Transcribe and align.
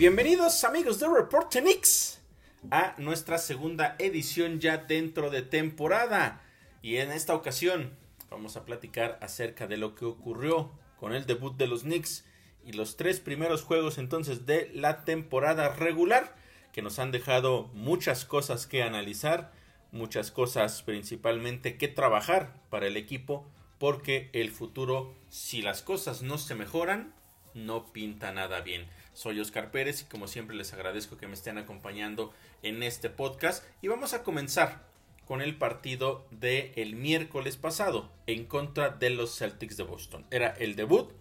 Bienvenidos 0.00 0.64
amigos 0.64 0.98
de 0.98 1.08
Report 1.08 1.52
Knicks 1.52 2.22
a 2.70 2.94
nuestra 2.96 3.36
segunda 3.36 3.96
edición 3.98 4.58
ya 4.58 4.78
dentro 4.78 5.28
de 5.28 5.42
temporada. 5.42 6.40
Y 6.80 6.96
en 6.96 7.10
esta 7.10 7.34
ocasión 7.34 7.98
vamos 8.30 8.56
a 8.56 8.64
platicar 8.64 9.18
acerca 9.20 9.66
de 9.66 9.76
lo 9.76 9.94
que 9.94 10.06
ocurrió 10.06 10.70
con 10.98 11.12
el 11.12 11.26
debut 11.26 11.54
de 11.58 11.66
los 11.66 11.82
Knicks 11.82 12.24
y 12.64 12.72
los 12.72 12.96
tres 12.96 13.20
primeros 13.20 13.62
juegos 13.62 13.98
entonces 13.98 14.46
de 14.46 14.70
la 14.72 15.04
temporada 15.04 15.68
regular 15.68 16.34
que 16.72 16.80
nos 16.80 16.98
han 16.98 17.12
dejado 17.12 17.64
muchas 17.74 18.24
cosas 18.24 18.66
que 18.66 18.82
analizar, 18.82 19.52
muchas 19.92 20.30
cosas 20.30 20.82
principalmente 20.82 21.76
que 21.76 21.88
trabajar 21.88 22.54
para 22.70 22.86
el 22.86 22.96
equipo 22.96 23.46
porque 23.78 24.30
el 24.32 24.50
futuro 24.50 25.14
si 25.28 25.60
las 25.60 25.82
cosas 25.82 26.22
no 26.22 26.38
se 26.38 26.54
mejoran 26.54 27.12
no 27.52 27.92
pinta 27.92 28.32
nada 28.32 28.62
bien. 28.62 28.86
Soy 29.12 29.40
Oscar 29.40 29.70
Pérez 29.70 30.02
y 30.02 30.04
como 30.04 30.28
siempre 30.28 30.56
les 30.56 30.72
agradezco 30.72 31.16
que 31.16 31.26
me 31.26 31.34
estén 31.34 31.58
acompañando 31.58 32.32
en 32.62 32.82
este 32.82 33.10
podcast 33.10 33.64
y 33.82 33.88
vamos 33.88 34.14
a 34.14 34.22
comenzar 34.22 34.88
con 35.26 35.42
el 35.42 35.56
partido 35.56 36.26
del 36.30 36.72
el 36.76 36.96
miércoles 36.96 37.56
pasado 37.56 38.10
en 38.26 38.46
contra 38.46 38.90
de 38.90 39.10
los 39.10 39.36
Celtics 39.36 39.76
de 39.76 39.84
Boston. 39.84 40.26
Era 40.30 40.48
el 40.58 40.74
debut 40.74 41.12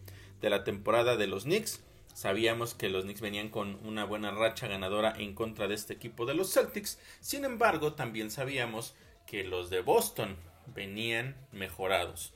de 0.41 0.49
la 0.49 0.63
temporada 0.63 1.15
de 1.15 1.27
los 1.27 1.43
Knicks. 1.43 1.81
Sabíamos 2.13 2.73
que 2.73 2.89
los 2.89 3.03
Knicks 3.03 3.21
venían 3.21 3.49
con 3.49 3.75
una 3.85 4.05
buena 4.05 4.31
racha 4.31 4.67
ganadora 4.67 5.13
en 5.17 5.33
contra 5.33 5.67
de 5.67 5.75
este 5.75 5.93
equipo 5.93 6.25
de 6.25 6.33
los 6.33 6.53
Celtics. 6.53 6.99
Sin 7.19 7.45
embargo, 7.45 7.93
también 7.93 8.31
sabíamos 8.31 8.95
que 9.25 9.43
los 9.43 9.69
de 9.69 9.81
Boston 9.81 10.37
venían 10.73 11.35
mejorados. 11.51 12.33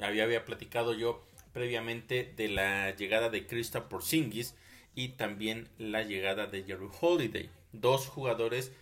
Había, 0.00 0.44
platicado 0.44 0.94
yo 0.94 1.24
previamente 1.52 2.32
de 2.36 2.48
la 2.48 2.94
llegada 2.96 3.28
de 3.28 3.46
Krista 3.46 3.88
Porzingis 3.88 4.54
y 4.94 5.10
también 5.10 5.68
la 5.78 6.02
llegada 6.02 6.46
de 6.46 6.64
Jerry 6.64 6.88
Holiday. 7.00 7.50
Dos 7.72 8.08
jugadores 8.08 8.72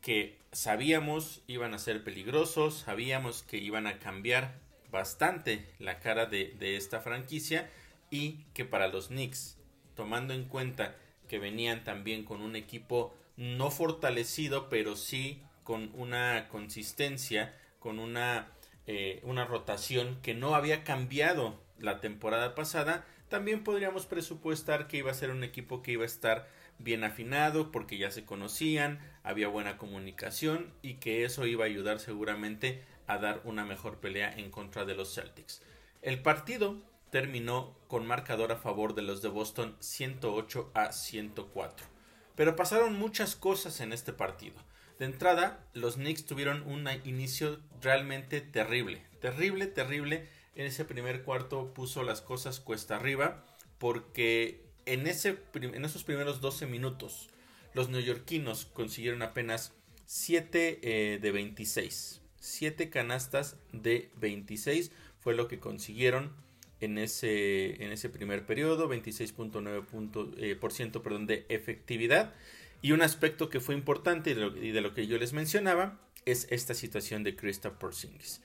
que 0.00 0.38
sabíamos 0.52 1.42
iban 1.46 1.74
a 1.74 1.78
ser 1.78 2.04
peligrosos, 2.04 2.78
sabíamos 2.78 3.42
que 3.42 3.58
iban 3.58 3.86
a 3.86 3.98
cambiar 3.98 4.58
bastante 4.90 5.66
la 5.78 5.98
cara 5.98 6.26
de, 6.26 6.54
de 6.58 6.76
esta 6.76 7.00
franquicia 7.00 7.70
y 8.10 8.44
que 8.54 8.64
para 8.64 8.88
los 8.88 9.08
Knicks, 9.08 9.58
tomando 9.94 10.32
en 10.32 10.44
cuenta 10.44 10.94
que 11.28 11.38
venían 11.38 11.84
también 11.84 12.24
con 12.24 12.40
un 12.40 12.56
equipo 12.56 13.14
no 13.36 13.70
fortalecido, 13.70 14.68
pero 14.68 14.96
sí 14.96 15.42
con 15.64 15.90
una 15.94 16.48
consistencia, 16.48 17.54
con 17.80 17.98
una, 17.98 18.52
eh, 18.86 19.20
una 19.24 19.44
rotación 19.44 20.18
que 20.22 20.34
no 20.34 20.54
había 20.54 20.84
cambiado 20.84 21.60
la 21.78 22.00
temporada 22.00 22.54
pasada, 22.54 23.04
también 23.28 23.64
podríamos 23.64 24.06
presupuestar 24.06 24.86
que 24.86 24.98
iba 24.98 25.10
a 25.10 25.14
ser 25.14 25.30
un 25.30 25.44
equipo 25.44 25.82
que 25.82 25.92
iba 25.92 26.02
a 26.02 26.06
estar 26.06 26.48
bien 26.78 27.04
afinado 27.04 27.72
porque 27.72 27.98
ya 27.98 28.10
se 28.10 28.24
conocían, 28.24 29.00
había 29.22 29.48
buena 29.48 29.78
comunicación 29.78 30.72
y 30.82 30.94
que 30.94 31.24
eso 31.24 31.46
iba 31.46 31.64
a 31.64 31.68
ayudar 31.68 32.00
seguramente 32.00 32.82
a 33.06 33.18
dar 33.18 33.40
una 33.44 33.64
mejor 33.64 33.98
pelea 33.98 34.32
en 34.36 34.50
contra 34.50 34.84
de 34.84 34.94
los 34.94 35.14
Celtics. 35.14 35.62
El 36.02 36.22
partido 36.22 36.76
terminó 37.10 37.76
con 37.88 38.06
marcador 38.06 38.52
a 38.52 38.56
favor 38.56 38.94
de 38.94 39.02
los 39.02 39.22
de 39.22 39.28
Boston 39.28 39.76
108 39.80 40.70
a 40.74 40.92
104. 40.92 41.86
Pero 42.34 42.56
pasaron 42.56 42.98
muchas 42.98 43.36
cosas 43.36 43.80
en 43.80 43.92
este 43.92 44.12
partido. 44.12 44.56
De 44.98 45.06
entrada, 45.06 45.64
los 45.72 45.94
Knicks 45.94 46.26
tuvieron 46.26 46.62
un 46.62 46.88
inicio 47.04 47.60
realmente 47.80 48.40
terrible, 48.40 49.02
terrible, 49.20 49.66
terrible 49.66 50.28
en 50.56 50.66
ese 50.66 50.84
primer 50.84 51.22
cuarto 51.22 51.72
puso 51.72 52.02
las 52.02 52.20
cosas 52.20 52.60
cuesta 52.60 52.96
arriba 52.96 53.44
porque 53.78 54.64
en, 54.86 55.06
ese, 55.06 55.38
en 55.54 55.84
esos 55.84 56.02
primeros 56.04 56.40
12 56.40 56.66
minutos 56.66 57.28
los 57.74 57.88
neoyorquinos 57.90 58.64
consiguieron 58.64 59.22
apenas 59.22 59.72
7 60.06 60.80
eh, 60.82 61.18
de 61.20 61.30
26. 61.30 62.22
7 62.40 62.90
canastas 62.90 63.56
de 63.72 64.10
26 64.16 64.92
fue 65.20 65.34
lo 65.34 65.48
que 65.48 65.58
consiguieron 65.58 66.32
en 66.80 66.98
ese, 66.98 67.82
en 67.84 67.92
ese 67.92 68.08
primer 68.08 68.46
periodo, 68.46 68.88
26.9% 68.88 70.34
eh, 70.38 71.00
perdón, 71.00 71.26
de 71.26 71.44
efectividad. 71.48 72.34
Y 72.82 72.92
un 72.92 73.02
aspecto 73.02 73.48
que 73.48 73.60
fue 73.60 73.74
importante 73.74 74.30
y 74.30 74.34
de, 74.34 74.40
lo, 74.40 74.50
de, 74.50 74.80
lo, 74.80 74.94
que 74.94 75.06
yo 75.06 75.18
les 75.18 75.32
mencionaba 75.32 76.00
es 76.24 76.46
esta 76.50 76.74
situación 76.74 77.24
de 77.24 77.34
Krista 77.34 77.78
Porzingis. 77.78 78.42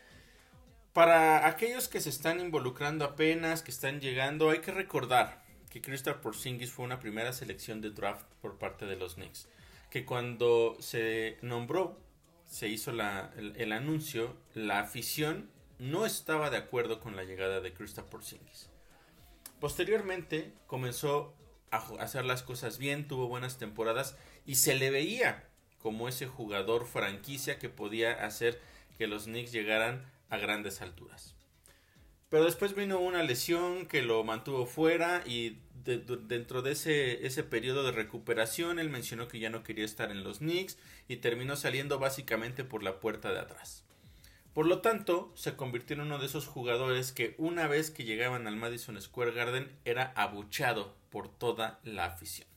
Para 0.94 1.48
aquellos 1.48 1.88
que 1.88 2.02
se 2.02 2.10
están 2.10 2.42
involucrando 2.42 3.06
apenas, 3.06 3.64
que 3.64 3.72
están 3.72 4.02
llegando, 4.02 4.50
hay 4.50 4.60
que 4.60 4.72
recordar 4.72 5.42
que 5.70 5.82
Crystal 5.82 6.20
Porzingis 6.20 6.74
fue 6.74 6.84
una 6.84 7.00
primera 7.00 7.32
selección 7.32 7.80
de 7.80 7.92
draft 7.92 8.26
por 8.42 8.58
parte 8.58 8.86
de 8.86 8.98
los 8.98 9.16
Knicks. 9.16 9.48
Que 9.90 10.04
cuando 10.06 10.76
se 10.82 11.38
nombró, 11.42 11.98
se 12.46 12.68
hizo 12.68 12.92
el, 12.92 13.72
anuncio, 13.72 14.36
la 14.54 14.82
afición 14.82 15.50
no 15.80 16.06
estaba 16.06 16.50
de 16.50 16.58
acuerdo 16.58 17.00
con 17.00 17.16
la 17.16 17.24
llegada 17.24 17.62
de 17.62 17.74
Crystal 17.74 18.04
Porzingis. 18.04 18.70
Posteriormente 19.62 20.54
comenzó 20.68 21.34
a 21.72 21.78
hacer 22.02 22.26
las 22.26 22.44
cosas 22.44 22.78
bien, 22.78 23.08
tuvo 23.08 23.30
buenas 23.30 23.58
temporadas 23.58 24.18
y 24.46 24.56
se 24.56 24.76
le 24.76 24.90
veía 24.90 25.48
como 25.82 26.10
ese 26.10 26.28
jugador 26.28 26.86
franquicia 26.86 27.60
que 27.60 27.70
podía 27.70 28.26
hacer 28.26 28.60
que 28.98 29.08
los 29.08 29.24
Knicks 29.24 29.54
llegaran 29.54 30.06
a 30.32 30.38
grandes 30.38 30.82
alturas. 30.82 31.36
Pero 32.30 32.46
después 32.46 32.74
vino 32.74 33.00
una 33.00 33.22
lesión 33.22 33.86
que 33.86 34.02
lo 34.02 34.24
mantuvo 34.24 34.66
fuera 34.66 35.22
y 35.26 35.60
dentro 35.84 36.62
de 36.62 36.72
ese, 36.72 37.26
ese 37.26 37.44
periodo 37.44 37.84
de 37.84 37.92
recuperación 37.92 38.80
él 38.80 38.90
mencionó 38.90 39.28
que 39.28 39.40
ya 39.40 39.50
no 39.50 39.64
quería 39.64 39.86
estar 39.86 40.12
en 40.12 40.24
los 40.24 40.40
Knicks 40.40 40.78
y 41.08 41.18
terminó 41.18 41.56
saliendo 41.56 42.00
básicamente 42.00 42.64
por 42.64 42.84
la 42.84 43.00
puerta 43.00 43.32
de 43.34 43.40
atrás. 43.40 43.84
Por 44.54 44.66
lo 44.66 44.80
tanto, 44.80 45.32
se 45.36 45.56
convirtió 45.56 45.96
en 45.96 46.02
uno 46.02 46.20
de 46.20 46.26
esos 46.26 46.48
jugadores 46.48 47.12
que 47.12 47.36
una 47.38 47.68
vez 47.68 47.90
que 47.90 48.04
llegaban 48.04 48.48
al 48.48 48.58
Madison 48.58 49.02
Square 49.02 49.32
Garden 49.32 49.72
era 49.86 50.12
abuchado 50.16 50.96
por 51.10 51.30
toda 51.30 51.80
la 51.84 52.06
afición. 52.06 52.48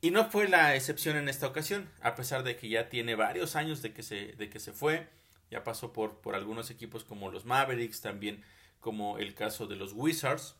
Y 0.00 0.10
no 0.10 0.30
fue 0.30 0.48
la 0.48 0.74
excepción 0.74 1.16
en 1.16 1.28
esta 1.28 1.46
ocasión, 1.46 1.90
a 2.00 2.14
pesar 2.14 2.42
de 2.42 2.56
que 2.56 2.68
ya 2.68 2.88
tiene 2.88 3.14
varios 3.14 3.56
años 3.56 3.82
de 3.82 3.92
que 3.92 4.02
se, 4.02 4.32
de 4.32 4.48
que 4.48 4.60
se 4.60 4.72
fue, 4.72 5.08
ya 5.50 5.64
pasó 5.64 5.92
por, 5.92 6.20
por 6.20 6.34
algunos 6.34 6.70
equipos 6.70 7.04
como 7.04 7.30
los 7.30 7.44
Mavericks, 7.44 8.00
también 8.00 8.42
como 8.80 9.18
el 9.18 9.34
caso 9.34 9.66
de 9.66 9.76
los 9.76 9.92
Wizards. 9.92 10.56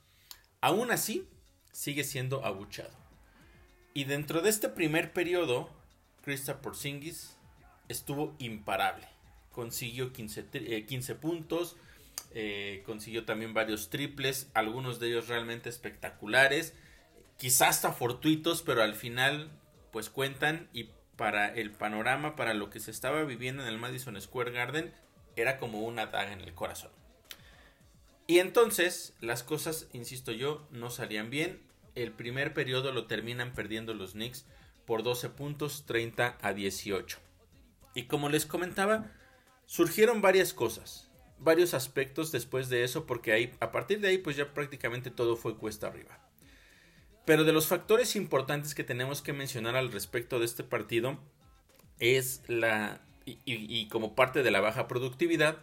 Aún 0.61 0.91
así, 0.91 1.29
sigue 1.73 2.05
siendo 2.05 2.45
abuchado. 2.45 2.97
Y 3.95 4.05
dentro 4.05 4.43
de 4.43 4.51
este 4.51 4.69
primer 4.69 5.13
periodo, 5.13 5.71
Krista 6.23 6.61
Porzingis 6.61 7.37
estuvo 7.89 8.35
imparable. 8.39 9.09
Consiguió 9.53 10.13
15, 10.13 10.85
15 10.87 11.13
eh, 11.13 11.15
puntos, 11.15 11.77
eh, 12.33 12.83
consiguió 12.85 13.25
también 13.25 13.55
varios 13.55 13.91
triples, 13.91 14.51
algunos 14.55 15.01
de 15.01 15.09
ellos 15.09 15.29
realmente 15.29 15.69
espectaculares, 15.69 16.75
quizás 17.39 17.77
hasta 17.77 17.93
fortuitos, 17.93 18.63
pero 18.63 18.83
al 18.83 18.95
final 18.95 19.51
pues 19.93 20.11
cuentan 20.11 20.69
y 20.75 20.91
para 21.17 21.55
el 21.55 21.71
panorama, 21.71 22.37
para 22.37 22.55
lo 22.55 22.71
que 22.71 22.81
se 22.81 22.91
estaba 22.91 23.23
viviendo 23.25 23.63
en 23.63 23.69
el 23.69 23.79
Madison 23.79 24.21
Square 24.21 24.53
Garden, 24.53 24.93
era 25.35 25.59
como 25.59 25.81
una 25.81 26.07
daga 26.07 26.33
en 26.33 26.41
el 26.41 26.55
corazón. 26.55 26.91
Y 28.27 28.39
entonces 28.41 29.15
las 29.21 29.43
cosas, 29.43 29.89
insisto 29.93 30.33
yo, 30.33 30.67
no 30.71 30.91
salían 30.91 31.31
bien. 31.31 31.61
El 31.95 32.13
primer 32.13 32.53
periodo 32.53 32.93
lo 32.93 33.07
terminan 33.07 33.53
perdiendo 33.53 33.95
los 33.95 34.13
Knicks 34.13 34.45
por 34.85 35.03
12 35.03 35.31
puntos, 35.31 35.85
30 35.87 36.39
a 36.41 36.53
18. 36.53 37.19
Y 37.95 38.05
como 38.05 38.29
les 38.29 38.45
comentaba, 38.45 39.13
surgieron 39.65 40.21
varias 40.21 40.53
cosas, 40.53 41.11
varios 41.39 41.73
aspectos 41.73 42.33
después 42.33 42.69
de 42.69 42.85
eso, 42.85 43.07
porque 43.07 43.33
ahí, 43.33 43.55
a 43.61 43.73
partir 43.73 44.01
de 44.01 44.09
ahí, 44.09 44.19
pues 44.19 44.37
ya 44.37 44.53
prácticamente 44.53 45.11
todo 45.11 45.37
fue 45.37 45.57
cuesta 45.57 45.87
arriba. 45.87 46.26
Pero 47.27 47.45
de 47.45 47.53
los 47.53 47.67
factores 47.67 48.15
importantes 48.15 48.75
que 48.75 48.85
tenemos 48.85 49.21
que 49.21 49.33
mencionar 49.33 49.77
al 49.77 49.93
respecto 49.93 50.39
de 50.39 50.47
este 50.47 50.63
partido 50.63 51.19
es 51.99 52.43
la, 52.47 53.01
y, 53.25 53.89
como 53.89 54.15
parte 54.15 54.45
de 54.45 54.53
la 54.53 54.61
baja 54.61 54.87
productividad, 54.87 55.59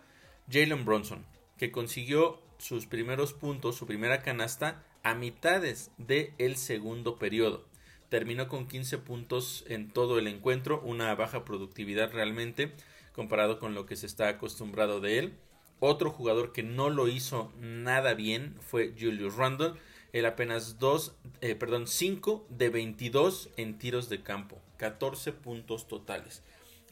Jalen 0.52 0.84
Bronson, 0.84 1.26
que 1.58 1.72
consiguió 1.72 2.42
sus 2.58 2.86
primeros 2.86 3.32
puntos, 3.32 3.78
su 3.78 3.88
primera 3.88 4.22
canasta, 4.22 4.84
a 5.04 5.16
mitades 5.16 5.92
del 5.98 6.34
el 6.38 6.58
segundo 6.58 7.18
periodo. 7.18 7.66
Terminó 8.10 8.50
con 8.50 8.68
15 8.68 8.98
puntos 8.98 9.64
en 9.70 9.90
todo 9.90 10.20
el 10.20 10.28
encuentro, 10.28 10.82
una 10.82 11.16
baja 11.16 11.46
productividad 11.46 12.12
realmente 12.12 12.74
comparado 13.14 13.60
con 13.60 13.74
lo 13.74 13.86
que 13.86 13.96
se 13.96 14.06
está 14.06 14.28
acostumbrado 14.28 15.00
de 15.00 15.20
él. 15.20 15.34
Otro 15.80 16.12
jugador 16.12 16.52
que 16.52 16.64
no 16.64 16.90
lo 16.90 17.08
hizo 17.08 17.54
nada 17.58 18.14
bien 18.16 18.56
fue 18.60 18.94
Julius 19.00 19.36
Randle, 19.36 19.74
el 20.14 20.26
apenas 20.26 20.80
2, 20.80 21.16
eh, 21.42 21.56
perdón, 21.56 21.88
5 21.88 22.48
de 22.50 22.70
22 22.70 23.50
en 23.58 23.78
tiros 23.78 24.08
de 24.08 24.24
campo, 24.24 24.62
14 24.78 25.34
puntos 25.34 25.88
totales. 25.88 26.44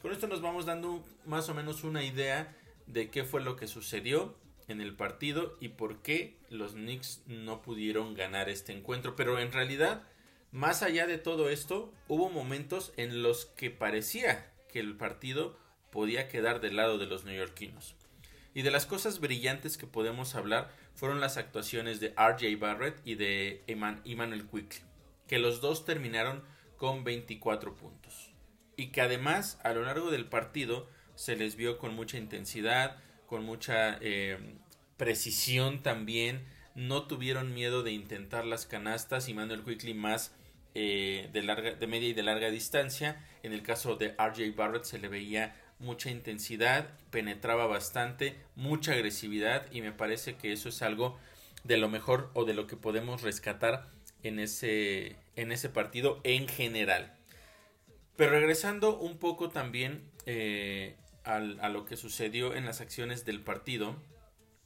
Con 0.02 0.12
esto 0.12 0.26
nos 0.26 0.42
vamos 0.42 0.66
dando 0.66 1.02
más 1.24 1.48
o 1.48 1.54
menos 1.54 1.84
una 1.84 2.04
idea 2.04 2.54
de 2.86 3.08
qué 3.10 3.24
fue 3.24 3.40
lo 3.40 3.56
que 3.56 3.68
sucedió 3.68 4.36
en 4.68 4.80
el 4.80 4.94
partido 4.94 5.56
y 5.60 5.68
por 5.68 6.02
qué 6.02 6.36
los 6.50 6.72
Knicks 6.72 7.22
no 7.26 7.62
pudieron 7.62 8.14
ganar 8.14 8.48
este 8.48 8.72
encuentro. 8.72 9.16
Pero 9.16 9.38
en 9.38 9.52
realidad 9.52 10.02
Más 10.52 10.82
allá 10.82 11.06
de 11.06 11.16
todo 11.16 11.48
esto, 11.48 11.94
hubo 12.08 12.28
momentos 12.28 12.92
en 12.98 13.22
los 13.22 13.46
que 13.46 13.70
parecía 13.70 14.52
que 14.68 14.80
el 14.80 14.96
partido 14.98 15.56
podía 15.90 16.28
quedar 16.28 16.60
del 16.60 16.76
lado 16.76 16.98
de 16.98 17.06
los 17.06 17.24
neoyorquinos. 17.24 17.94
Y 18.52 18.60
de 18.60 18.70
las 18.70 18.84
cosas 18.84 19.18
brillantes 19.18 19.78
que 19.78 19.86
podemos 19.86 20.34
hablar 20.34 20.70
fueron 20.94 21.20
las 21.20 21.36
actuaciones 21.36 22.00
de 22.00 22.14
RJ 22.16 22.58
Barrett 22.58 23.00
y 23.04 23.14
de 23.14 23.62
Emmanuel 23.66 24.46
Quickly, 24.46 24.82
que 25.26 25.38
los 25.38 25.60
dos 25.60 25.84
terminaron 25.84 26.42
con 26.76 27.04
24 27.04 27.74
puntos. 27.74 28.32
Y 28.76 28.88
que 28.88 29.00
además 29.00 29.58
a 29.62 29.72
lo 29.72 29.82
largo 29.82 30.10
del 30.10 30.26
partido 30.26 30.88
se 31.14 31.36
les 31.36 31.56
vio 31.56 31.78
con 31.78 31.94
mucha 31.94 32.18
intensidad, 32.18 32.96
con 33.26 33.44
mucha 33.44 33.98
eh, 34.00 34.56
precisión 34.96 35.82
también. 35.82 36.44
No 36.74 37.06
tuvieron 37.06 37.54
miedo 37.54 37.82
de 37.82 37.92
intentar 37.92 38.44
las 38.44 38.66
canastas 38.66 39.28
y 39.28 39.34
Manuel 39.34 39.62
Quickly 39.62 39.94
más 39.94 40.34
eh, 40.74 41.28
de, 41.32 41.86
media 41.86 42.08
y 42.08 42.14
de 42.14 42.22
larga 42.22 42.50
distancia. 42.50 43.24
En 43.42 43.52
el 43.52 43.62
caso 43.62 43.96
de 43.96 44.14
RJ 44.18 44.56
Barrett 44.56 44.84
se 44.84 44.98
le 44.98 45.08
veía 45.08 45.54
mucha 45.82 46.10
intensidad, 46.10 46.88
penetraba 47.10 47.66
bastante, 47.66 48.36
mucha 48.56 48.92
agresividad 48.92 49.70
y 49.70 49.82
me 49.82 49.92
parece 49.92 50.36
que 50.36 50.52
eso 50.52 50.68
es 50.68 50.80
algo 50.82 51.18
de 51.64 51.76
lo 51.76 51.88
mejor 51.88 52.30
o 52.34 52.44
de 52.44 52.54
lo 52.54 52.66
que 52.66 52.76
podemos 52.76 53.22
rescatar 53.22 53.88
en 54.22 54.38
ese, 54.38 55.16
en 55.36 55.52
ese 55.52 55.68
partido 55.68 56.20
en 56.24 56.48
general. 56.48 57.12
Pero 58.16 58.32
regresando 58.32 58.98
un 58.98 59.18
poco 59.18 59.50
también 59.50 60.10
eh, 60.26 60.96
a 61.24 61.38
lo 61.40 61.84
que 61.84 61.96
sucedió 61.96 62.54
en 62.54 62.64
las 62.64 62.80
acciones 62.80 63.24
del 63.24 63.42
partido, 63.42 63.96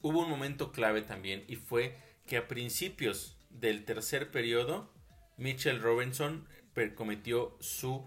hubo 0.03 0.21
un 0.21 0.31
momento 0.31 0.73
clave 0.73 1.03
también 1.03 1.45
y 1.49 1.57
fue 1.57 1.97
que 2.27 2.37
a 2.37 2.49
principios 2.49 3.37
del 3.51 3.85
tercer 3.85 4.31
periodo, 4.31 4.93
Mitchell 5.37 5.81
Robinson 5.81 6.47
cometió 6.95 7.57
su 7.61 8.07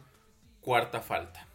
cuarta 0.62 1.01
falta. 1.01 1.49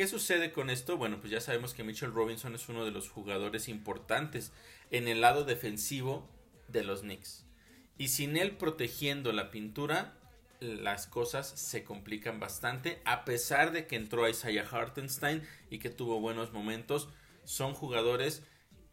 ¿Qué 0.00 0.06
sucede 0.06 0.50
con 0.50 0.70
esto? 0.70 0.96
Bueno, 0.96 1.20
pues 1.20 1.30
ya 1.30 1.42
sabemos 1.42 1.74
que 1.74 1.84
Mitchell 1.84 2.14
Robinson 2.14 2.54
es 2.54 2.70
uno 2.70 2.86
de 2.86 2.90
los 2.90 3.10
jugadores 3.10 3.68
importantes 3.68 4.50
en 4.90 5.08
el 5.08 5.20
lado 5.20 5.44
defensivo 5.44 6.26
de 6.68 6.84
los 6.84 7.02
Knicks. 7.02 7.44
Y 7.98 8.08
sin 8.08 8.38
él 8.38 8.52
protegiendo 8.52 9.30
la 9.34 9.50
pintura, 9.50 10.14
las 10.58 11.06
cosas 11.06 11.50
se 11.50 11.84
complican 11.84 12.40
bastante. 12.40 13.02
A 13.04 13.26
pesar 13.26 13.72
de 13.72 13.86
que 13.86 13.96
entró 13.96 14.26
Isaiah 14.26 14.66
Hartenstein 14.70 15.42
y 15.68 15.80
que 15.80 15.90
tuvo 15.90 16.18
buenos 16.18 16.50
momentos, 16.50 17.10
son 17.44 17.74
jugadores 17.74 18.42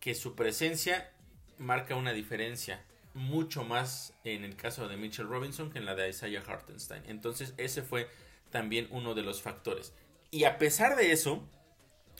que 0.01 0.13
su 0.13 0.35
presencia 0.35 1.13
marca 1.57 1.95
una 1.95 2.11
diferencia 2.11 2.83
mucho 3.13 3.63
más 3.63 4.13
en 4.25 4.43
el 4.43 4.57
caso 4.57 4.89
de 4.89 4.97
Mitchell 4.97 5.29
Robinson 5.29 5.71
que 5.71 5.79
en 5.79 5.85
la 5.85 5.95
de 5.95 6.09
Isaiah 6.09 6.43
Hartenstein. 6.45 7.03
Entonces 7.07 7.53
ese 7.55 7.81
fue 7.81 8.09
también 8.49 8.89
uno 8.91 9.15
de 9.15 9.23
los 9.23 9.41
factores. 9.41 9.93
Y 10.31 10.43
a 10.43 10.57
pesar 10.57 10.95
de 10.95 11.11
eso, 11.11 11.47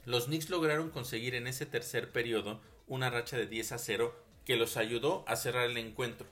los 0.06 0.26
Knicks 0.26 0.50
lograron 0.50 0.90
conseguir 0.90 1.36
en 1.36 1.48
ese 1.48 1.66
tercer 1.66 2.12
periodo 2.12 2.62
una 2.88 3.10
racha 3.10 3.38
de 3.38 3.48
10 3.48 3.74
a 3.74 3.78
0 3.78 4.16
que 4.46 4.56
los 4.56 4.78
ayudó 4.78 5.26
a 5.28 5.36
cerrar 5.36 5.70
el 5.70 5.78
encuentro. 5.78 6.28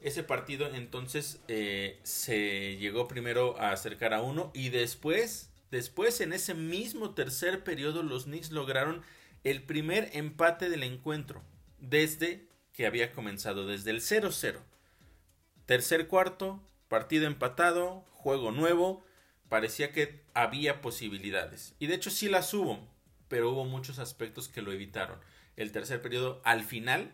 Ese 0.00 0.22
partido 0.22 0.66
entonces 0.74 1.40
eh, 1.48 2.00
se 2.02 2.76
llegó 2.76 3.08
primero 3.08 3.58
a 3.58 3.72
acercar 3.72 4.14
a 4.14 4.22
uno 4.22 4.50
y 4.54 4.70
después, 4.70 5.50
después 5.70 6.20
en 6.20 6.32
ese 6.32 6.54
mismo 6.54 7.14
tercer 7.14 7.62
periodo 7.62 8.02
los 8.02 8.24
Knicks 8.24 8.50
lograron 8.50 9.02
el 9.44 9.62
primer 9.62 10.10
empate 10.14 10.68
del 10.68 10.82
encuentro 10.82 11.42
desde 11.78 12.48
que 12.72 12.86
había 12.86 13.12
comenzado, 13.12 13.66
desde 13.66 13.90
el 13.90 14.00
0-0. 14.00 14.58
Tercer 15.66 16.08
cuarto, 16.08 16.60
partido 16.88 17.26
empatado, 17.26 18.04
juego 18.12 18.50
nuevo, 18.52 19.04
parecía 19.48 19.92
que 19.92 20.22
había 20.34 20.80
posibilidades. 20.80 21.74
Y 21.78 21.86
de 21.86 21.94
hecho 21.94 22.10
sí 22.10 22.28
las 22.28 22.52
hubo, 22.54 22.86
pero 23.28 23.50
hubo 23.50 23.64
muchos 23.64 23.98
aspectos 23.98 24.48
que 24.48 24.62
lo 24.62 24.72
evitaron. 24.72 25.18
El 25.56 25.72
tercer 25.72 26.00
periodo 26.00 26.40
al 26.44 26.62
final 26.62 27.12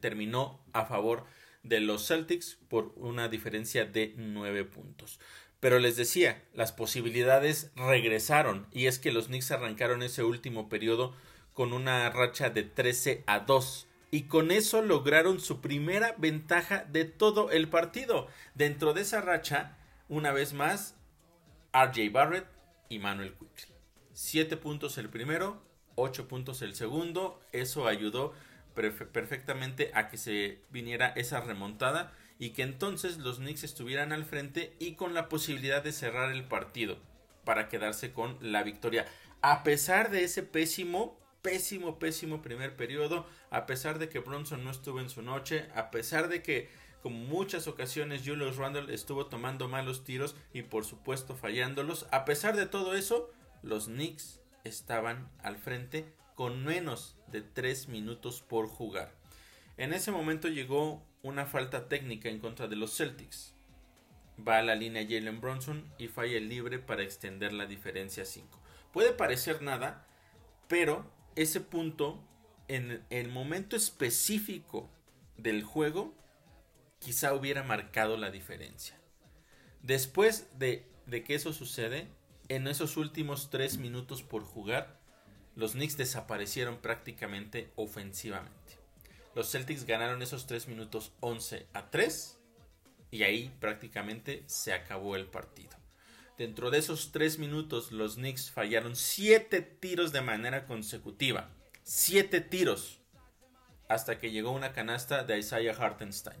terminó 0.00 0.60
a 0.72 0.84
favor 0.84 1.24
de 1.62 1.80
los 1.80 2.06
Celtics 2.08 2.58
por 2.68 2.92
una 2.96 3.28
diferencia 3.28 3.84
de 3.84 4.14
9 4.16 4.64
puntos. 4.64 5.20
Pero 5.60 5.78
les 5.78 5.96
decía, 5.96 6.42
las 6.54 6.72
posibilidades 6.72 7.70
regresaron 7.76 8.66
y 8.72 8.86
es 8.86 8.98
que 8.98 9.12
los 9.12 9.26
Knicks 9.26 9.52
arrancaron 9.52 10.02
ese 10.02 10.24
último 10.24 10.68
periodo 10.68 11.14
con 11.54 11.72
una 11.72 12.10
racha 12.10 12.50
de 12.50 12.64
13 12.64 13.22
a 13.26 13.40
2 13.40 13.86
y 14.10 14.22
con 14.22 14.50
eso 14.50 14.82
lograron 14.82 15.40
su 15.40 15.60
primera 15.60 16.14
ventaja 16.18 16.84
de 16.90 17.04
todo 17.04 17.50
el 17.50 17.68
partido. 17.68 18.26
Dentro 18.54 18.92
de 18.92 19.02
esa 19.02 19.20
racha, 19.20 19.78
una 20.12 20.30
vez 20.30 20.52
más, 20.52 20.94
RJ 21.72 22.10
Barrett 22.12 22.46
y 22.90 22.98
Manuel 22.98 23.32
Quickly. 23.32 23.74
7 24.12 24.58
puntos 24.58 24.98
el 24.98 25.08
primero, 25.08 25.62
8 25.94 26.28
puntos 26.28 26.60
el 26.60 26.74
segundo. 26.74 27.40
Eso 27.52 27.86
ayudó 27.88 28.34
perfectamente 28.74 29.90
a 29.94 30.10
que 30.10 30.18
se 30.18 30.60
viniera 30.68 31.08
esa 31.16 31.40
remontada 31.40 32.12
y 32.38 32.50
que 32.50 32.62
entonces 32.62 33.16
los 33.16 33.38
Knicks 33.38 33.64
estuvieran 33.64 34.12
al 34.12 34.26
frente 34.26 34.76
y 34.78 34.96
con 34.96 35.14
la 35.14 35.30
posibilidad 35.30 35.82
de 35.82 35.92
cerrar 35.92 36.30
el 36.30 36.44
partido 36.44 36.98
para 37.46 37.70
quedarse 37.70 38.12
con 38.12 38.36
la 38.42 38.62
victoria. 38.64 39.06
A 39.40 39.62
pesar 39.62 40.10
de 40.10 40.24
ese 40.24 40.42
pésimo, 40.42 41.18
pésimo, 41.40 41.98
pésimo 41.98 42.42
primer 42.42 42.76
periodo, 42.76 43.24
a 43.48 43.64
pesar 43.64 43.98
de 43.98 44.10
que 44.10 44.18
Bronson 44.18 44.62
no 44.62 44.72
estuvo 44.72 45.00
en 45.00 45.08
su 45.08 45.22
noche, 45.22 45.70
a 45.74 45.90
pesar 45.90 46.28
de 46.28 46.42
que 46.42 46.68
como 47.02 47.18
muchas 47.18 47.66
ocasiones 47.66 48.22
Julius 48.24 48.56
Randle 48.56 48.94
estuvo 48.94 49.26
tomando 49.26 49.68
malos 49.68 50.04
tiros 50.04 50.36
y 50.52 50.62
por 50.62 50.84
supuesto 50.84 51.34
fallándolos. 51.34 52.06
A 52.12 52.24
pesar 52.24 52.56
de 52.56 52.66
todo 52.66 52.94
eso, 52.94 53.30
los 53.62 53.86
Knicks 53.86 54.40
estaban 54.64 55.28
al 55.42 55.56
frente 55.56 56.12
con 56.34 56.64
menos 56.64 57.16
de 57.26 57.42
3 57.42 57.88
minutos 57.88 58.40
por 58.40 58.68
jugar. 58.68 59.12
En 59.76 59.92
ese 59.92 60.12
momento 60.12 60.48
llegó 60.48 61.02
una 61.22 61.46
falta 61.46 61.88
técnica 61.88 62.28
en 62.28 62.38
contra 62.38 62.68
de 62.68 62.76
los 62.76 62.96
Celtics. 62.96 63.54
Va 64.46 64.58
a 64.58 64.62
la 64.62 64.74
línea 64.74 65.02
Jalen 65.02 65.40
Bronson 65.40 65.84
y 65.98 66.08
falla 66.08 66.36
el 66.36 66.48
libre 66.48 66.78
para 66.78 67.02
extender 67.02 67.52
la 67.52 67.66
diferencia 67.66 68.22
a 68.22 68.26
5. 68.26 68.60
Puede 68.92 69.12
parecer 69.12 69.62
nada, 69.62 70.06
pero 70.68 71.10
ese 71.34 71.60
punto 71.60 72.22
en 72.68 73.04
el 73.10 73.28
momento 73.28 73.76
específico 73.76 74.88
del 75.36 75.64
juego 75.64 76.14
quizá 77.02 77.34
hubiera 77.34 77.64
marcado 77.64 78.16
la 78.16 78.30
diferencia. 78.30 78.96
Después 79.82 80.46
de, 80.58 80.86
que 81.26 81.34
eso 81.34 81.52
sucede, 81.52 82.06
en 82.48 82.68
esos 82.68 82.96
últimos 82.96 83.50
tres 83.50 83.78
minutos 83.78 84.22
por 84.22 84.44
jugar, 84.44 85.00
los 85.56 85.72
Knicks 85.72 85.96
desaparecieron 85.96 86.78
prácticamente 86.78 87.72
ofensivamente. 87.74 88.78
Los 89.34 89.50
Celtics 89.50 89.84
ganaron 89.84 90.22
esos 90.22 90.46
tres 90.46 90.68
minutos 90.68 91.12
11 91.20 91.66
a 91.72 91.90
3 91.90 92.38
y 93.10 93.24
ahí 93.24 93.52
prácticamente 93.58 94.44
se 94.46 94.72
acabó 94.72 95.16
el 95.16 95.26
partido. 95.26 95.76
Dentro 96.38 96.70
de 96.70 96.78
esos 96.78 97.10
tres 97.10 97.38
minutos 97.38 97.92
los 97.92 98.14
Knicks 98.14 98.50
fallaron 98.50 98.94
siete 98.94 99.60
tiros 99.60 100.12
de 100.12 100.20
manera 100.20 100.66
consecutiva. 100.66 101.50
Siete 101.82 102.40
tiros. 102.40 103.00
Hasta 103.88 104.18
que 104.18 104.30
llegó 104.30 104.52
una 104.52 104.72
canasta 104.72 105.24
de 105.24 105.38
Isaiah 105.38 105.74
Hartenstein 105.76 106.40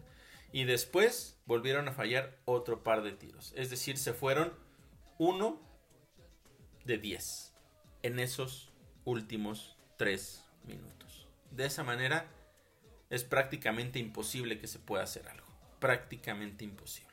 y 0.52 0.64
después 0.64 1.38
volvieron 1.46 1.88
a 1.88 1.92
fallar 1.92 2.38
otro 2.44 2.82
par 2.82 3.02
de 3.02 3.12
tiros. 3.12 3.52
Es 3.56 3.70
decir, 3.70 3.96
se 3.96 4.12
fueron 4.12 4.52
uno 5.18 5.60
de 6.84 6.98
10 6.98 7.52
en 8.02 8.18
esos 8.18 8.70
últimos 9.04 9.76
tres 9.96 10.44
minutos. 10.64 11.26
De 11.50 11.64
esa 11.64 11.82
manera 11.82 12.26
es 13.10 13.24
prácticamente 13.24 13.98
imposible 13.98 14.58
que 14.58 14.66
se 14.66 14.78
pueda 14.78 15.04
hacer 15.04 15.28
algo. 15.28 15.46
Prácticamente 15.78 16.64
imposible. 16.64 17.10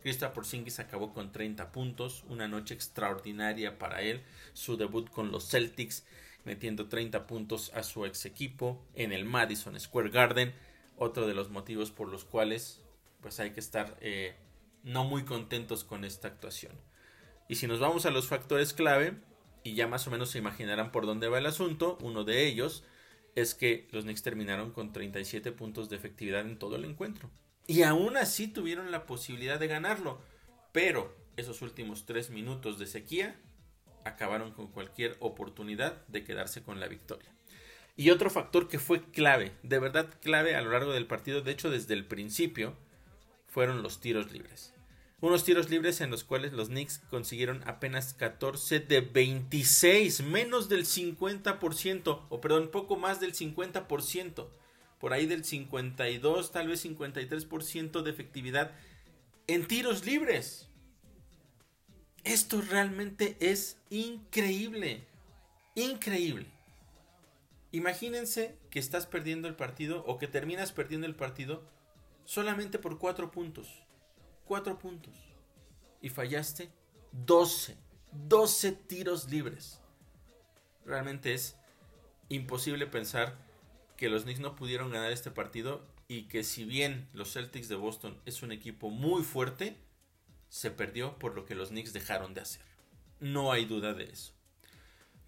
Krista 0.00 0.32
Porzingis 0.32 0.78
acabó 0.78 1.12
con 1.12 1.32
30 1.32 1.72
puntos, 1.72 2.24
una 2.28 2.48
noche 2.48 2.74
extraordinaria 2.74 3.78
para 3.78 4.00
él, 4.02 4.22
su 4.52 4.76
debut 4.76 5.10
con 5.10 5.32
los 5.32 5.50
Celtics, 5.50 6.04
metiendo 6.44 6.88
30 6.88 7.26
puntos 7.26 7.72
a 7.74 7.82
su 7.82 8.06
ex 8.06 8.24
equipo 8.24 8.82
en 8.94 9.12
el 9.12 9.24
Madison 9.24 9.78
Square 9.78 10.10
Garden 10.10 10.54
otro 10.98 11.26
de 11.26 11.34
los 11.34 11.50
motivos 11.50 11.90
por 11.90 12.08
los 12.08 12.24
cuales 12.24 12.82
pues 13.20 13.40
hay 13.40 13.50
que 13.50 13.60
estar 13.60 13.96
eh, 14.00 14.36
no 14.82 15.04
muy 15.04 15.24
contentos 15.24 15.84
con 15.84 16.04
esta 16.04 16.28
actuación. 16.28 16.72
Y 17.48 17.56
si 17.56 17.66
nos 17.66 17.80
vamos 17.80 18.06
a 18.06 18.10
los 18.10 18.28
factores 18.28 18.74
clave, 18.74 19.16
y 19.62 19.74
ya 19.74 19.86
más 19.86 20.06
o 20.06 20.10
menos 20.10 20.30
se 20.30 20.38
imaginarán 20.38 20.92
por 20.92 21.06
dónde 21.06 21.28
va 21.28 21.38
el 21.38 21.46
asunto, 21.46 21.98
uno 22.00 22.24
de 22.24 22.46
ellos 22.46 22.84
es 23.34 23.54
que 23.54 23.88
los 23.92 24.04
Knicks 24.04 24.22
terminaron 24.22 24.72
con 24.72 24.92
37 24.92 25.52
puntos 25.52 25.88
de 25.88 25.96
efectividad 25.96 26.40
en 26.42 26.58
todo 26.58 26.76
el 26.76 26.84
encuentro. 26.84 27.30
Y 27.66 27.82
aún 27.82 28.16
así 28.16 28.48
tuvieron 28.48 28.90
la 28.90 29.06
posibilidad 29.06 29.60
de 29.60 29.68
ganarlo. 29.68 30.20
Pero 30.72 31.14
esos 31.36 31.62
últimos 31.62 32.06
tres 32.06 32.30
minutos 32.30 32.78
de 32.78 32.86
sequía 32.86 33.36
acabaron 34.04 34.52
con 34.52 34.68
cualquier 34.68 35.16
oportunidad 35.20 36.06
de 36.08 36.24
quedarse 36.24 36.62
con 36.62 36.80
la 36.80 36.88
victoria. 36.88 37.30
Y 37.98 38.10
otro 38.10 38.30
factor 38.30 38.68
que 38.68 38.78
fue 38.78 39.02
clave, 39.02 39.50
de 39.64 39.80
verdad 39.80 40.08
clave 40.22 40.54
a 40.54 40.62
lo 40.62 40.70
largo 40.70 40.92
del 40.92 41.08
partido, 41.08 41.40
de 41.40 41.50
hecho 41.50 41.68
desde 41.68 41.94
el 41.94 42.04
principio, 42.04 42.76
fueron 43.48 43.82
los 43.82 44.00
tiros 44.00 44.30
libres. 44.30 44.72
Unos 45.20 45.42
tiros 45.42 45.68
libres 45.68 46.00
en 46.00 46.12
los 46.12 46.22
cuales 46.22 46.52
los 46.52 46.68
Knicks 46.68 47.00
consiguieron 47.10 47.60
apenas 47.66 48.14
14 48.14 48.78
de 48.78 49.00
26, 49.00 50.22
menos 50.22 50.68
del 50.68 50.84
50%, 50.84 52.20
o 52.28 52.40
perdón, 52.40 52.70
poco 52.70 52.96
más 52.96 53.18
del 53.18 53.34
50%, 53.34 54.46
por 55.00 55.12
ahí 55.12 55.26
del 55.26 55.44
52, 55.44 56.52
tal 56.52 56.68
vez 56.68 56.84
53% 56.84 58.02
de 58.02 58.10
efectividad 58.12 58.70
en 59.48 59.66
tiros 59.66 60.06
libres. 60.06 60.68
Esto 62.22 62.60
realmente 62.60 63.36
es 63.40 63.76
increíble, 63.90 65.04
increíble. 65.74 66.57
Imagínense 67.72 68.58
que 68.70 68.78
estás 68.78 69.06
perdiendo 69.06 69.48
el 69.48 69.56
partido 69.56 70.04
o 70.06 70.18
que 70.18 70.28
terminas 70.28 70.72
perdiendo 70.72 71.06
el 71.06 71.14
partido 71.14 71.62
solamente 72.24 72.78
por 72.78 72.98
4 72.98 73.30
puntos 73.30 73.88
4 74.48 74.78
puntos. 74.78 75.14
Y 76.00 76.08
fallaste 76.08 76.70
12. 77.12 77.76
12 78.12 78.72
tiros 78.72 79.30
libres. 79.30 79.80
Realmente 80.84 81.34
es 81.34 81.56
imposible 82.30 82.86
pensar 82.86 83.36
que 83.96 84.08
los 84.08 84.22
Knicks 84.22 84.40
no 84.40 84.56
pudieron 84.56 84.90
ganar 84.90 85.12
este 85.12 85.30
partido 85.30 85.84
y 86.08 86.22
que 86.22 86.42
si 86.42 86.64
bien 86.64 87.08
los 87.12 87.34
Celtics 87.34 87.68
de 87.68 87.76
Boston 87.76 88.18
es 88.24 88.42
un 88.42 88.52
equipo 88.52 88.88
muy 88.88 89.22
fuerte, 89.22 89.76
se 90.48 90.70
perdió 90.70 91.18
por 91.18 91.34
lo 91.34 91.44
que 91.44 91.54
los 91.54 91.68
Knicks 91.68 91.92
dejaron 91.92 92.32
de 92.32 92.40
hacer. 92.40 92.64
No 93.20 93.52
hay 93.52 93.66
duda 93.66 93.92
de 93.92 94.04
eso. 94.04 94.32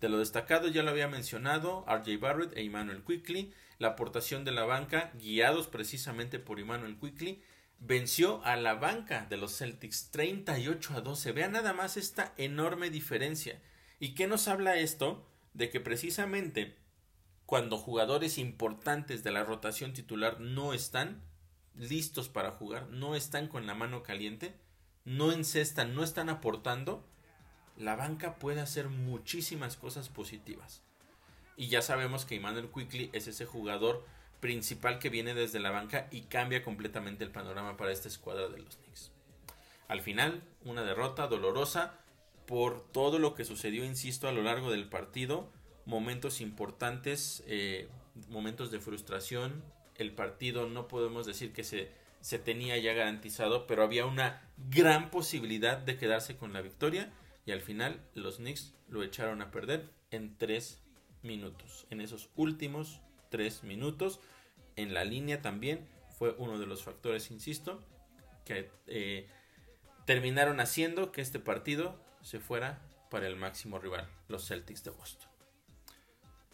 De 0.00 0.09
lo 0.09 0.19
destacado 0.19 0.69
ya 0.69 0.83
lo 0.83 0.90
había 0.90 1.09
mencionado 1.09 1.85
RJ 1.87 2.19
Barrett 2.19 2.57
e 2.57 2.64
Emmanuel 2.64 3.02
Quickly, 3.04 3.52
la 3.78 3.88
aportación 3.88 4.45
de 4.45 4.52
la 4.52 4.64
banca 4.64 5.12
guiados 5.14 5.66
precisamente 5.66 6.38
por 6.38 6.59
Emmanuel 6.59 6.99
Quickly 6.99 7.42
venció 7.80 8.45
a 8.45 8.57
la 8.57 8.75
banca 8.75 9.26
de 9.28 9.37
los 9.37 9.57
Celtics 9.57 10.11
38 10.11 10.95
a 10.95 11.00
12. 11.00 11.33
Vean 11.33 11.52
nada 11.52 11.73
más 11.73 11.97
esta 11.97 12.35
enorme 12.37 12.90
diferencia. 12.90 13.61
¿Y 13.99 14.14
qué 14.14 14.26
nos 14.26 14.49
habla 14.49 14.76
esto? 14.76 15.26
De 15.54 15.71
que 15.71 15.80
precisamente 15.80 16.76
cuando 17.47 17.78
jugadores 17.78 18.38
importantes 18.38 19.25
de 19.25 19.33
la 19.33 19.42
rotación 19.42 19.92
titular 19.92 20.40
no 20.40 20.73
están 20.73 21.23
listos 21.75 22.28
para 22.28 22.52
jugar, 22.52 22.88
no 22.90 23.16
están 23.16 23.49
con 23.49 23.66
la 23.66 23.75
mano 23.75 24.02
caliente, 24.02 24.54
no 25.04 25.33
encestan, 25.33 25.95
no 25.95 26.04
están 26.04 26.28
aportando, 26.28 27.04
la 27.80 27.96
banca 27.96 28.34
puede 28.34 28.60
hacer 28.60 28.90
muchísimas 28.90 29.76
cosas 29.76 30.10
positivas. 30.10 30.82
Y 31.56 31.68
ya 31.68 31.80
sabemos 31.80 32.26
que 32.26 32.37
Emmanuel 32.37 32.68
Quickly 32.72 33.08
es 33.14 33.26
ese 33.26 33.46
jugador 33.46 34.04
principal 34.40 34.99
que 34.99 35.08
viene 35.08 35.34
desde 35.34 35.60
la 35.60 35.70
banca 35.70 36.06
y 36.10 36.22
cambia 36.22 36.62
completamente 36.62 37.25
el 37.25 37.30
panorama 37.30 37.78
para 37.78 37.90
esta 37.90 38.08
escuadra 38.08 38.49
de 38.49 38.58
los 38.58 38.76
Knicks. 38.76 39.12
Al 39.88 40.02
final, 40.02 40.42
una 40.64 40.82
derrota 40.82 41.26
dolorosa 41.26 41.94
por 42.46 42.87
todo 42.92 43.18
lo 43.18 43.34
que 43.34 43.46
sucedió, 43.46 43.84
insisto, 43.84 44.28
a 44.28 44.32
lo 44.32 44.42
largo 44.42 44.70
del 44.70 44.88
partido, 44.88 45.50
momentos 45.87 46.42
importantes, 46.42 47.42
eh, 47.46 47.88
momentos 48.28 48.70
de 48.70 48.80
frustración, 48.80 49.64
el 49.96 50.12
partido 50.12 50.68
no 50.68 50.87
podemos 50.87 51.25
decir 51.25 51.54
que 51.54 51.64
se, 51.64 51.90
se 52.20 52.38
tenía 52.38 52.76
ya 52.76 52.92
garantizado, 52.92 53.66
pero 53.66 53.82
había 53.82 54.04
una 54.04 54.42
gran 54.68 55.10
posibilidad 55.10 55.78
de 55.78 55.96
quedarse 55.96 56.37
con 56.37 56.52
la 56.52 56.60
victoria 56.60 57.10
y 57.50 57.52
al 57.52 57.62
final 57.62 58.00
los 58.14 58.37
Knicks 58.37 58.75
lo 58.88 59.02
echaron 59.02 59.42
a 59.42 59.50
perder 59.50 59.90
en 60.12 60.38
tres 60.38 60.78
minutos, 61.25 61.85
en 61.90 62.00
esos 62.00 62.30
últimos 62.37 63.00
tres 63.28 63.64
minutos. 63.64 64.21
En 64.76 64.95
la 64.95 65.04
línea 65.04 65.42
también 65.42 65.85
fue 66.16 66.33
uno 66.38 66.61
de 66.61 66.66
los 66.66 66.85
factores, 66.85 67.33
insisto, 67.33 67.83
que 68.45 68.71
eh, 68.87 69.28
terminaron 70.07 70.61
haciendo 70.61 71.11
que 71.11 71.23
este 71.23 71.40
partido 71.40 72.00
se 72.23 72.38
fuera 72.38 72.87
para 73.11 73.26
el 73.26 73.35
máximo 73.35 73.80
rival, 73.80 74.09
los 74.28 74.47
Celtics 74.47 74.85
de 74.85 74.90
Boston. 74.90 75.28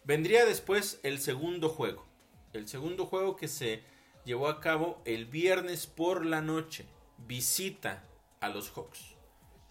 Vendría 0.05 0.47
después 0.47 0.99
el 1.03 1.19
segundo 1.19 1.69
juego. 1.69 2.07
El 2.55 2.69
segundo 2.69 3.05
juego 3.05 3.37
que 3.37 3.49
se 3.49 3.83
llevó 4.25 4.49
a 4.49 4.63
cabo 4.63 5.03
el 5.05 5.27
viernes 5.27 5.87
por 5.87 6.25
la 6.25 6.41
noche. 6.41 6.87
Visita 7.19 8.03
a 8.41 8.49
los 8.49 8.71
Hawks. 8.71 9.16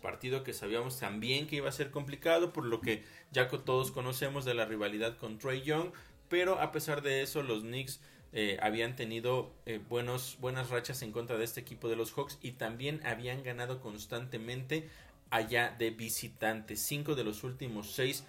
Partido 0.06 0.44
que 0.44 0.54
sabíamos 0.54 1.00
también 1.00 1.48
que 1.48 1.56
iba 1.56 1.68
a 1.68 1.72
ser 1.72 1.90
complicado, 1.90 2.54
por 2.54 2.64
lo 2.64 2.80
que 2.80 3.04
ya 3.32 3.48
todos 3.48 3.90
conocemos 3.90 4.46
de 4.46 4.54
la 4.54 4.66
rivalidad 4.66 5.18
con 5.18 5.40
Trey 5.40 5.64
Young, 5.64 5.94
pero 6.30 6.62
a 6.62 6.72
pesar 6.72 7.02
de 7.02 7.24
eso 7.24 7.42
los 7.42 7.62
Knicks 7.62 8.00
eh, 8.32 8.60
habían 8.62 8.96
tenido 8.96 9.52
eh, 9.66 9.82
buenos, 9.90 10.38
buenas 10.40 10.70
rachas 10.70 11.02
en 11.02 11.12
contra 11.12 11.38
de 11.40 11.44
este 11.44 11.62
equipo 11.62 11.90
de 11.90 11.96
los 11.96 12.14
Hawks 12.14 12.38
y 12.44 12.52
también 12.52 13.02
habían 13.04 13.42
ganado 13.42 13.82
constantemente 13.82 14.88
allá 15.32 15.76
de 15.80 15.90
visitantes. 15.90 16.82
Cinco 16.82 17.16
de 17.16 17.24
los 17.24 17.44
últimos 17.44 17.92
seis 17.92 18.26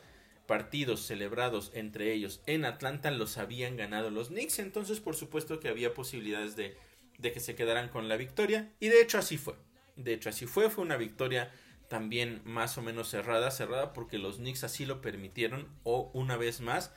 partidos 0.46 1.02
celebrados 1.02 1.72
entre 1.74 2.14
ellos 2.14 2.40
en 2.46 2.64
Atlanta 2.64 3.10
los 3.10 3.36
habían 3.36 3.76
ganado 3.76 4.08
los 4.08 4.28
Knicks, 4.28 4.60
entonces 4.60 5.00
por 5.00 5.14
supuesto 5.14 5.60
que 5.60 5.68
había 5.68 5.92
posibilidades 5.92 6.56
de, 6.56 6.74
de 7.18 7.32
que 7.32 7.40
se 7.40 7.54
quedaran 7.54 7.90
con 7.90 8.08
la 8.08 8.16
victoria 8.16 8.72
y 8.80 8.88
de 8.88 9.02
hecho 9.02 9.18
así 9.18 9.36
fue. 9.36 9.56
De 9.96 10.14
hecho 10.14 10.30
así 10.30 10.46
fue, 10.46 10.70
fue 10.70 10.84
una 10.84 10.96
victoria 10.96 11.52
también 11.88 12.42
más 12.44 12.78
o 12.78 12.82
menos 12.82 13.08
cerrada, 13.08 13.50
cerrada 13.50 13.92
porque 13.92 14.18
los 14.18 14.36
Knicks 14.36 14.64
así 14.64 14.86
lo 14.86 15.00
permitieron 15.00 15.68
o 15.84 16.10
una 16.14 16.36
vez 16.36 16.60
más 16.60 16.92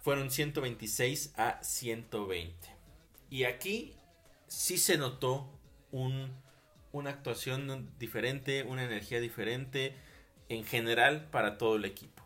fueron 0.00 0.30
126 0.30 1.32
a 1.36 1.62
120. 1.62 2.54
Y 3.30 3.44
aquí 3.44 3.94
sí 4.46 4.76
se 4.78 4.98
notó 4.98 5.48
un, 5.90 6.30
una 6.92 7.10
actuación 7.10 7.90
diferente, 7.98 8.62
una 8.64 8.84
energía 8.84 9.20
diferente 9.20 9.96
en 10.48 10.64
general 10.64 11.28
para 11.30 11.58
todo 11.58 11.76
el 11.76 11.84
equipo. 11.84 12.22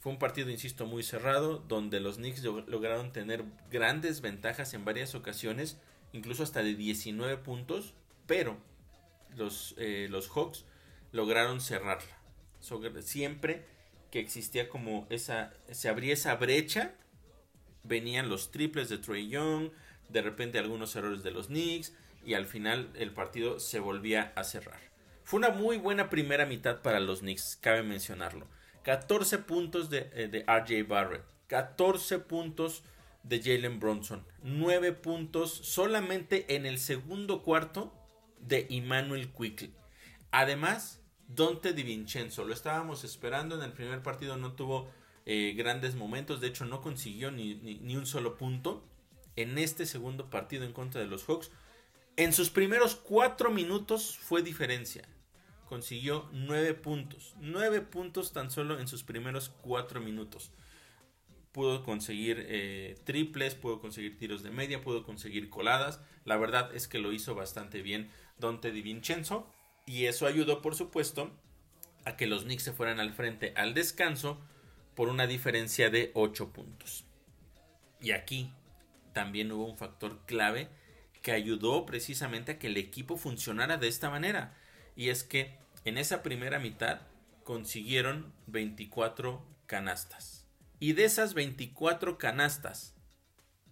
Fue 0.00 0.10
un 0.10 0.18
partido, 0.18 0.50
insisto, 0.50 0.84
muy 0.84 1.04
cerrado, 1.04 1.58
donde 1.58 2.00
los 2.00 2.16
Knicks 2.16 2.42
lograron 2.42 3.12
tener 3.12 3.44
grandes 3.70 4.20
ventajas 4.20 4.74
en 4.74 4.84
varias 4.84 5.14
ocasiones, 5.14 5.78
incluso 6.12 6.42
hasta 6.42 6.62
de 6.64 6.74
19 6.74 7.36
puntos, 7.36 7.94
pero 8.26 8.56
los, 9.36 9.76
eh, 9.78 10.08
los 10.10 10.28
Hawks 10.28 10.64
lograron 11.12 11.60
cerrarla. 11.60 12.18
siempre 13.00 13.64
que 14.10 14.20
existía 14.20 14.68
como 14.68 15.06
esa, 15.08 15.54
se 15.70 15.88
abría 15.88 16.12
esa 16.12 16.34
brecha, 16.36 16.94
venían 17.84 18.28
los 18.28 18.50
triples 18.50 18.88
de 18.88 18.98
Trey 18.98 19.28
Young, 19.28 19.70
de 20.08 20.22
repente 20.22 20.58
algunos 20.58 20.94
errores 20.96 21.22
de 21.22 21.30
los 21.30 21.46
Knicks 21.46 21.94
y 22.24 22.34
al 22.34 22.46
final 22.46 22.90
el 22.94 23.12
partido 23.12 23.58
se 23.58 23.80
volvía 23.80 24.32
a 24.36 24.44
cerrar. 24.44 24.80
Fue 25.24 25.38
una 25.38 25.50
muy 25.50 25.78
buena 25.78 26.10
primera 26.10 26.46
mitad 26.46 26.82
para 26.82 27.00
los 27.00 27.20
Knicks, 27.20 27.58
cabe 27.60 27.82
mencionarlo. 27.82 28.46
14 28.82 29.38
puntos 29.38 29.88
de, 29.90 30.10
eh, 30.12 30.28
de 30.28 30.40
RJ 30.42 30.86
Barrett, 30.86 31.24
14 31.46 32.18
puntos 32.18 32.82
de 33.22 33.40
Jalen 33.40 33.78
Bronson, 33.78 34.26
9 34.42 34.92
puntos 34.92 35.52
solamente 35.52 36.56
en 36.56 36.66
el 36.66 36.78
segundo 36.78 37.42
cuarto 37.42 37.94
de 38.40 38.66
Emmanuel 38.68 39.30
Quickly. 39.32 39.72
Además, 40.32 41.01
Dante 41.28 41.72
DiVincenzo, 41.72 42.44
lo 42.44 42.52
estábamos 42.52 43.04
esperando 43.04 43.54
en 43.54 43.62
el 43.62 43.72
primer 43.72 44.02
partido, 44.02 44.36
no 44.36 44.52
tuvo 44.52 44.90
eh, 45.24 45.54
grandes 45.56 45.94
momentos. 45.94 46.40
De 46.40 46.48
hecho, 46.48 46.64
no 46.64 46.80
consiguió 46.80 47.30
ni, 47.30 47.54
ni, 47.54 47.96
un 47.96 48.06
solo 48.06 48.36
punto 48.36 48.84
en 49.36 49.56
este 49.56 49.86
segundo 49.86 50.30
partido 50.30 50.64
en 50.64 50.72
contra 50.72 51.00
de 51.00 51.06
los 51.06 51.24
Hawks. 51.24 51.50
En 52.16 52.32
sus 52.32 52.50
primeros 52.50 52.96
cuatro 52.96 53.50
minutos 53.50 54.18
fue 54.18 54.42
diferencia. 54.42 55.08
Consiguió 55.68 56.28
nueve 56.32 56.74
puntos. 56.74 57.34
Nueve 57.40 57.80
puntos 57.80 58.32
tan 58.32 58.50
solo 58.50 58.78
en 58.78 58.88
sus 58.88 59.04
primeros 59.04 59.48
cuatro 59.62 60.00
minutos. 60.00 60.50
Pudo 61.52 61.84
conseguir 61.84 62.44
eh, 62.48 62.98
triples, 63.04 63.54
pudo 63.54 63.80
conseguir 63.80 64.18
tiros 64.18 64.42
de 64.42 64.50
media, 64.50 64.82
pudo 64.82 65.04
conseguir 65.04 65.50
coladas. 65.50 66.00
La 66.24 66.36
verdad 66.36 66.74
es 66.74 66.88
que 66.88 66.98
lo 66.98 67.12
hizo 67.12 67.34
bastante 67.34 67.80
bien 67.80 68.10
Dante 68.38 68.72
Di 68.72 68.82
Vincenzo. 68.82 69.46
Y 69.86 70.06
eso 70.06 70.26
ayudó, 70.26 70.62
por 70.62 70.74
supuesto, 70.74 71.30
a 72.04 72.16
que 72.16 72.26
los 72.26 72.44
Knicks 72.44 72.64
se 72.64 72.72
fueran 72.72 73.00
al 73.00 73.12
frente 73.12 73.52
al 73.56 73.74
descanso 73.74 74.40
por 74.94 75.08
una 75.08 75.26
diferencia 75.26 75.90
de 75.90 76.10
8 76.14 76.52
puntos. 76.52 77.04
Y 78.00 78.12
aquí 78.12 78.52
también 79.12 79.52
hubo 79.52 79.66
un 79.66 79.76
factor 79.76 80.24
clave 80.26 80.68
que 81.22 81.32
ayudó 81.32 81.86
precisamente 81.86 82.52
a 82.52 82.58
que 82.58 82.66
el 82.66 82.76
equipo 82.76 83.16
funcionara 83.16 83.76
de 83.76 83.88
esta 83.88 84.10
manera. 84.10 84.56
Y 84.96 85.08
es 85.08 85.22
que 85.22 85.56
en 85.84 85.98
esa 85.98 86.22
primera 86.22 86.58
mitad 86.58 87.02
consiguieron 87.44 88.32
24 88.46 89.44
canastas. 89.66 90.46
Y 90.80 90.94
de 90.94 91.04
esas 91.04 91.34
24 91.34 92.18
canastas, 92.18 92.94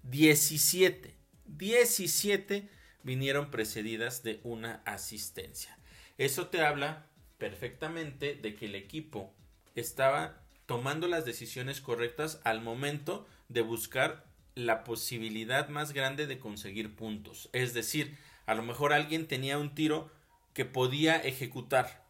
17, 0.04 1.16
17 1.46 2.68
vinieron 3.02 3.50
precedidas 3.50 4.22
de 4.22 4.40
una 4.44 4.82
asistencia. 4.84 5.76
Eso 6.20 6.48
te 6.48 6.60
habla 6.60 7.06
perfectamente 7.38 8.34
de 8.34 8.54
que 8.54 8.66
el 8.66 8.74
equipo 8.74 9.32
estaba 9.74 10.36
tomando 10.66 11.08
las 11.08 11.24
decisiones 11.24 11.80
correctas 11.80 12.42
al 12.44 12.60
momento 12.60 13.26
de 13.48 13.62
buscar 13.62 14.26
la 14.54 14.84
posibilidad 14.84 15.70
más 15.70 15.94
grande 15.94 16.26
de 16.26 16.38
conseguir 16.38 16.94
puntos. 16.94 17.48
Es 17.54 17.72
decir, 17.72 18.18
A 18.44 18.54
lo 18.54 18.62
mejor 18.62 18.92
alguien 18.92 19.28
tenía 19.28 19.56
un 19.56 19.74
tiro 19.74 20.10
que 20.54 20.66
podía 20.66 21.16
ejecutar, 21.16 22.04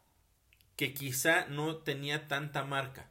que 0.74 0.92
quizá 0.94 1.46
no 1.46 1.76
tenía 1.76 2.28
tanta 2.28 2.64
marca 2.64 3.10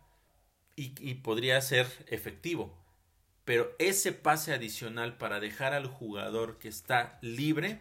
y, 0.75 1.13
podría 1.15 1.61
ser 1.61 1.87
efectivo. 2.07 2.75
Pero 3.45 3.73
ese 3.77 4.11
pase 4.11 4.53
adicional 4.53 5.15
para 5.17 5.39
dejar 5.39 5.73
al 5.73 5.85
jugador 5.85 6.57
que 6.57 6.67
está 6.67 7.19
libre 7.21 7.79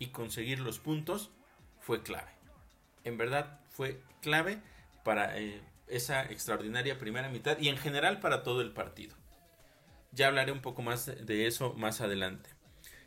y 0.00 0.08
conseguir 0.08 0.58
los 0.58 0.80
puntos 0.80 1.30
fue 1.78 2.02
clave. 2.02 2.37
En 3.08 3.16
verdad 3.16 3.58
fue 3.70 4.00
clave 4.20 4.60
para 5.02 5.38
eh, 5.38 5.62
esa 5.86 6.24
extraordinaria 6.26 6.98
primera 6.98 7.30
mitad 7.30 7.58
y 7.58 7.68
en 7.68 7.78
general 7.78 8.20
para 8.20 8.42
todo 8.42 8.60
el 8.60 8.72
partido. 8.72 9.16
Ya 10.12 10.26
hablaré 10.26 10.52
un 10.52 10.60
poco 10.60 10.82
más 10.82 11.06
de 11.06 11.46
eso 11.46 11.72
más 11.74 12.00
adelante. 12.00 12.50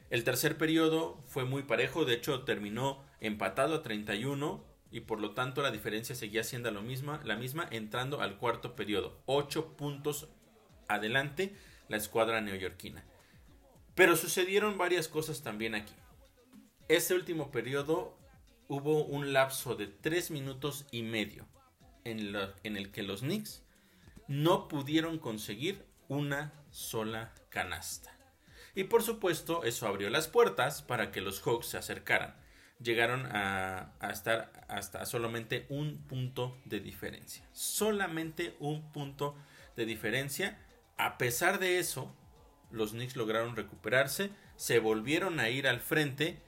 El 0.10 0.24
tercer 0.24 0.58
periodo 0.58 1.22
fue 1.28 1.46
muy 1.46 1.64
parejo, 1.64 2.04
de 2.04 2.16
hecho 2.16 2.44
terminó 2.44 3.04
empatado 3.20 3.76
a 3.76 3.84
31 3.84 4.66
y 4.90 5.02
por 5.02 5.22
lo 5.22 5.32
tanto 5.32 5.62
la 5.62 5.72
diferencia 5.72 6.16
seguía 6.16 6.44
siendo 6.44 6.72
la 6.72 6.82
misma, 6.82 7.22
la 7.24 7.36
misma 7.36 7.68
entrando 7.70 8.22
al 8.22 8.38
cuarto 8.38 8.76
periodo. 8.76 9.22
8 9.28 9.78
puntos 9.78 10.30
adelante 10.88 11.56
la 11.88 11.98
escuadra 11.98 12.42
neoyorquina. 12.42 13.06
Pero 13.94 14.16
sucedieron 14.16 14.78
varias 14.78 15.08
cosas 15.08 15.44
también 15.44 15.76
aquí. 15.76 15.94
Este 16.88 17.14
último 17.14 17.52
periodo 17.52 18.18
hubo 18.72 19.04
un 19.04 19.34
lapso 19.34 19.76
de 19.76 19.88
3 19.88 20.32
minutos 20.32 20.86
y 20.92 21.04
medio 21.04 21.46
en, 22.06 22.38
el 22.64 22.92
que 22.94 23.04
los 23.04 23.20
Knicks 23.20 23.64
no 24.30 24.70
pudieron 24.70 25.20
conseguir 25.20 25.84
una 26.08 26.54
sola 26.70 27.34
canasta. 27.50 28.16
Y 28.74 28.86
por 28.86 29.04
supuesto 29.04 29.66
eso 29.66 29.88
abrió 29.88 30.10
las 30.10 30.30
puertas 30.30 30.82
para 30.84 31.12
que 31.12 31.20
los 31.20 31.42
Hawks 31.42 31.68
se 31.68 31.78
acercaran. 31.78 32.34
Llegaron 32.82 33.26
a, 33.26 33.92
a, 34.00 34.10
estar 34.10 34.54
hasta 34.70 35.06
solamente 35.06 35.66
un 35.68 35.98
punto 36.08 36.58
de 36.64 36.80
diferencia. 36.80 37.46
Solamente 37.52 38.56
un 38.62 38.90
punto 38.94 39.36
de 39.76 39.86
diferencia. 39.86 40.58
A 40.96 41.18
pesar 41.18 41.60
de 41.60 41.78
eso, 41.78 42.16
los 42.72 42.92
Knicks 42.92 43.18
lograron 43.18 43.58
recuperarse, 43.58 44.30
se 44.56 44.80
volvieron 44.80 45.42
a 45.42 45.50
ir 45.50 45.68
al 45.68 45.82
frente 45.82 46.42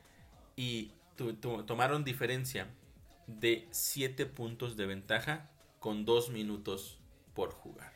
y 0.55 0.93
tomaron 1.15 2.03
diferencia 2.03 2.67
de 3.27 3.67
7 3.71 4.25
puntos 4.25 4.75
de 4.75 4.85
ventaja 4.85 5.49
con 5.79 6.05
2 6.05 6.29
minutos 6.29 6.99
por 7.33 7.51
jugar. 7.51 7.93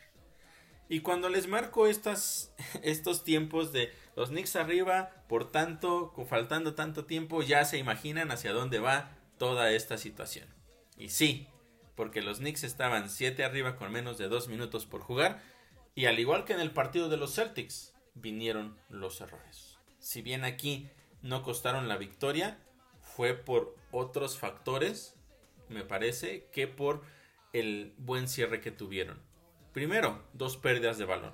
Y 0.88 1.00
cuando 1.00 1.28
les 1.28 1.48
marco 1.48 1.86
estas, 1.86 2.52
estos 2.82 3.24
tiempos 3.24 3.72
de 3.72 3.92
los 4.16 4.30
Knicks 4.30 4.56
arriba, 4.56 5.10
por 5.28 5.50
tanto, 5.50 6.12
faltando 6.28 6.74
tanto 6.74 7.04
tiempo, 7.04 7.42
ya 7.42 7.64
se 7.64 7.78
imaginan 7.78 8.30
hacia 8.30 8.52
dónde 8.52 8.78
va 8.78 9.10
toda 9.38 9.70
esta 9.72 9.98
situación. 9.98 10.48
Y 10.96 11.10
sí, 11.10 11.46
porque 11.94 12.22
los 12.22 12.38
Knicks 12.38 12.64
estaban 12.64 13.10
7 13.10 13.44
arriba 13.44 13.76
con 13.76 13.92
menos 13.92 14.18
de 14.18 14.28
2 14.28 14.48
minutos 14.48 14.86
por 14.86 15.00
jugar, 15.02 15.42
y 15.94 16.06
al 16.06 16.18
igual 16.18 16.44
que 16.44 16.52
en 16.52 16.60
el 16.60 16.70
partido 16.70 17.08
de 17.08 17.16
los 17.16 17.34
Celtics, 17.34 17.92
vinieron 18.14 18.76
los 18.88 19.20
errores. 19.20 19.78
Si 19.98 20.22
bien 20.22 20.44
aquí 20.44 20.88
no 21.22 21.42
costaron 21.42 21.88
la 21.88 21.96
victoria, 21.96 22.58
fue 23.18 23.34
por 23.34 23.74
otros 23.90 24.38
factores, 24.38 25.16
me 25.68 25.82
parece, 25.82 26.46
que 26.52 26.68
por 26.68 27.02
el 27.52 27.92
buen 27.98 28.28
cierre 28.28 28.60
que 28.60 28.70
tuvieron. 28.70 29.18
Primero, 29.72 30.22
dos 30.34 30.56
pérdidas 30.56 30.98
de 30.98 31.04
balón. 31.04 31.32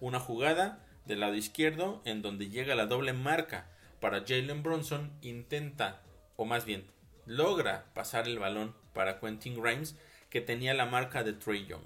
Una 0.00 0.18
jugada 0.18 0.84
del 1.06 1.20
lado 1.20 1.36
izquierdo 1.36 2.02
en 2.04 2.20
donde 2.20 2.48
llega 2.48 2.74
la 2.74 2.86
doble 2.86 3.12
marca 3.12 3.70
para 4.00 4.24
Jalen 4.26 4.64
Bronson, 4.64 5.12
intenta, 5.22 6.02
o 6.34 6.46
más 6.46 6.64
bien, 6.64 6.84
logra 7.26 7.84
pasar 7.94 8.26
el 8.26 8.40
balón 8.40 8.74
para 8.92 9.20
Quentin 9.20 9.62
Grimes, 9.62 9.96
que 10.30 10.40
tenía 10.40 10.74
la 10.74 10.86
marca 10.86 11.22
de 11.22 11.34
Trey 11.34 11.64
Young. 11.64 11.84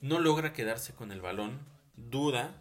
No 0.00 0.20
logra 0.20 0.52
quedarse 0.52 0.94
con 0.94 1.10
el 1.10 1.20
balón, 1.20 1.58
duda, 1.96 2.54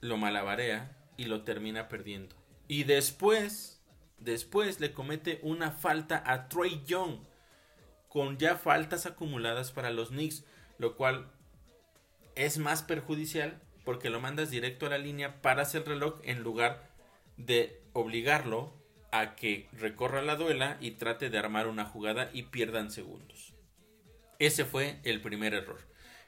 lo 0.00 0.18
malabarea 0.18 0.96
y 1.16 1.24
lo 1.24 1.42
termina 1.42 1.88
perdiendo. 1.88 2.36
Y 2.68 2.84
después 2.84 3.75
Después 4.18 4.80
le 4.80 4.92
comete 4.92 5.40
una 5.42 5.70
falta 5.70 6.22
a 6.26 6.48
Trey 6.48 6.82
Young 6.86 7.18
con 8.08 8.38
ya 8.38 8.56
faltas 8.56 9.06
acumuladas 9.06 9.72
para 9.72 9.90
los 9.90 10.08
Knicks, 10.08 10.44
lo 10.78 10.96
cual 10.96 11.30
es 12.34 12.58
más 12.58 12.82
perjudicial 12.82 13.60
porque 13.84 14.10
lo 14.10 14.20
mandas 14.20 14.50
directo 14.50 14.86
a 14.86 14.90
la 14.90 14.98
línea 14.98 15.40
para 15.42 15.62
hacer 15.62 15.86
reloj 15.86 16.20
en 16.24 16.42
lugar 16.42 16.88
de 17.36 17.80
obligarlo 17.92 18.72
a 19.12 19.36
que 19.36 19.68
recorra 19.72 20.22
la 20.22 20.36
duela 20.36 20.76
y 20.80 20.92
trate 20.92 21.30
de 21.30 21.38
armar 21.38 21.66
una 21.66 21.84
jugada 21.84 22.30
y 22.32 22.44
pierdan 22.44 22.90
segundos. 22.90 23.54
Ese 24.38 24.64
fue 24.64 24.98
el 25.04 25.20
primer 25.20 25.54
error. 25.54 25.80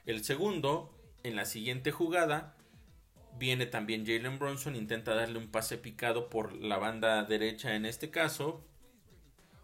El 0.05 0.23
segundo, 0.23 0.95
en 1.23 1.35
la 1.35 1.45
siguiente 1.45 1.91
jugada, 1.91 2.55
Viene 3.39 3.65
también 3.65 4.05
Jalen 4.05 4.37
Bronson, 4.37 4.75
intenta 4.75 5.15
darle 5.15 5.39
un 5.39 5.47
pase 5.47 5.77
picado 5.77 6.29
por 6.29 6.51
la 6.51 6.77
banda 6.77 7.23
derecha 7.23 7.73
en 7.73 7.85
este 7.85 8.11
caso. 8.11 8.61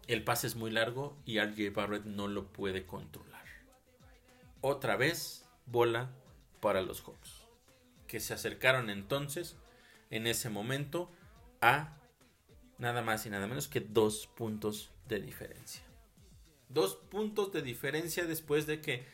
El 0.06 0.24
pase 0.24 0.46
es 0.46 0.56
muy 0.56 0.70
largo 0.70 1.14
y 1.26 1.38
RJ 1.38 1.74
Barrett 1.74 2.04
no 2.06 2.26
lo 2.26 2.50
puede 2.50 2.86
controlar. 2.86 3.44
Otra 4.62 4.96
vez, 4.96 5.44
bola 5.66 6.10
para 6.60 6.80
los 6.80 7.02
Hawks, 7.02 7.44
que 8.06 8.18
se 8.18 8.32
acercaron 8.32 8.88
entonces, 8.88 9.58
en 10.08 10.26
ese 10.26 10.48
momento, 10.48 11.10
a 11.60 11.98
nada 12.78 13.02
más 13.02 13.26
y 13.26 13.30
nada 13.30 13.46
menos 13.46 13.68
que 13.68 13.80
dos 13.80 14.26
puntos 14.26 14.90
de 15.06 15.20
diferencia. 15.20 15.82
Dos 16.70 16.96
puntos 16.96 17.52
de 17.52 17.60
diferencia 17.60 18.24
después 18.24 18.66
de 18.66 18.80
que 18.80 19.04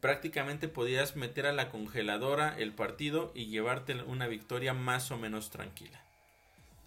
prácticamente 0.00 0.68
podías 0.68 1.16
meter 1.16 1.46
a 1.46 1.52
la 1.52 1.70
congeladora 1.70 2.56
el 2.58 2.72
partido 2.72 3.32
y 3.34 3.46
llevarte 3.46 3.94
una 4.02 4.26
victoria 4.26 4.74
más 4.74 5.10
o 5.10 5.16
menos 5.16 5.50
tranquila. 5.50 6.00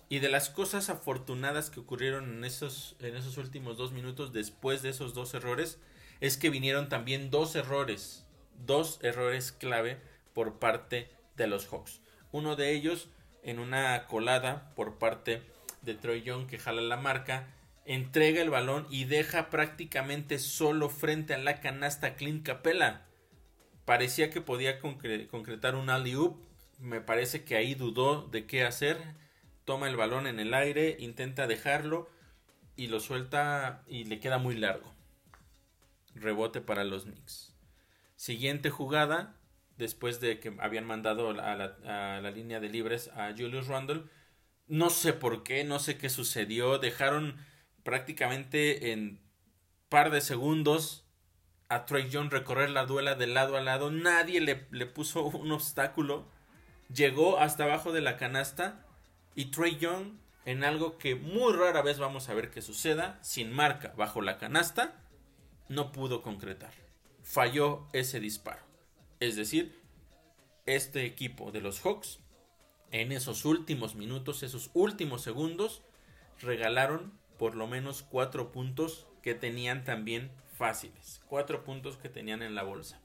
Y 0.09 0.19
de 0.19 0.29
las 0.29 0.49
cosas 0.49 0.89
afortunadas 0.89 1.69
que 1.69 1.79
ocurrieron 1.79 2.31
en 2.31 2.45
esos, 2.45 2.95
en 2.99 3.15
esos 3.15 3.37
últimos 3.37 3.77
dos 3.77 3.91
minutos 3.91 4.33
después 4.33 4.81
de 4.81 4.89
esos 4.89 5.13
dos 5.13 5.33
errores, 5.33 5.79
es 6.21 6.37
que 6.37 6.49
vinieron 6.49 6.89
también 6.89 7.31
dos 7.31 7.55
errores, 7.55 8.25
dos 8.65 8.99
errores 9.01 9.51
clave 9.51 9.99
por 10.33 10.59
parte 10.59 11.09
de 11.35 11.47
los 11.47 11.67
Hawks. 11.67 11.99
Uno 12.31 12.55
de 12.55 12.73
ellos 12.73 13.07
en 13.43 13.59
una 13.59 14.05
colada 14.07 14.71
por 14.75 14.97
parte 14.97 15.41
de 15.81 15.95
Troy 15.95 16.21
Young 16.21 16.47
que 16.47 16.59
jala 16.59 16.81
la 16.81 16.97
marca, 16.97 17.47
entrega 17.85 18.41
el 18.41 18.49
balón 18.49 18.87
y 18.89 19.05
deja 19.05 19.49
prácticamente 19.49 20.39
solo 20.39 20.89
frente 20.89 21.33
a 21.33 21.37
la 21.37 21.59
canasta 21.59 22.15
Clint 22.15 22.45
Capella. 22.45 23.05
Parecía 23.85 24.29
que 24.29 24.41
podía 24.41 24.79
concretar 24.79 25.75
un 25.75 25.89
alley-oop. 25.89 26.37
Me 26.79 27.01
parece 27.01 27.43
que 27.43 27.55
ahí 27.55 27.75
dudó 27.75 28.27
de 28.27 28.45
qué 28.45 28.63
hacer. 28.63 28.97
Toma 29.65 29.87
el 29.87 29.95
balón 29.95 30.27
en 30.27 30.39
el 30.39 30.53
aire, 30.53 30.97
intenta 30.99 31.47
dejarlo 31.47 32.09
y 32.75 32.87
lo 32.87 32.99
suelta 32.99 33.83
y 33.87 34.05
le 34.05 34.19
queda 34.19 34.37
muy 34.37 34.55
largo. 34.55 34.93
Rebote 36.15 36.61
para 36.61 36.83
los 36.83 37.03
Knicks. 37.03 37.55
Siguiente 38.15 38.69
jugada, 38.69 39.35
después 39.77 40.19
de 40.19 40.39
que 40.39 40.55
habían 40.59 40.85
mandado 40.85 41.29
a 41.29 41.33
la, 41.33 41.77
a 41.85 42.21
la 42.21 42.31
línea 42.31 42.59
de 42.59 42.69
libres 42.69 43.09
a 43.09 43.31
Julius 43.31 43.67
Randle. 43.67 44.03
No 44.67 44.89
sé 44.89 45.13
por 45.13 45.43
qué, 45.43 45.63
no 45.63 45.79
sé 45.79 45.97
qué 45.97 46.09
sucedió. 46.09 46.77
Dejaron 46.77 47.37
prácticamente 47.83 48.91
en 48.91 49.19
par 49.89 50.11
de 50.11 50.21
segundos 50.21 51.05
a 51.69 51.85
Trey 51.85 52.09
Young 52.09 52.29
recorrer 52.31 52.69
la 52.69 52.85
duela 52.85 53.15
de 53.15 53.27
lado 53.27 53.57
a 53.57 53.61
lado. 53.61 53.91
Nadie 53.91 54.41
le, 54.41 54.67
le, 54.71 54.85
puso 54.85 55.23
un 55.25 55.51
obstáculo. 55.51 56.25
Llegó 56.93 57.39
hasta 57.39 57.63
abajo 57.63 57.91
de 57.91 58.01
la 58.01 58.17
canasta. 58.17 58.85
Y 59.35 59.45
Trey 59.45 59.77
Young, 59.77 60.17
en 60.45 60.63
algo 60.63 60.97
que 60.97 61.15
muy 61.15 61.53
rara 61.53 61.81
vez 61.81 61.97
vamos 61.97 62.29
a 62.29 62.33
ver 62.33 62.51
que 62.51 62.61
suceda, 62.61 63.17
sin 63.23 63.51
marca 63.51 63.93
bajo 63.97 64.21
la 64.21 64.37
canasta, 64.37 64.95
no 65.69 65.91
pudo 65.91 66.21
concretar. 66.21 66.73
Falló 67.23 67.87
ese 67.93 68.19
disparo. 68.19 68.61
Es 69.19 69.35
decir, 69.35 69.81
este 70.65 71.05
equipo 71.05 71.51
de 71.51 71.61
los 71.61 71.79
Hawks, 71.81 72.19
en 72.91 73.11
esos 73.11 73.45
últimos 73.45 73.95
minutos, 73.95 74.43
esos 74.43 74.69
últimos 74.73 75.23
segundos, 75.23 75.81
regalaron 76.39 77.17
por 77.43 77.55
lo 77.55 77.67
menos 77.67 78.03
cuatro 78.03 78.53
puntos 78.53 79.05
que 79.21 79.35
tenían 79.35 79.83
también 79.83 80.31
fáciles. 80.57 81.19
Cuatro 81.27 81.65
puntos 81.65 81.97
que 81.97 82.07
tenían 82.07 82.41
en 82.41 82.55
la 82.55 82.63
bolsa. 82.63 83.01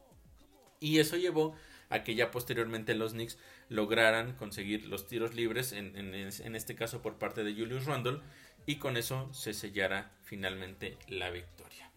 Y 0.79 1.01
eso 1.01 1.17
llevó 1.17 1.57
a 1.91 2.05
que 2.05 2.15
ya 2.15 2.31
posteriormente 2.31 2.95
los 2.95 3.15
Knicks 3.15 3.37
lograran 3.69 4.37
conseguir 4.37 4.87
los 4.87 5.09
tiros 5.09 5.35
libres, 5.35 5.73
en, 5.73 5.97
en, 5.97 6.55
este 6.55 6.77
caso 6.77 7.03
por 7.03 7.19
parte 7.19 7.43
de 7.43 7.53
Julius 7.53 7.87
Randle, 7.87 8.21
y 8.65 8.77
con 8.77 8.97
eso 8.97 9.29
se 9.35 9.55
sellara 9.55 10.13
finalmente 10.23 10.97
la 11.09 11.31
victoria. 11.31 11.91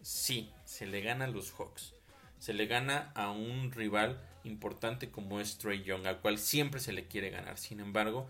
Sí, 0.00 0.50
se 0.64 0.86
le 0.86 1.02
gana 1.02 1.26
a 1.26 1.28
los 1.28 1.52
Hawks. 1.52 1.96
Se 2.38 2.54
le 2.54 2.64
gana 2.64 3.12
a 3.14 3.30
un 3.30 3.72
rival 3.72 4.26
importante 4.44 5.10
como 5.10 5.38
es 5.38 5.58
Trey 5.58 5.82
Young, 5.82 6.06
al 6.06 6.22
cual 6.22 6.38
siempre 6.38 6.80
se 6.80 6.94
le 6.94 7.08
quiere 7.08 7.28
ganar. 7.28 7.58
Sin 7.58 7.80
embargo, 7.80 8.26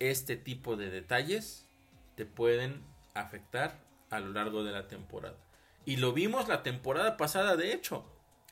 este 0.00 0.36
tipo 0.36 0.76
de 0.76 0.90
detalles 0.90 1.67
te 2.18 2.26
pueden 2.26 2.82
afectar 3.14 3.78
a 4.10 4.18
lo 4.18 4.32
largo 4.32 4.64
de 4.64 4.72
la 4.72 4.88
temporada. 4.88 5.36
Y 5.84 5.98
lo 5.98 6.12
vimos 6.12 6.48
la 6.48 6.64
temporada 6.64 7.16
pasada, 7.16 7.56
de 7.56 7.72
hecho. 7.72 8.04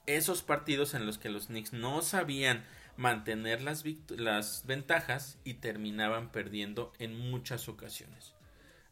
Esos 0.07 0.45
partidos 0.45 0.95
en 0.95 1.05
los 1.05 1.19
que 1.19 1.31
los 1.31 1.49
Knicks 1.49 1.73
no 1.73 2.01
sabían 2.01 2.65
mantener 2.97 3.63
las, 3.63 3.83
las 4.11 4.65
ventajas 4.67 5.41
y 5.43 5.55
terminaban 5.55 6.31
perdiendo 6.31 6.93
en 7.01 7.19
muchas 7.19 7.69
ocasiones. 7.69 8.35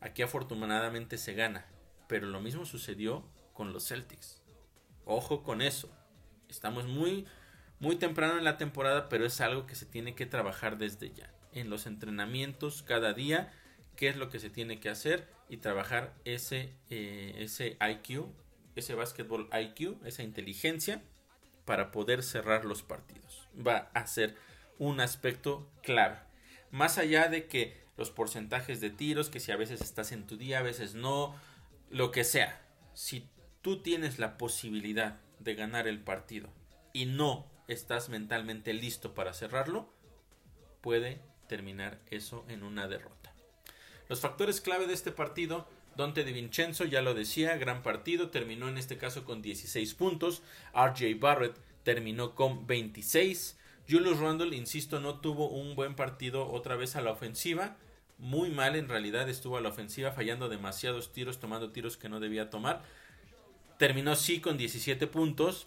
Aquí 0.01 0.23
afortunadamente 0.23 1.19
se 1.19 1.35
gana, 1.35 1.67
pero 2.09 2.27
lo 2.27 2.41
mismo 2.41 2.67
sucedió 2.67 3.25
con 3.53 3.73
los 3.73 3.87
Celtics. 3.87 4.43
Ojo 5.05 5.45
con 5.45 5.63
eso. 5.63 5.89
Estamos 6.49 6.89
muy 6.89 7.27
muy 7.79 7.95
temprano 7.95 8.39
en 8.39 8.45
la 8.45 8.57
temporada, 8.57 9.09
pero 9.09 9.25
es 9.25 9.41
algo 9.41 9.67
que 9.67 9.77
se 9.77 9.87
tiene 9.87 10.17
que 10.17 10.27
trabajar 10.27 10.79
desde 10.79 11.13
ya. 11.13 11.33
En 11.53 11.71
los 11.71 11.87
entrenamientos 11.87 12.83
cada 12.83 13.13
día, 13.13 13.53
qué 13.97 14.09
es 14.09 14.17
lo 14.17 14.31
que 14.31 14.39
se 14.39 14.51
tiene 14.51 14.81
que 14.81 14.89
hacer 14.89 15.29
y 15.49 15.59
trabajar 15.59 16.15
ese, 16.25 16.75
eh, 16.91 17.35
ese 17.39 17.77
IQ, 17.81 18.27
ese 18.77 18.95
básquetbol 18.95 19.49
IQ, 19.53 20.05
esa 20.05 20.23
inteligencia 20.23 21.03
para 21.65 21.91
poder 21.91 22.23
cerrar 22.23 22.65
los 22.65 22.83
partidos. 22.83 23.49
Va 23.55 23.91
a 23.95 24.07
ser 24.07 24.37
un 24.79 25.01
aspecto 25.01 25.71
clave. 25.83 26.19
Más 26.71 26.99
allá 26.99 27.29
de 27.29 27.47
que 27.47 27.83
los 27.97 28.11
porcentajes 28.11 28.81
de 28.81 28.91
tiros, 28.91 29.31
que 29.31 29.41
si 29.41 29.53
a 29.53 29.57
veces 29.57 29.81
estás 29.81 30.13
en 30.13 30.27
tu 30.27 30.37
día, 30.37 30.59
a 30.59 30.63
veces 30.63 30.95
no, 30.95 31.35
lo 31.91 32.11
que 32.11 32.25
sea. 32.25 32.61
Si 32.95 33.29
tú 33.63 33.83
tienes 33.83 34.19
la 34.19 34.37
posibilidad 34.37 35.21
de 35.39 35.55
ganar 35.55 35.87
el 35.87 36.01
partido 36.01 36.49
y 36.93 37.07
no 37.07 37.51
estás 37.69 38.09
mentalmente 38.09 38.73
listo 38.73 39.15
para 39.15 39.33
cerrarlo, 39.33 39.93
puede 40.81 41.21
terminar 41.49 42.01
eso 42.11 42.45
en 42.49 42.63
una 42.63 42.89
derrota. 42.89 43.24
Los 44.09 44.21
factores 44.21 44.61
clave 44.61 44.87
de 44.87 44.95
este 44.95 45.13
partido, 45.13 45.67
Dante 45.97 46.25
de 46.25 46.33
Vincenzo 46.33 46.85
ya 46.85 47.03
lo 47.03 47.15
decía, 47.15 47.57
gran 47.57 47.83
partido, 47.83 48.31
terminó 48.31 48.69
en 48.69 48.79
este 48.79 48.97
caso 48.97 49.25
con 49.25 49.43
16 49.43 49.95
puntos, 49.95 50.43
RJ 50.75 51.19
Barrett 51.19 51.57
terminó 51.83 52.35
con 52.35 52.67
26, 52.67 53.59
Julius 53.89 54.19
Randle, 54.19 54.57
insisto, 54.57 55.01
no 55.01 55.21
tuvo 55.21 55.49
un 55.49 55.75
buen 55.75 55.95
partido 55.95 56.51
otra 56.51 56.77
vez 56.77 56.97
a 56.97 57.03
la 57.03 57.13
ofensiva, 57.13 57.77
muy 58.19 58.51
mal 58.51 58.77
en 58.77 58.89
realidad 58.89 59.29
estuvo 59.29 59.57
a 59.57 59.61
la 59.61 59.69
ofensiva, 59.69 60.13
fallando 60.13 60.49
demasiados 60.49 61.13
tiros, 61.13 61.41
tomando 61.41 61.71
tiros 61.71 61.97
que 61.97 62.09
no 62.09 62.21
debía 62.21 62.51
tomar. 62.51 62.83
Terminó 63.79 64.15
sí 64.15 64.41
con 64.41 64.57
17 64.57 65.07
puntos, 65.09 65.67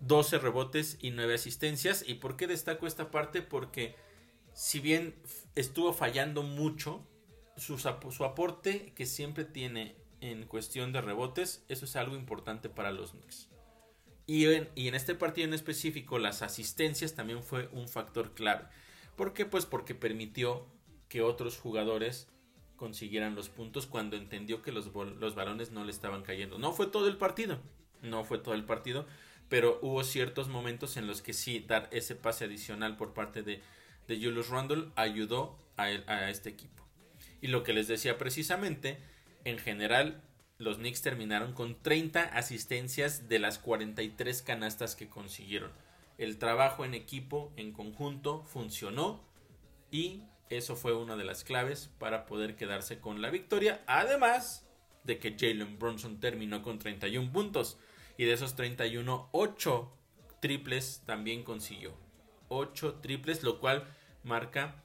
12 0.00 0.38
rebotes 0.38 0.98
y 1.00 1.10
9 1.10 1.34
asistencias. 1.34 2.04
¿Y 2.06 2.14
por 2.14 2.36
qué 2.36 2.46
destaco 2.46 2.86
esta 2.86 3.10
parte? 3.10 3.42
Porque 3.42 3.96
si 4.54 4.78
bien 4.78 5.14
estuvo 5.56 5.92
fallando 5.92 6.42
mucho, 6.42 7.04
su, 7.60 7.78
su, 7.78 8.24
aporte 8.24 8.92
que 8.94 9.06
siempre 9.06 9.44
tiene 9.44 9.94
en 10.20 10.46
cuestión 10.46 10.92
de 10.92 11.00
rebotes, 11.00 11.64
eso 11.68 11.84
es 11.84 11.96
algo 11.96 12.16
importante 12.16 12.68
para 12.68 12.90
los 12.90 13.12
Knicks. 13.12 13.48
Y 14.26 14.46
en, 14.46 14.68
y 14.74 14.88
en 14.88 14.94
este 14.94 15.14
partido 15.14 15.46
en 15.46 15.54
específico, 15.54 16.18
las 16.18 16.42
asistencias 16.42 17.14
también 17.14 17.42
fue 17.42 17.68
un 17.72 17.88
factor 17.88 18.32
clave. 18.34 18.64
¿Por 19.16 19.32
qué? 19.32 19.44
Pues 19.44 19.66
porque 19.66 19.94
permitió 19.94 20.66
que 21.08 21.22
otros 21.22 21.58
jugadores 21.58 22.28
consiguieran 22.76 23.34
los 23.34 23.48
puntos 23.48 23.86
cuando 23.86 24.16
entendió 24.16 24.62
que 24.62 24.72
los, 24.72 24.90
los 24.94 25.34
balones 25.34 25.70
no 25.70 25.84
le 25.84 25.90
estaban 25.90 26.22
cayendo. 26.22 26.58
No 26.58 26.72
fue 26.72 26.86
todo 26.86 27.08
el 27.08 27.18
partido, 27.18 27.58
no 28.02 28.24
fue 28.24 28.38
todo 28.38 28.54
el 28.54 28.64
partido, 28.64 29.06
pero 29.50 29.78
hubo 29.82 30.02
ciertos 30.04 30.48
momentos 30.48 30.96
en 30.96 31.06
los 31.06 31.20
que 31.20 31.34
sí 31.34 31.60
dar 31.60 31.88
ese 31.92 32.14
pase 32.14 32.46
adicional 32.46 32.96
por 32.96 33.12
parte 33.12 33.42
de, 33.42 33.60
de 34.08 34.16
Julius 34.16 34.48
Randle 34.48 34.86
ayudó 34.96 35.58
a, 35.76 35.82
a 35.82 36.30
este 36.30 36.48
equipo. 36.48 36.89
Y 37.40 37.48
lo 37.48 37.62
que 37.62 37.72
les 37.72 37.88
decía 37.88 38.18
precisamente, 38.18 38.98
en 39.44 39.58
general 39.58 40.22
los 40.58 40.76
Knicks 40.76 41.00
terminaron 41.00 41.54
con 41.54 41.80
30 41.80 42.22
asistencias 42.22 43.28
de 43.28 43.38
las 43.38 43.58
43 43.58 44.42
canastas 44.42 44.94
que 44.94 45.08
consiguieron. 45.08 45.72
El 46.18 46.38
trabajo 46.38 46.84
en 46.84 46.92
equipo, 46.92 47.50
en 47.56 47.72
conjunto, 47.72 48.42
funcionó 48.42 49.24
y 49.90 50.24
eso 50.50 50.76
fue 50.76 50.94
una 50.94 51.16
de 51.16 51.24
las 51.24 51.44
claves 51.44 51.90
para 51.98 52.26
poder 52.26 52.56
quedarse 52.56 53.00
con 53.00 53.22
la 53.22 53.30
victoria. 53.30 53.82
Además 53.86 54.66
de 55.04 55.18
que 55.18 55.36
Jalen 55.38 55.78
Bronson 55.78 56.20
terminó 56.20 56.62
con 56.62 56.78
31 56.78 57.32
puntos. 57.32 57.78
Y 58.16 58.24
de 58.24 58.34
esos 58.34 58.54
31, 58.54 59.28
8 59.32 59.92
triples 60.40 61.02
también 61.06 61.42
consiguió. 61.42 61.94
8 62.48 62.96
triples, 63.00 63.42
lo 63.42 63.60
cual 63.60 63.86
marca 64.24 64.82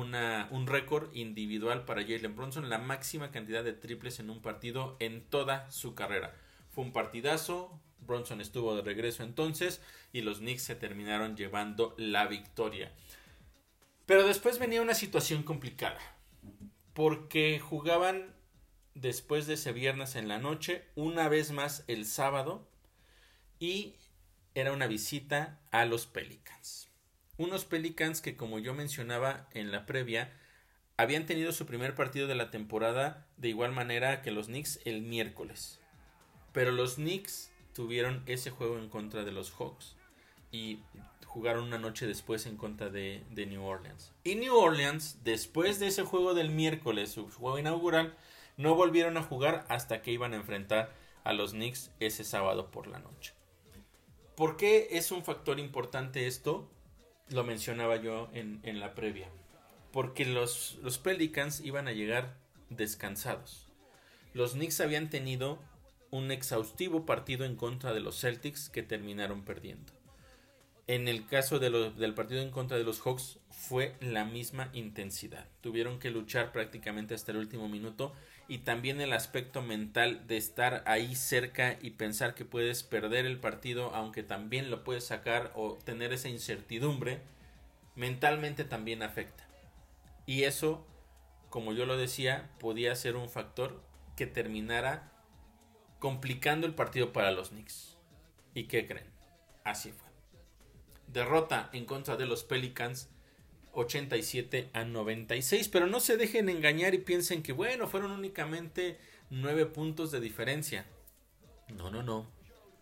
un 0.00 0.66
récord 0.66 1.14
individual 1.14 1.84
para 1.84 2.02
Jalen 2.02 2.36
Bronson, 2.36 2.68
la 2.68 2.78
máxima 2.78 3.30
cantidad 3.30 3.64
de 3.64 3.72
triples 3.72 4.20
en 4.20 4.30
un 4.30 4.42
partido 4.42 4.96
en 5.00 5.22
toda 5.22 5.70
su 5.70 5.94
carrera. 5.94 6.34
Fue 6.70 6.84
un 6.84 6.92
partidazo, 6.92 7.80
Bronson 8.00 8.40
estuvo 8.40 8.76
de 8.76 8.82
regreso 8.82 9.22
entonces 9.22 9.80
y 10.12 10.20
los 10.20 10.38
Knicks 10.38 10.62
se 10.62 10.76
terminaron 10.76 11.36
llevando 11.36 11.94
la 11.98 12.26
victoria. 12.26 12.92
Pero 14.06 14.26
después 14.26 14.58
venía 14.58 14.82
una 14.82 14.94
situación 14.94 15.42
complicada, 15.42 15.98
porque 16.94 17.58
jugaban 17.58 18.34
después 18.94 19.46
de 19.46 19.54
ese 19.54 19.72
viernes 19.72 20.14
en 20.14 20.28
la 20.28 20.38
noche, 20.38 20.84
una 20.94 21.28
vez 21.28 21.50
más 21.50 21.84
el 21.88 22.06
sábado, 22.06 22.68
y 23.58 23.96
era 24.54 24.72
una 24.72 24.86
visita 24.86 25.60
a 25.70 25.84
los 25.84 26.06
Pelicans. 26.06 26.85
Unos 27.38 27.64
Pelicans 27.64 28.20
que, 28.20 28.36
como 28.36 28.58
yo 28.58 28.74
mencionaba 28.74 29.48
en 29.52 29.70
la 29.70 29.84
previa, 29.84 30.32
habían 30.96 31.26
tenido 31.26 31.52
su 31.52 31.66
primer 31.66 31.94
partido 31.94 32.26
de 32.26 32.34
la 32.34 32.50
temporada 32.50 33.26
de 33.36 33.48
igual 33.48 33.72
manera 33.72 34.22
que 34.22 34.30
los 34.30 34.46
Knicks 34.46 34.80
el 34.84 35.02
miércoles. 35.02 35.78
Pero 36.52 36.72
los 36.72 36.94
Knicks 36.94 37.50
tuvieron 37.74 38.22
ese 38.26 38.50
juego 38.50 38.78
en 38.78 38.88
contra 38.88 39.24
de 39.24 39.32
los 39.32 39.52
Hawks 39.52 39.96
y 40.50 40.80
jugaron 41.26 41.64
una 41.64 41.78
noche 41.78 42.06
después 42.06 42.46
en 42.46 42.56
contra 42.56 42.88
de, 42.88 43.22
de 43.30 43.44
New 43.44 43.62
Orleans. 43.62 44.12
Y 44.24 44.36
New 44.36 44.56
Orleans, 44.56 45.18
después 45.22 45.78
de 45.78 45.88
ese 45.88 46.02
juego 46.02 46.32
del 46.32 46.48
miércoles, 46.48 47.10
su 47.10 47.28
juego 47.28 47.58
inaugural, 47.58 48.16
no 48.56 48.74
volvieron 48.74 49.18
a 49.18 49.22
jugar 49.22 49.66
hasta 49.68 50.00
que 50.00 50.12
iban 50.12 50.32
a 50.32 50.36
enfrentar 50.36 50.94
a 51.24 51.34
los 51.34 51.50
Knicks 51.50 51.90
ese 52.00 52.24
sábado 52.24 52.70
por 52.70 52.86
la 52.86 53.00
noche. 53.00 53.34
¿Por 54.34 54.56
qué 54.56 54.88
es 54.92 55.10
un 55.12 55.22
factor 55.22 55.60
importante 55.60 56.26
esto? 56.26 56.70
Lo 57.30 57.44
mencionaba 57.44 57.96
yo 57.96 58.28
en, 58.32 58.80
la 58.80 58.94
previa. 58.94 59.28
Porque 59.92 60.24
los, 60.24 60.78
los 60.82 60.98
Pelicans 60.98 61.60
iban 61.60 61.88
a 61.88 61.92
llegar 61.92 62.36
descansados. 62.70 63.66
Los 64.34 64.52
Knicks 64.52 64.80
habían 64.80 65.10
tenido 65.10 65.58
un 66.10 66.30
exhaustivo 66.30 67.06
partido 67.06 67.44
en 67.44 67.56
contra 67.56 67.92
de 67.92 68.00
los 68.00 68.20
Celtics 68.20 68.68
que 68.68 68.82
terminaron 68.82 69.44
perdiendo. 69.44 69.92
En 70.88 71.08
el 71.08 71.26
caso 71.26 71.58
del 71.58 72.14
partido 72.14 72.40
en 72.40 72.52
contra 72.52 72.76
de 72.76 72.84
los 72.84 73.00
Hawks 73.00 73.40
fue 73.50 73.96
la 74.00 74.24
misma 74.24 74.70
intensidad. 74.72 75.48
Tuvieron 75.60 75.98
que 75.98 76.10
luchar 76.10 76.52
prácticamente 76.52 77.14
hasta 77.14 77.32
el 77.32 77.38
último 77.38 77.68
minuto 77.68 78.12
y 78.48 78.58
también 78.58 79.00
el 79.00 79.12
aspecto 79.12 79.62
mental 79.62 80.26
de 80.26 80.36
estar 80.36 80.82
ahí 80.86 81.14
cerca 81.16 81.78
y 81.80 81.90
pensar 81.90 82.34
que 82.34 82.44
puedes 82.44 82.82
perder 82.82 83.26
el 83.26 83.38
partido 83.38 83.94
aunque 83.94 84.22
también 84.22 84.70
lo 84.70 84.84
puedes 84.84 85.04
sacar 85.04 85.52
o 85.54 85.74
tener 85.84 86.12
esa 86.12 86.28
incertidumbre 86.28 87.20
mentalmente 87.96 88.64
también 88.64 89.02
afecta. 89.02 89.44
Y 90.26 90.44
eso, 90.44 90.86
como 91.50 91.72
yo 91.72 91.86
lo 91.86 91.96
decía, 91.96 92.50
podía 92.60 92.94
ser 92.94 93.16
un 93.16 93.28
factor 93.28 93.82
que 94.16 94.26
terminara 94.26 95.10
complicando 95.98 96.66
el 96.66 96.74
partido 96.74 97.12
para 97.12 97.32
los 97.32 97.50
Knicks. 97.50 97.96
¿Y 98.54 98.64
qué 98.64 98.86
creen? 98.86 99.10
Así 99.64 99.92
fue. 99.92 100.06
Derrota 101.08 101.70
en 101.72 101.84
contra 101.84 102.16
de 102.16 102.26
los 102.26 102.44
Pelicans 102.44 103.08
87 103.76 104.70
a 104.72 104.84
96. 104.84 105.68
Pero 105.68 105.86
no 105.86 106.00
se 106.00 106.16
dejen 106.16 106.48
engañar 106.48 106.94
y 106.94 106.98
piensen 106.98 107.42
que, 107.42 107.52
bueno, 107.52 107.86
fueron 107.86 108.10
únicamente 108.10 108.98
9 109.30 109.66
puntos 109.66 110.10
de 110.10 110.20
diferencia. 110.20 110.86
No, 111.68 111.90
no, 111.90 112.02
no. 112.02 112.30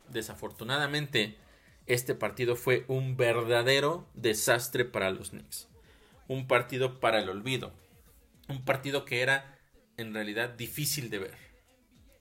Desafortunadamente, 0.09 1.37
este 1.87 2.15
partido 2.15 2.57
fue 2.57 2.85
un 2.89 3.17
verdadero 3.17 4.09
desastre 4.15 4.85
para 4.85 5.11
los 5.11 5.31
Knicks. 5.31 5.69
Un 6.29 6.47
partido 6.47 7.01
para 7.01 7.21
el 7.21 7.29
olvido. 7.29 7.73
Un 8.49 8.65
partido 8.65 9.05
que 9.05 9.21
era 9.21 9.59
en 9.97 10.15
realidad 10.15 10.51
difícil 10.51 11.11
de 11.11 11.19
ver. 11.19 11.39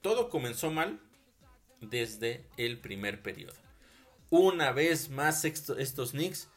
Todo 0.02 0.30
comenzó 0.30 0.72
mal 0.72 1.00
desde 1.82 2.46
el 2.58 2.80
primer 2.80 3.22
periodo. 3.22 3.56
Una 4.30 4.72
vez 4.72 5.10
más 5.10 5.46
estos 5.46 6.12
Knicks 6.12 6.50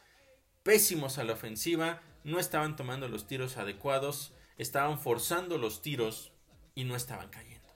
pésimos 0.67 1.17
a 1.17 1.23
la 1.23 1.31
ofensiva, 1.31 2.01
no 2.25 2.41
estaban 2.41 2.75
tomando 2.75 3.07
los 3.07 3.25
tiros 3.25 3.55
adecuados, 3.55 4.33
estaban 4.57 4.99
forzando 4.99 5.57
los 5.57 5.81
tiros 5.81 6.33
y 6.75 6.83
no 6.83 6.97
estaban 6.97 7.29
cayendo. 7.29 7.69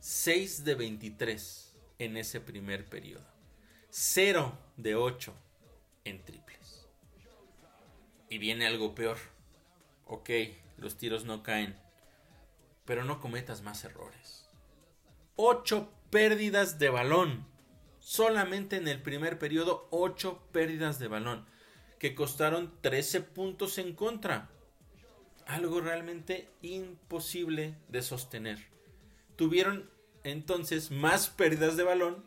6 0.00 0.64
de 0.64 0.74
23 0.74 1.76
en 2.00 2.16
ese 2.16 2.40
primer 2.40 2.84
periodo. 2.86 3.24
0 3.90 4.58
de 4.76 4.96
8 4.96 5.32
en 6.02 6.24
triples. 6.24 6.88
Y 8.28 8.38
viene 8.38 8.66
algo 8.66 8.96
peor. 8.96 9.18
Ok, 10.04 10.30
los 10.78 10.98
tiros 10.98 11.24
no 11.26 11.44
caen. 11.44 11.78
pero 12.84 13.04
no 13.04 13.20
cometas 13.20 13.62
más 13.62 13.84
errores. 13.84 14.48
Ocho 15.36 15.92
pérdidas 16.10 16.80
de 16.80 16.88
balón. 16.88 17.46
Solamente 18.08 18.76
en 18.76 18.86
el 18.86 19.02
primer 19.02 19.36
periodo, 19.36 19.88
ocho 19.90 20.40
pérdidas 20.52 21.00
de 21.00 21.08
balón, 21.08 21.44
que 21.98 22.14
costaron 22.14 22.72
13 22.80 23.20
puntos 23.20 23.78
en 23.78 23.94
contra. 23.94 24.48
Algo 25.44 25.80
realmente 25.80 26.48
imposible 26.62 27.74
de 27.88 28.02
sostener. 28.02 28.58
Tuvieron 29.34 29.90
entonces 30.22 30.92
más 30.92 31.30
pérdidas 31.30 31.76
de 31.76 31.82
balón 31.82 32.24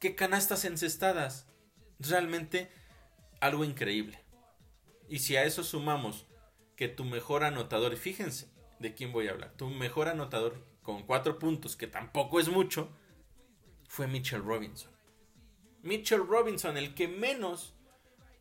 que 0.00 0.14
canastas 0.14 0.66
encestadas. 0.66 1.46
Realmente 1.98 2.70
algo 3.40 3.64
increíble. 3.64 4.22
Y 5.08 5.20
si 5.20 5.36
a 5.36 5.44
eso 5.44 5.64
sumamos 5.64 6.26
que 6.76 6.88
tu 6.88 7.04
mejor 7.04 7.42
anotador, 7.42 7.96
fíjense 7.96 8.50
de 8.80 8.92
quién 8.92 9.12
voy 9.12 9.28
a 9.28 9.30
hablar, 9.30 9.54
tu 9.56 9.70
mejor 9.70 10.08
anotador 10.08 10.62
con 10.82 11.04
cuatro 11.04 11.38
puntos, 11.38 11.74
que 11.74 11.86
tampoco 11.86 12.38
es 12.38 12.50
mucho, 12.50 12.90
fue 13.88 14.06
Mitchell 14.08 14.44
Robinson. 14.44 14.95
Mitchell 15.86 16.26
Robinson, 16.26 16.76
el 16.76 16.94
que 16.94 17.08
menos 17.08 17.72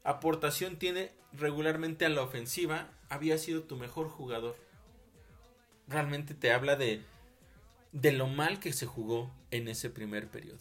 aportación 0.03 0.77
tiene 0.77 1.11
regularmente 1.31 2.05
a 2.05 2.09
la 2.09 2.23
ofensiva, 2.23 2.89
había 3.09 3.37
sido 3.37 3.63
tu 3.63 3.75
mejor 3.75 4.09
jugador. 4.09 4.55
Realmente 5.87 6.33
te 6.33 6.51
habla 6.51 6.75
de, 6.75 7.01
de 7.91 8.11
lo 8.11 8.27
mal 8.27 8.59
que 8.59 8.73
se 8.73 8.87
jugó 8.87 9.31
en 9.51 9.67
ese 9.67 9.89
primer 9.89 10.27
periodo. 10.27 10.59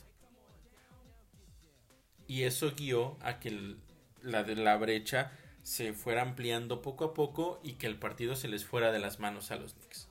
Y 2.27 2.43
eso 2.43 2.73
guió 2.77 3.17
a 3.21 3.41
que 3.41 3.77
la 4.23 4.45
de 4.45 4.57
la 4.57 4.77
brecha 4.77 5.33
se 5.63 5.95
fuera 5.95 6.23
ampliando 6.23 6.83
poco 6.83 7.05
a 7.07 7.15
poco 7.15 7.61
y 7.63 7.75
que 7.75 7.87
el 7.87 7.99
partido 7.99 8.37
se 8.37 8.49
les 8.49 8.65
fuera 8.65 8.93
de 8.93 8.99
las 8.99 9.21
manos 9.21 9.51
a 9.51 9.57
los 9.57 9.75
Knicks. 9.75 10.09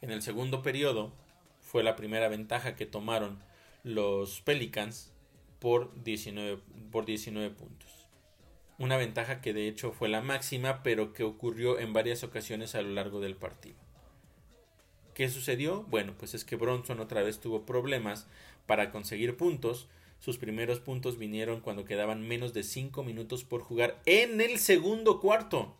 En 0.00 0.10
el 0.10 0.22
segundo 0.22 0.62
periodo 0.62 1.12
fue 1.60 1.82
la 1.82 1.96
primera 1.96 2.28
ventaja 2.28 2.76
que 2.76 2.86
tomaron 2.86 3.38
los 3.82 4.40
Pelicans 4.40 5.13
por 5.64 6.04
19, 6.04 6.60
por 6.92 7.06
19 7.06 7.48
puntos. 7.54 7.88
Una 8.76 8.98
ventaja 8.98 9.40
que 9.40 9.54
de 9.54 9.66
hecho 9.66 9.92
fue 9.92 10.10
la 10.10 10.20
máxima, 10.20 10.82
pero 10.82 11.14
que 11.14 11.24
ocurrió 11.24 11.78
en 11.78 11.94
varias 11.94 12.22
ocasiones 12.22 12.74
a 12.74 12.82
lo 12.82 12.90
largo 12.90 13.18
del 13.18 13.34
partido. 13.34 13.78
¿Qué 15.14 15.30
sucedió? 15.30 15.84
Bueno, 15.84 16.12
pues 16.18 16.34
es 16.34 16.44
que 16.44 16.56
Bronson 16.56 17.00
otra 17.00 17.22
vez 17.22 17.40
tuvo 17.40 17.64
problemas 17.64 18.26
para 18.66 18.90
conseguir 18.90 19.38
puntos, 19.38 19.88
sus 20.20 20.36
primeros 20.36 20.80
puntos 20.80 21.16
vinieron 21.16 21.62
cuando 21.62 21.86
quedaban 21.86 22.28
menos 22.28 22.52
de 22.52 22.62
5 22.62 23.02
minutos 23.02 23.42
por 23.42 23.62
jugar 23.62 24.02
en 24.04 24.42
el 24.42 24.58
segundo 24.58 25.18
cuarto. 25.18 25.78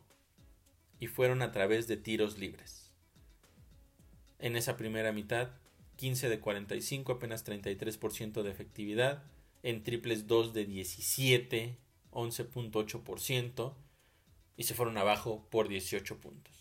Y 0.99 1.09
fueron 1.09 1.43
a 1.43 1.53
través 1.53 1.89
de 1.89 1.99
tiros 1.99 2.39
libres. 2.39 2.91
En 4.39 4.57
esa 4.57 4.79
primera 4.79 5.13
mitad, 5.13 5.51
15 5.97 6.31
de 6.31 6.41
45, 6.41 7.13
apenas 7.13 7.45
33% 7.45 8.43
de 8.43 8.51
efectividad. 8.51 9.25
En 9.65 9.83
triples 9.83 10.27
2 10.27 10.53
de 10.53 10.67
17, 10.67 11.79
11.8%. 12.13 13.75
Y 14.59 14.65
se 14.65 14.75
fueron 14.75 14.99
abajo 14.99 15.49
por 15.51 15.69
18 15.69 16.19
puntos. 16.19 16.55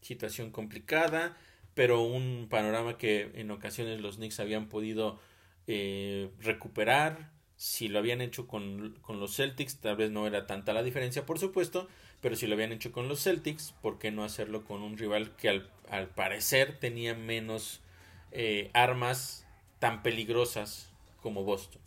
Situación 0.00 0.52
complicada, 0.52 1.36
pero 1.74 2.02
un 2.02 2.46
panorama 2.48 2.96
que 2.98 3.32
en 3.34 3.50
ocasiones 3.50 4.00
los 4.00 4.16
Knicks 4.16 4.38
habían 4.38 4.68
podido 4.68 5.18
eh, 5.66 6.30
recuperar. 6.38 7.32
Si 7.56 7.88
lo 7.88 7.98
habían 7.98 8.20
hecho 8.20 8.46
con, 8.46 8.94
los 9.08 9.36
Celtics, 9.36 9.80
tal 9.80 9.96
vez 9.96 10.12
no 10.12 10.26
era 10.26 10.46
tanta 10.46 10.72
la 10.72 10.84
diferencia, 10.84 11.26
por 11.26 11.40
supuesto, 11.40 11.88
pero 12.20 12.36
si 12.36 12.46
lo 12.46 12.54
habían 12.54 12.72
hecho 12.72 12.92
con 12.92 13.08
los 13.08 13.22
Celtics, 13.24 13.72
¿por 13.82 13.98
qué 13.98 14.12
no 14.12 14.22
hacerlo 14.22 14.64
con 14.64 14.82
un 14.82 14.96
rival 14.96 15.34
que 15.36 15.48
al, 15.48 16.08
parecer 16.14 16.78
tenía 16.78 17.14
menos 17.14 17.80
eh, 18.30 18.70
armas 18.72 19.46
tan 19.80 20.04
peligrosas 20.04 20.91
como 21.22 21.44
Boston? 21.44 21.80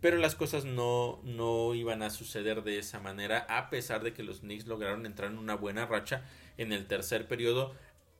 Pero 0.00 0.16
las 0.16 0.34
cosas 0.34 0.64
no, 0.64 1.20
no 1.24 1.74
iban 1.74 2.02
a 2.02 2.10
suceder 2.10 2.62
de 2.62 2.78
esa 2.78 3.00
manera, 3.00 3.46
a 3.50 3.68
pesar 3.68 4.02
de 4.02 4.14
que 4.14 4.22
los 4.22 4.40
Knicks 4.40 4.66
lograron 4.66 5.04
entrar 5.04 5.30
en 5.30 5.38
una 5.38 5.56
buena 5.56 5.84
racha 5.84 6.24
en 6.56 6.72
el 6.72 6.86
tercer 6.86 7.28
periodo 7.28 7.74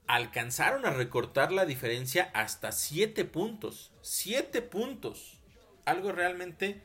alcanzaron 0.06 0.86
a 0.86 0.90
recortar 0.90 1.52
la 1.52 1.66
diferencia 1.66 2.30
hasta 2.34 2.72
7 2.72 3.24
puntos. 3.24 3.92
7 4.02 4.62
puntos. 4.62 5.38
Algo 5.84 6.12
realmente 6.12 6.82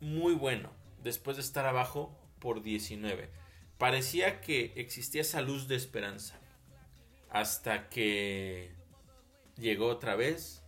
muy 0.00 0.34
bueno 0.34 0.70
después 1.02 1.36
de 1.36 1.42
estar 1.42 1.66
abajo 1.66 2.16
por 2.38 2.62
19. 2.62 3.30
Parecía 3.78 4.40
que 4.40 4.72
existía 4.76 5.22
esa 5.22 5.40
luz 5.40 5.68
de 5.68 5.76
esperanza. 5.76 6.38
Hasta 7.30 7.88
que 7.88 8.74
llegó 9.56 9.86
otra 9.86 10.16
vez 10.16 10.62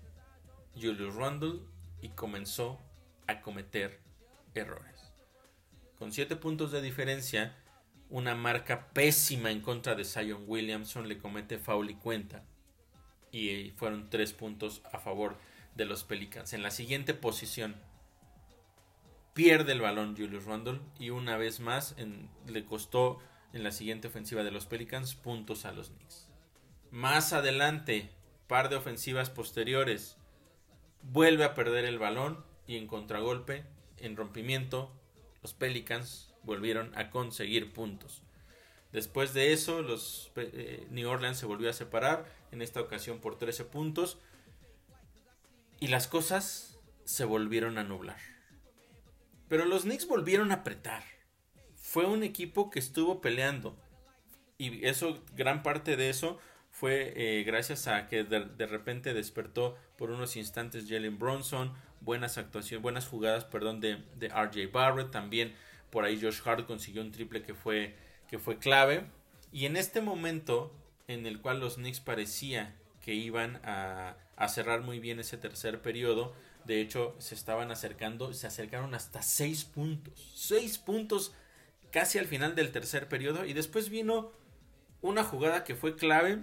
Julius 0.75 1.15
Randle 1.15 1.61
y 2.05 2.11
comenzó 2.11 2.79
a 3.27 3.41
cometer 3.41 3.99
errores. 4.55 5.11
Con 5.99 6.13
7 6.13 6.37
puntos 6.37 6.71
de 6.71 6.83
diferencia, 6.83 7.57
una 8.11 8.35
marca 8.35 8.93
pésima 8.93 9.51
en 9.51 9.63
contra 9.63 9.95
de 9.95 10.05
Zion 10.05 10.45
Williamson, 10.47 11.09
le 11.09 11.17
comete 11.17 11.59
foul 11.59 11.89
y 11.89 11.95
cuenta. 11.95 12.45
Y 13.33 13.71
fueron 13.77 14.11
tres 14.11 14.35
puntos 14.35 14.83
a 14.93 14.99
favor 14.99 15.39
de 15.75 15.87
los 15.87 16.05
Pelicans. 16.05 16.53
En 16.53 16.63
la 16.63 16.71
siguiente 16.71 17.15
posición 17.15 17.75
pierde 19.33 19.73
el 19.73 19.81
balón 19.81 20.15
Julius 20.15 20.45
Randle 20.45 20.81
y 20.99 21.09
una 21.09 21.39
vez 21.39 21.59
más 21.59 21.97
le 22.47 22.65
costó 22.67 23.19
en 23.55 23.65
la 23.65 23.73
siguiente 23.73 24.09
ofensiva 24.09 24.45
de 24.45 24.51
los 24.51 24.67
Pelicans 24.67 25.15
puntos 25.15 25.65
a 25.65 25.73
los 25.73 25.89
Knicks. 25.89 26.29
Más 26.91 27.33
adelante, 27.33 28.11
par 28.47 28.69
de 28.69 28.77
ofensivas 28.77 29.31
posteriores, 29.31 30.19
vuelve 31.13 31.45
a 31.45 31.55
perder 31.55 31.85
el 31.85 31.99
balón 31.99 32.45
y 32.67 32.77
en 32.77 32.87
contragolpe, 32.87 33.65
en 33.99 34.17
rompimiento, 34.17 34.93
los 35.43 35.55
Pelicans 35.55 36.35
volvieron 36.43 36.97
a 36.97 37.11
conseguir 37.11 37.73
puntos. 37.73 38.23
Después 38.93 39.35
de 39.35 39.53
eso, 39.53 39.83
los 39.83 40.31
eh, 40.37 40.87
New 40.91 41.09
Orleans 41.09 41.39
se 41.39 41.47
volvió 41.47 41.69
a 41.69 41.73
separar, 41.73 42.27
en 42.53 42.63
esta 42.63 42.81
ocasión 42.81 43.19
por 43.19 43.37
13 43.39 43.65
puntos, 43.65 44.19
y 45.81 45.89
las 45.89 46.07
cosas 46.07 46.79
se 47.05 47.25
volvieron 47.25 47.77
a 47.79 47.85
nublar. 47.85 48.19
Pero 49.49 49.65
los 49.65 49.83
Knicks 49.83 50.07
volvieron 50.07 50.53
a 50.53 50.57
apretar. 50.57 51.03
Fue 51.77 52.07
un 52.07 52.23
equipo 52.23 52.71
que 52.71 52.79
estuvo 52.79 53.21
peleando. 53.21 53.77
Y 54.59 54.87
eso, 54.87 55.23
gran 55.35 55.63
parte 55.63 55.97
de 55.97 56.09
eso 56.09 56.39
fue 56.71 57.13
eh, 57.17 57.45
gracias 57.45 57.87
a 57.87 58.09
que 58.09 58.25
de, 58.25 58.67
repente 58.67 59.15
despertó 59.15 59.77
por 59.97 60.11
unos 60.11 60.37
instantes 60.37 60.87
Jalen 60.89 61.19
Bronson, 61.19 61.73
buenas 62.01 62.39
actuaciones, 62.39 62.83
buenas 62.83 63.07
jugadas, 63.07 63.45
perdón, 63.45 63.81
de, 63.81 64.03
de 64.17 64.29
RJ 64.29 64.71
Barrett, 64.73 65.11
también 65.11 65.55
por 65.91 66.05
ahí 66.05 66.21
Josh 66.21 66.41
Hart 66.45 66.67
consiguió 66.67 67.03
un 67.03 67.13
triple 67.13 67.43
que 67.43 67.55
fue, 67.55 67.95
que 68.29 68.39
fue 68.39 68.59
clave. 68.59 69.07
Y 69.53 69.67
en 69.67 69.77
este 69.77 70.01
momento 70.01 70.73
en 71.09 71.27
el 71.27 71.41
cual 71.41 71.61
los 71.61 71.77
Knicks 71.77 72.01
parecía 72.01 72.75
que 73.01 73.15
iban 73.15 73.61
a, 73.65 74.17
cerrar 74.49 74.81
muy 74.83 74.99
bien 74.99 75.21
ese 75.21 75.37
tercer 75.37 75.81
periodo, 75.83 76.35
de 76.65 76.81
hecho 76.81 77.15
se 77.19 77.35
estaban 77.35 77.71
acercando, 77.71 78.33
se 78.33 78.47
acercaron 78.47 78.95
hasta 78.95 79.23
seis 79.23 79.65
puntos. 79.65 80.33
Seis 80.35 80.79
puntos 80.79 81.33
casi 81.91 82.19
al 82.19 82.27
final 82.27 82.55
del 82.55 82.73
tercer 82.73 83.09
periodo. 83.09 83.45
Y 83.45 83.53
después 83.53 83.91
vino 83.91 84.33
una 85.03 85.23
jugada 85.23 85.65
que 85.65 85.75
fue 85.75 85.97
clave, 85.97 86.43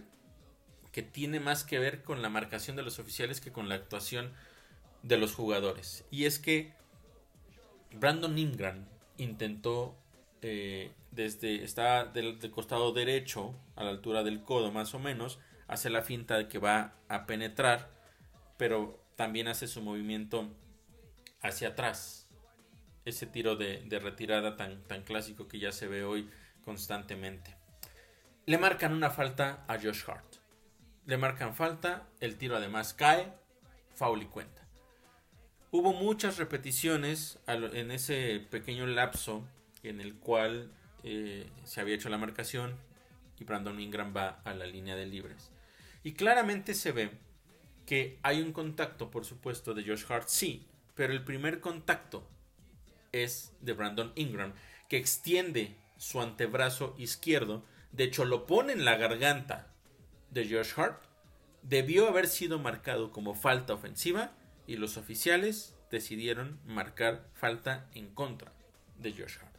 que 0.92 1.02
tiene 1.02 1.40
más 1.40 1.64
que 1.64 1.80
ver 1.80 2.04
con 2.04 2.22
la 2.22 2.30
marcación 2.30 2.76
de 2.76 2.84
los 2.84 3.00
oficiales 3.00 3.42
que 3.42 3.52
con 3.52 3.70
la 3.70 3.76
actuación 3.76 4.32
de 5.04 5.18
los 5.18 5.34
jugadores. 5.34 6.06
Y 6.12 6.26
es 6.26 6.40
que 6.40 6.74
Brandon 7.94 8.38
Ingram 8.38 8.86
intentó 9.18 9.96
eh, 10.42 10.92
desde 11.12 11.64
está 11.64 12.06
del, 12.06 12.40
costado 12.52 12.94
derecho 12.94 13.54
a 13.76 13.84
la 13.84 13.92
altura 13.92 14.24
del 14.24 14.44
codo 14.44 14.72
más 14.72 14.94
o 14.94 15.00
menos 15.00 15.40
hace 15.68 15.90
la 15.90 16.02
finta 16.02 16.38
de 16.38 16.48
que 16.48 16.58
va 16.58 16.96
a 17.10 17.26
penetrar 17.26 17.92
pero 18.58 19.04
también 19.16 19.48
hace 19.48 19.68
su 19.68 19.82
movimiento 19.82 20.48
hacia 21.42 21.70
atrás. 21.70 22.28
Ese 23.06 23.26
tiro 23.26 23.56
de, 23.56 23.82
de 23.86 24.00
retirada 24.00 24.56
tan, 24.56 24.84
tan 24.84 25.02
clásico 25.04 25.48
que 25.48 25.58
ya 25.58 25.72
se 25.72 25.88
ve 25.88 26.04
hoy 26.04 26.30
constantemente. 26.64 27.56
Le 28.46 28.60
marcan 28.60 28.94
una 28.94 29.10
falta 29.10 29.66
a 29.68 29.80
Josh 29.80 30.04
Hart 30.08 30.31
le 31.06 31.18
marcan 31.18 31.56
falta 31.56 32.08
el 32.20 32.38
tiro 32.38 32.56
además 32.56 32.94
cae 32.94 33.34
foul 33.96 34.22
y 34.22 34.26
cuenta 34.26 34.62
Hubo 35.74 35.94
muchas 35.94 36.38
repeticiones 36.38 37.40
en 37.48 37.92
ese 37.92 38.46
pequeño 38.50 38.86
lapso 38.88 39.48
en 39.84 40.02
el 40.02 40.16
cual 40.16 40.70
eh, 41.06 41.50
se 41.64 41.80
había 41.80 41.96
hecho 41.96 42.10
la 42.10 42.18
marcación 42.18 42.76
y 43.40 43.46
Brandon 43.46 43.80
Ingram 43.80 44.14
va 44.14 44.42
a 44.44 44.54
la 44.54 44.66
línea 44.66 44.98
de 44.98 45.06
libres. 45.06 45.50
Y 46.04 46.12
claramente 46.12 46.74
se 46.74 46.92
ve 46.92 47.12
que 47.86 48.20
hay 48.22 48.42
un 48.42 48.52
contacto, 48.52 49.10
por 49.12 49.24
supuesto, 49.24 49.74
de 49.74 49.86
Josh 49.86 50.04
Hart, 50.10 50.28
sí, 50.28 50.68
pero 50.94 51.14
el 51.14 51.24
primer 51.24 51.62
contacto 51.62 52.28
es 53.14 53.54
de 53.62 53.72
Brandon 53.72 54.12
Ingram, 54.16 54.52
que 54.90 54.98
extiende 54.98 55.78
su 55.96 56.22
antebrazo 56.22 56.96
izquierdo, 56.98 57.64
de 57.94 58.04
hecho 58.04 58.26
lo 58.26 58.46
pone 58.46 58.74
en 58.74 58.84
la 58.84 58.98
garganta 58.98 59.71
de 60.32 60.50
Josh 60.50 60.74
Hart 60.78 61.02
debió 61.62 62.08
haber 62.08 62.28
sido 62.28 62.60
marcado 62.60 63.12
como 63.12 63.36
falta 63.36 63.74
ofensiva 63.74 64.32
y 64.65 64.78
los 64.78 64.98
oficiales 64.98 65.76
decidieron 65.91 66.60
marcar 66.65 67.30
falta 67.34 67.89
en 67.94 68.13
contra 68.13 68.54
de 68.98 69.12
Josh 69.12 69.38
Hart. 69.41 69.52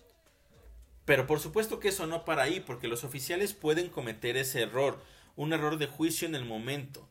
Pero 1.04 1.26
por 1.26 1.40
supuesto 1.40 1.80
que 1.80 1.88
eso 1.88 2.06
no 2.06 2.24
para 2.24 2.42
ahí, 2.42 2.60
porque 2.60 2.88
los 2.88 3.04
oficiales 3.04 3.54
pueden 3.54 3.88
cometer 3.88 4.36
ese 4.36 4.62
error, 4.62 5.02
un 5.36 5.52
error 5.52 5.78
de 5.78 5.86
juicio 5.86 6.26
en 6.28 6.34
el 6.34 6.44
momento, 6.44 7.08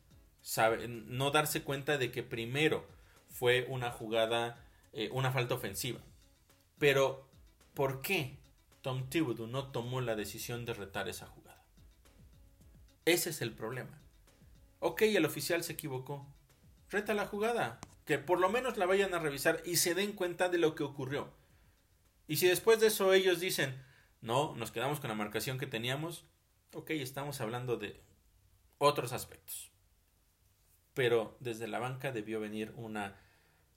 no 0.88 1.30
darse 1.30 1.62
cuenta 1.62 1.98
de 1.98 2.10
que 2.10 2.22
primero 2.22 2.86
fue 3.28 3.66
una 3.68 3.90
jugada, 3.90 4.64
eh, 4.92 5.10
una 5.12 5.30
falta 5.30 5.54
ofensiva. 5.54 6.00
Pero, 6.78 7.28
¿por 7.74 8.02
qué 8.02 8.38
Tom 8.80 9.08
Thibodeau 9.08 9.46
no 9.46 9.70
tomó 9.70 10.00
la 10.00 10.16
decisión 10.16 10.64
de 10.64 10.74
retar 10.74 11.08
esa 11.08 11.26
jugada? 11.26 11.41
Ese 13.04 13.30
es 13.30 13.42
el 13.42 13.52
problema. 13.52 14.00
Ok, 14.78 15.02
el 15.02 15.24
oficial 15.24 15.62
se 15.64 15.72
equivocó. 15.72 16.26
Reta 16.90 17.14
la 17.14 17.26
jugada. 17.26 17.80
Que 18.06 18.18
por 18.18 18.40
lo 18.40 18.48
menos 18.48 18.76
la 18.76 18.86
vayan 18.86 19.14
a 19.14 19.18
revisar 19.18 19.62
y 19.64 19.76
se 19.76 19.94
den 19.94 20.12
cuenta 20.12 20.48
de 20.48 20.58
lo 20.58 20.74
que 20.74 20.82
ocurrió. 20.82 21.32
Y 22.26 22.36
si 22.36 22.48
después 22.48 22.80
de 22.80 22.88
eso 22.88 23.12
ellos 23.12 23.40
dicen, 23.40 23.80
no, 24.20 24.54
nos 24.56 24.72
quedamos 24.72 25.00
con 25.00 25.08
la 25.08 25.14
marcación 25.14 25.58
que 25.58 25.66
teníamos, 25.66 26.24
ok, 26.74 26.90
estamos 26.90 27.40
hablando 27.40 27.76
de 27.76 28.00
otros 28.78 29.12
aspectos. 29.12 29.70
Pero 30.94 31.36
desde 31.40 31.68
la 31.68 31.78
banca 31.78 32.10
debió 32.10 32.40
venir 32.40 32.72
una 32.76 33.16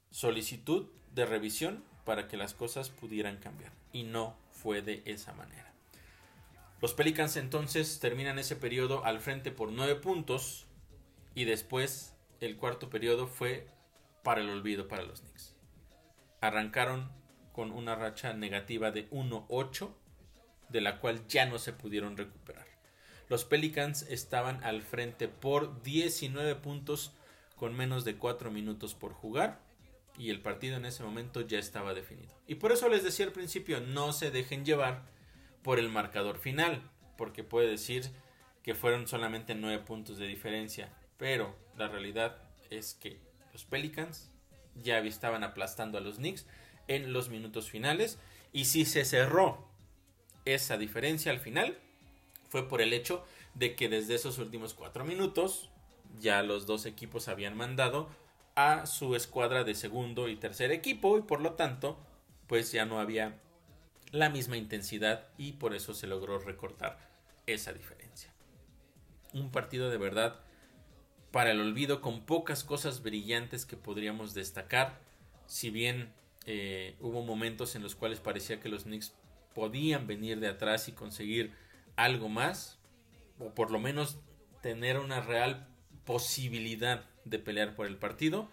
solicitud 0.10 0.88
de 1.14 1.26
revisión 1.26 1.84
para 2.04 2.28
que 2.28 2.38
las 2.38 2.54
cosas 2.54 2.90
pudieran 2.90 3.38
cambiar. 3.38 3.72
Y 3.94 4.04
no 4.04 4.36
fue 4.52 4.82
de 4.82 5.04
esa 5.06 5.34
manera. 5.34 5.75
Los 6.82 6.94
Pelicans 6.94 7.38
entonces 7.38 8.00
terminan 8.00 8.38
ese 8.38 8.56
periodo 8.56 9.06
al 9.06 9.20
frente 9.20 9.52
por 9.52 9.72
nueve 9.72 9.96
puntos 9.96 10.68
y 11.34 11.46
después 11.46 12.16
el 12.42 12.58
cuarto 12.58 12.90
periodo 12.90 13.28
fue 13.28 13.68
para 14.24 14.42
el 14.42 14.50
olvido 14.50 14.88
para 14.88 15.04
los 15.04 15.22
Knicks. 15.22 15.56
Arrancaron 16.42 17.12
con 17.54 17.72
una 17.72 17.96
racha 17.96 18.34
negativa 18.34 18.92
de 18.92 19.10
1-8, 19.12 19.90
de 20.70 20.82
la 20.82 21.00
cual 21.00 21.26
ya 21.28 21.46
no 21.46 21.58
se 21.60 21.74
pudieron 21.74 22.18
recuperar. 22.18 22.66
Los 23.30 23.46
Pelicans 23.46 24.04
estaban 24.04 24.64
al 24.64 24.82
frente 24.82 25.28
por 25.28 25.82
19 25.82 26.56
puntos 26.56 27.14
con 27.56 27.74
menos 27.74 28.04
de 28.04 28.18
4 28.18 28.52
minutos 28.52 28.94
por 28.94 29.14
jugar 29.14 29.62
y 30.18 30.30
el 30.30 30.42
partido 30.42 30.78
en 30.78 30.86
ese 30.86 31.04
momento 31.04 31.42
ya 31.42 31.58
estaba 31.58 31.94
definido. 31.94 32.34
Y 32.48 32.56
por 32.56 32.72
eso 32.72 32.90
les 32.90 33.04
decía 33.04 33.26
al 33.26 33.32
principio, 33.32 33.82
no 33.82 34.14
se 34.14 34.32
dejen 34.32 34.66
llevar 34.66 35.04
por 35.65 35.80
el 35.80 35.89
marcador 35.89 36.38
final, 36.38 36.80
porque 37.17 37.43
puede 37.43 37.67
decir 37.67 38.12
que 38.62 38.75
fueron 38.75 39.08
solamente 39.08 39.56
9 39.56 39.84
puntos 39.84 40.19
de 40.19 40.28
diferencia, 40.28 40.93
pero 41.17 41.56
la 41.75 41.88
realidad 41.88 42.38
es 42.69 42.93
que 42.93 43.19
los 43.51 43.65
Pelicans 43.65 44.30
ya 44.75 44.99
estaban 44.99 45.43
aplastando 45.43 45.97
a 45.97 46.01
los 46.01 46.17
Knicks 46.17 46.45
en 46.88 47.13
los 47.13 47.30
minutos 47.30 47.67
finales. 47.67 48.19
Y 48.54 48.65
si 48.65 48.86
se 48.86 49.06
cerró 49.06 49.67
esa 50.45 50.78
diferencia 50.78 51.32
al 51.32 51.39
final, 51.39 51.80
fue 52.47 52.69
por 52.69 52.80
el 52.80 52.93
hecho 52.93 53.25
de 53.56 53.75
que 53.75 53.89
desde 53.89 54.13
esos 54.13 54.38
últimos 54.38 54.75
cuatro 54.75 55.04
minutos 55.04 55.71
ya 56.19 56.43
los 56.43 56.67
dos 56.67 56.86
equipos 56.86 57.28
habían 57.28 57.58
mandado 57.58 58.08
a 58.54 58.86
su 58.86 59.15
escuadra 59.15 59.63
de 59.63 59.73
segundo 59.73 60.30
y 60.30 60.36
tercer 60.36 60.71
equipo 60.71 61.17
y 61.17 61.23
por 61.23 61.41
lo 61.41 61.54
tanto 61.54 61.97
pues 62.45 62.71
ya 62.71 62.86
no 62.86 62.99
había 62.99 63.39
la 64.15 64.30
misma 64.30 64.58
intensidad 64.58 65.28
y 65.38 65.54
por 65.54 65.75
eso 65.75 65.93
se 65.93 66.08
logró 66.08 66.39
recortar 66.39 66.97
esa 67.45 67.73
diferencia. 67.73 68.32
Un 69.34 69.51
partido 69.51 69.89
de 69.89 69.97
verdad 69.97 70.39
para 71.32 71.51
el 71.51 71.60
olvido 71.60 71.99
con 71.99 72.25
pocas 72.25 72.63
cosas 72.63 73.04
brillantes 73.04 73.65
que 73.65 73.75
podríamos 73.75 74.34
destacar, 74.34 75.01
si 75.47 75.69
bien 75.69 76.13
eh, 76.45 76.95
hubo 77.01 77.23
momentos 77.23 77.75
en 77.75 77.84
los 77.84 77.95
cuales 77.95 78.21
parecía 78.21 78.62
que 78.62 78.69
los 78.69 78.84
Knicks 78.84 79.13
podían 79.54 80.08
venir 80.08 80.39
de 80.39 80.47
atrás 80.47 80.88
y 80.88 80.93
conseguir 80.93 81.54
algo 81.97 82.30
más, 82.30 82.80
o 83.38 83.54
por 83.54 83.69
lo 83.69 83.80
menos 83.80 84.17
tener 84.62 84.97
una 84.97 85.19
real 85.19 85.67
posibilidad 86.06 87.04
de 87.25 87.39
pelear 87.39 87.75
por 87.75 87.88
el 87.88 87.97
partido. 87.97 88.49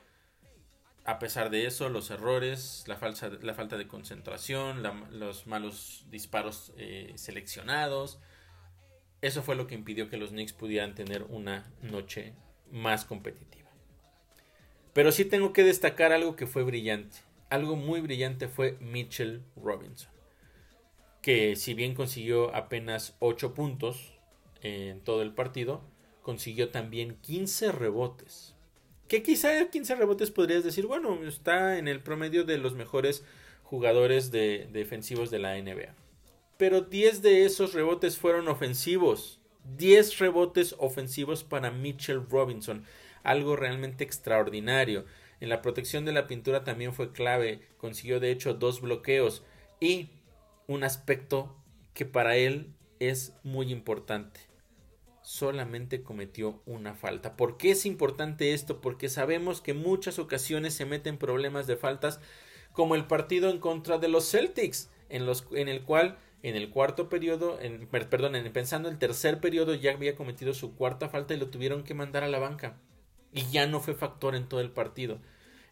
A 1.05 1.19
pesar 1.19 1.51
de 1.51 1.67
eso, 1.67 1.89
los 1.89 2.11
errores, 2.11 2.85
la, 2.87 2.97
falta 2.97 3.77
de 3.77 3.89
concentración, 3.89 4.83
los 5.11 5.47
malos 5.47 6.07
disparos 6.11 6.73
eh, 6.77 7.13
seleccionados, 7.17 8.21
eso 9.21 9.43
fue 9.43 9.57
lo 9.57 9.67
que 9.67 9.75
impidió 9.75 10.09
que 10.09 10.17
los 10.17 10.31
Knicks 10.31 10.53
pudieran 10.53 10.95
tener 10.95 11.25
una 11.25 11.73
noche 11.81 12.35
más 12.71 13.05
competitiva. 13.05 13.71
Pero 14.93 15.11
sí 15.11 15.25
tengo 15.25 15.53
que 15.53 15.65
destacar 15.65 16.13
algo 16.13 16.37
que 16.37 16.47
fue 16.47 16.63
brillante 16.63 17.19
algo 17.53 17.77
muy 17.77 18.01
brillante 18.01 18.49
fue 18.49 18.79
Mitchell 18.81 19.43
Robinson, 19.57 20.11
que 21.21 21.55
si 21.55 21.75
bien 21.75 21.95
consiguió 21.95 22.55
apenas 22.57 23.15
8 23.19 23.53
puntos 23.53 24.15
en 24.63 25.01
todo 25.01 25.21
el 25.21 25.35
partido, 25.35 25.83
consiguió 26.23 26.71
también 26.71 27.19
15 27.21 27.73
rebotes. 27.73 28.52
Que 29.13 29.23
quizá 29.23 29.69
15 29.69 29.97
rebotes 29.97 30.31
podrías 30.31 30.65
decir, 30.65 30.87
bueno, 30.87 31.23
está 31.27 31.77
en 31.77 31.87
el 31.87 32.01
promedio 32.01 32.45
de 32.45 32.57
los 32.57 32.73
mejores 32.73 33.23
jugadores 33.63 34.31
de, 34.31 34.71
defensivos 34.73 35.31
de 35.31 35.39
la 35.39 35.61
NBA. 35.61 35.95
Pero 36.57 36.81
10 36.81 37.21
de 37.21 37.45
esos 37.45 37.75
rebotes 37.75 38.17
fueron 38.17 38.49
ofensivos. 38.49 39.39
10 39.77 40.19
rebotes 40.19 40.75
ofensivos 40.79 41.45
para 41.45 41.71
Mitchell 41.71 42.27
Robinson. 42.27 42.87
Algo 43.23 43.55
realmente 43.55 44.03
extraordinario. 44.03 45.05
En 45.41 45.51
la 45.51 45.61
protección 45.61 46.07
de 46.07 46.13
la 46.13 46.27
pintura 46.27 46.65
también 46.65 46.95
fue 46.95 47.13
clave, 47.13 47.61
consiguió 47.77 48.19
de 48.19 48.31
hecho 48.31 48.55
dos 48.55 48.81
bloqueos 48.81 49.43
y 49.79 50.09
un 50.67 50.85
aspecto 50.85 51.55
que 51.93 52.07
para 52.07 52.37
él 52.37 52.73
es 52.99 53.35
muy 53.43 53.73
importante. 53.73 54.52
Solamente 55.23 56.03
cometió 56.03 56.63
una 56.67 56.95
falta. 56.95 57.37
¿Por 57.37 57.57
qué 57.57 57.71
es 57.73 57.87
importante 57.87 58.53
esto? 58.55 58.81
Porque 58.81 59.09
sabemos 59.09 59.61
que 59.61 59.75
muchas 59.75 60.19
ocasiones 60.19 60.75
se 60.75 60.85
meten 60.85 61.19
problemas 61.19 61.67
de 61.67 61.77
faltas 61.77 62.21
como 62.73 62.95
el 62.95 63.07
partido 63.07 63.51
en 63.51 63.59
contra 63.59 63.99
de 63.99 64.09
los 64.09 64.31
Celtics, 64.31 64.91
en, 65.09 65.27
los, 65.27 65.47
en 65.53 65.69
el 65.69 65.83
cual 65.83 66.19
en 66.43 66.57
el 66.57 66.71
cuarto 66.71 67.09
periodo, 67.09 67.61
en, 67.61 67.87
perdón, 67.87 68.35
en, 68.35 68.53
pensando 68.53 68.89
el 68.89 68.99
tercer 68.99 69.41
periodo 69.41 69.75
ya 69.75 69.93
había 69.93 70.17
cometido 70.17 70.55
su 70.55 70.75
cuarta 70.75 71.09
falta 71.09 71.35
y 71.35 71.39
lo 71.39 71.49
tuvieron 71.51 71.85
que 71.85 71.95
mandar 71.95 72.25
a 72.25 72.29
la 72.29 72.41
banca. 72.41 72.79
Y 73.33 73.51
ya 73.51 73.67
no 73.67 73.81
fue 73.81 73.95
factor 73.95 74.35
en 74.35 74.49
todo 74.49 74.61
el 74.61 74.71
partido. 74.71 75.21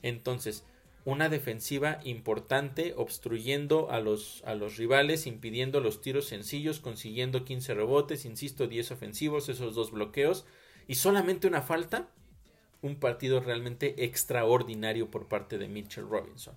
Entonces, 0.03 0.65
una 1.05 1.29
defensiva 1.29 1.99
importante, 2.05 2.95
obstruyendo 2.97 3.91
a 3.91 4.01
los, 4.01 4.43
a 4.45 4.55
los 4.55 4.77
rivales, 4.77 5.27
impidiendo 5.27 5.81
los 5.81 6.01
tiros 6.01 6.27
sencillos, 6.27 6.81
consiguiendo 6.81 7.45
15 7.45 7.75
rebotes, 7.75 8.25
insisto, 8.25 8.67
10 8.67 8.93
ofensivos, 8.93 9.49
esos 9.49 9.74
dos 9.74 9.91
bloqueos, 9.91 10.45
y 10.87 10.97
solamente 10.97 11.47
una 11.47 11.62
falta, 11.62 12.09
un 12.83 12.97
partido 12.97 13.41
realmente 13.41 14.05
extraordinario 14.05 15.11
por 15.11 15.29
parte 15.29 15.59
de 15.59 15.68
Mitchell 15.68 16.09
Robinson. 16.09 16.55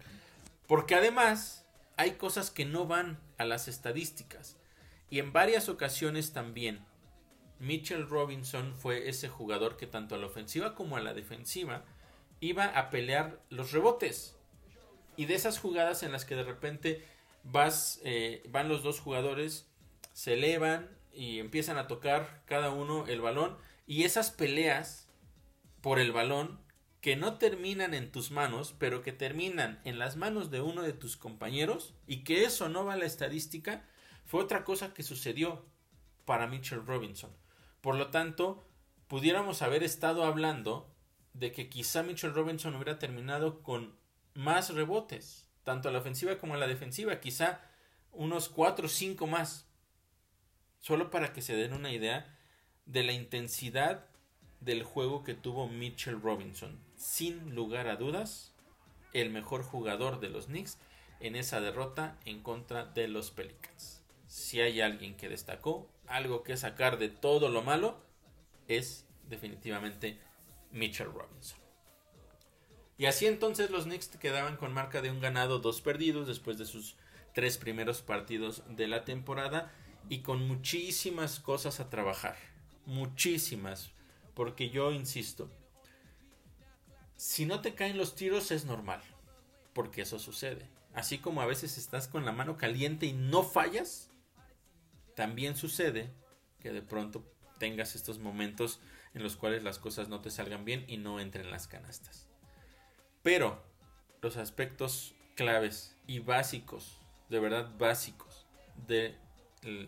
Porque 0.68 0.96
además 0.96 1.66
hay 1.98 2.12
cosas 2.12 2.52
que 2.52 2.66
no 2.66 2.86
van 2.86 3.20
a 3.38 3.46
las 3.46 3.68
estadísticas. 3.68 4.58
Y 5.10 5.20
en 5.20 5.32
varias 5.32 5.70
ocasiones 5.70 6.34
también 6.34 6.80
Mitchell 7.60 8.08
Robinson 8.10 8.74
fue 8.76 9.08
ese 9.08 9.30
jugador 9.30 9.78
que 9.78 9.88
tanto 9.88 10.16
a 10.16 10.18
la 10.18 10.26
ofensiva 10.26 10.76
como 10.76 10.98
a 10.98 11.02
la 11.02 11.14
defensiva 11.14 11.86
iba 12.40 12.66
a 12.66 12.90
pelear 12.90 13.40
los 13.50 13.72
rebotes. 13.72 14.36
Y 15.18 15.26
de 15.26 15.36
esas 15.36 15.60
jugadas 15.60 16.04
en 16.04 16.12
las 16.12 16.26
que 16.26 16.36
de 16.36 16.44
repente 16.44 17.06
vas, 17.44 18.00
eh, 18.04 18.44
van 18.50 18.70
los 18.70 18.84
dos 18.84 19.00
jugadores, 19.00 19.68
se 20.14 20.34
elevan 20.34 20.90
y 21.14 21.40
empiezan 21.40 21.78
a 21.78 21.88
tocar 21.88 22.44
cada 22.46 22.72
uno 22.72 23.06
el 23.08 23.22
balón. 23.22 23.58
Y 23.86 24.04
esas 24.04 24.32
peleas 24.32 25.08
por 25.82 26.00
el 26.00 26.12
balón 26.12 26.60
que 27.02 27.18
no 27.18 27.38
terminan 27.38 27.94
en 27.94 28.14
tus 28.14 28.32
manos, 28.32 28.74
pero 28.80 29.02
que 29.02 29.12
terminan 29.12 29.82
en 29.84 30.00
las 30.00 30.16
manos 30.16 30.52
de 30.52 30.62
uno 30.62 30.84
de 30.84 30.94
tus 30.94 31.18
compañeros, 31.18 31.94
y 32.08 32.24
que 32.24 32.46
eso 32.46 32.70
no 32.70 32.86
va 32.86 32.94
a 32.94 32.98
la 32.98 33.06
estadística, 33.06 33.86
fue 34.24 34.42
otra 34.42 34.64
cosa 34.64 34.94
que 34.94 35.04
sucedió 35.04 35.66
para 36.24 36.48
Mitchell 36.48 36.86
Robinson. 36.86 37.30
Por 37.82 37.96
lo 37.96 38.10
tanto, 38.10 38.64
pudiéramos 39.10 39.62
haber 39.62 39.84
estado 39.84 40.24
hablando 40.24 40.90
de 41.34 41.52
que 41.52 41.68
quizá 41.68 42.04
Mitchell 42.04 42.34
Robinson 42.34 42.76
hubiera 42.76 43.00
terminado 43.00 43.62
con 43.64 43.98
más 44.36 44.74
rebotes, 44.74 45.48
tanto 45.64 45.90
a 45.90 45.92
la 45.92 46.00
ofensiva 46.00 46.38
como 46.38 46.56
a 46.56 46.58
la 46.58 46.68
defensiva, 46.68 47.20
quizá 47.20 47.62
unos 48.12 48.50
4 48.50 48.86
o 48.86 48.90
5 48.90 49.28
más, 49.28 49.68
solo 50.80 51.10
para 51.10 51.34
que 51.34 51.42
se 51.42 51.56
den 51.56 51.74
una 51.74 51.92
idea 51.92 52.38
de 52.86 53.04
la 53.04 53.14
intensidad 53.14 54.06
del 54.60 54.84
juego 54.84 55.24
que 55.24 55.34
tuvo 55.34 55.68
Mitchell 55.68 56.22
Robinson. 56.22 56.80
Sin 56.96 57.56
lugar 57.56 57.88
a 57.88 57.96
dudas, 57.96 58.54
el 59.14 59.30
mejor 59.30 59.64
jugador 59.64 60.20
de 60.20 60.30
los 60.30 60.46
Knicks 60.46 60.78
en 61.20 61.36
esa 61.36 61.62
derrota 61.62 62.18
en 62.26 62.42
contra 62.42 62.86
de 62.86 63.08
los 63.08 63.32
Pelicans. 63.32 64.04
Si 64.28 64.60
hay 64.60 64.82
alguien 64.82 65.16
que 65.16 65.30
destacó, 65.30 65.90
algo 66.08 66.44
que 66.44 66.58
sacar 66.58 66.98
de 66.98 67.10
todo 67.10 67.50
lo 67.50 67.62
malo, 67.62 68.04
es 68.68 69.06
definitivamente 69.30 70.20
Mitchell 70.72 71.12
Robinson. 71.12 71.63
Y 73.04 73.06
así 73.06 73.26
entonces 73.26 73.70
los 73.70 73.84
Knicks 73.84 74.08
quedaban 74.08 74.56
con 74.56 74.72
marca 74.72 75.02
de 75.02 75.12
un 75.12 75.20
ganado, 75.20 75.60
dos 75.60 75.82
perdidos 75.82 76.26
después 76.26 76.58
de 76.58 76.66
sus 76.66 76.96
tres 77.34 77.58
primeros 77.58 78.02
partidos 78.02 78.64
de 78.70 78.88
la 78.88 79.04
temporada 79.04 79.74
y 80.08 80.20
con 80.20 80.48
muchísimas 80.48 81.42
cosas 81.42 81.82
a 81.82 81.90
trabajar. 81.90 82.38
Muchísimas. 82.86 83.92
Porque 84.34 84.70
yo 84.70 84.94
insisto, 84.94 85.52
si 87.18 87.46
no 87.46 87.60
te 87.60 87.76
caen 87.76 87.98
los 87.98 88.16
tiros 88.16 88.52
es 88.52 88.64
normal. 88.64 89.02
Porque 89.74 90.04
eso 90.04 90.18
sucede. 90.18 90.70
Así 90.94 91.18
como 91.18 91.42
a 91.42 91.46
veces 91.46 91.78
estás 91.78 92.08
con 92.08 92.24
la 92.24 92.32
mano 92.32 92.56
caliente 92.56 93.06
y 93.06 93.12
no 93.12 93.44
fallas, 93.44 94.12
también 95.14 95.58
sucede 95.58 96.10
que 96.62 96.72
de 96.72 96.82
pronto 96.82 97.30
tengas 97.60 97.96
estos 97.96 98.20
momentos 98.20 98.80
en 99.14 99.24
los 99.24 99.36
cuales 99.36 99.62
las 99.62 99.78
cosas 99.78 100.08
no 100.08 100.22
te 100.22 100.32
salgan 100.32 100.64
bien 100.64 100.86
y 100.88 100.96
no 100.96 101.20
entren 101.20 101.52
las 101.52 101.68
canastas. 101.68 102.30
Pero 103.24 103.64
los 104.22 104.38
aspectos 104.38 105.16
claves 105.36 105.96
y 106.06 106.20
básicos, 106.20 107.00
de 107.30 107.40
verdad 107.40 107.72
básicos, 107.78 108.46
de, 108.86 109.16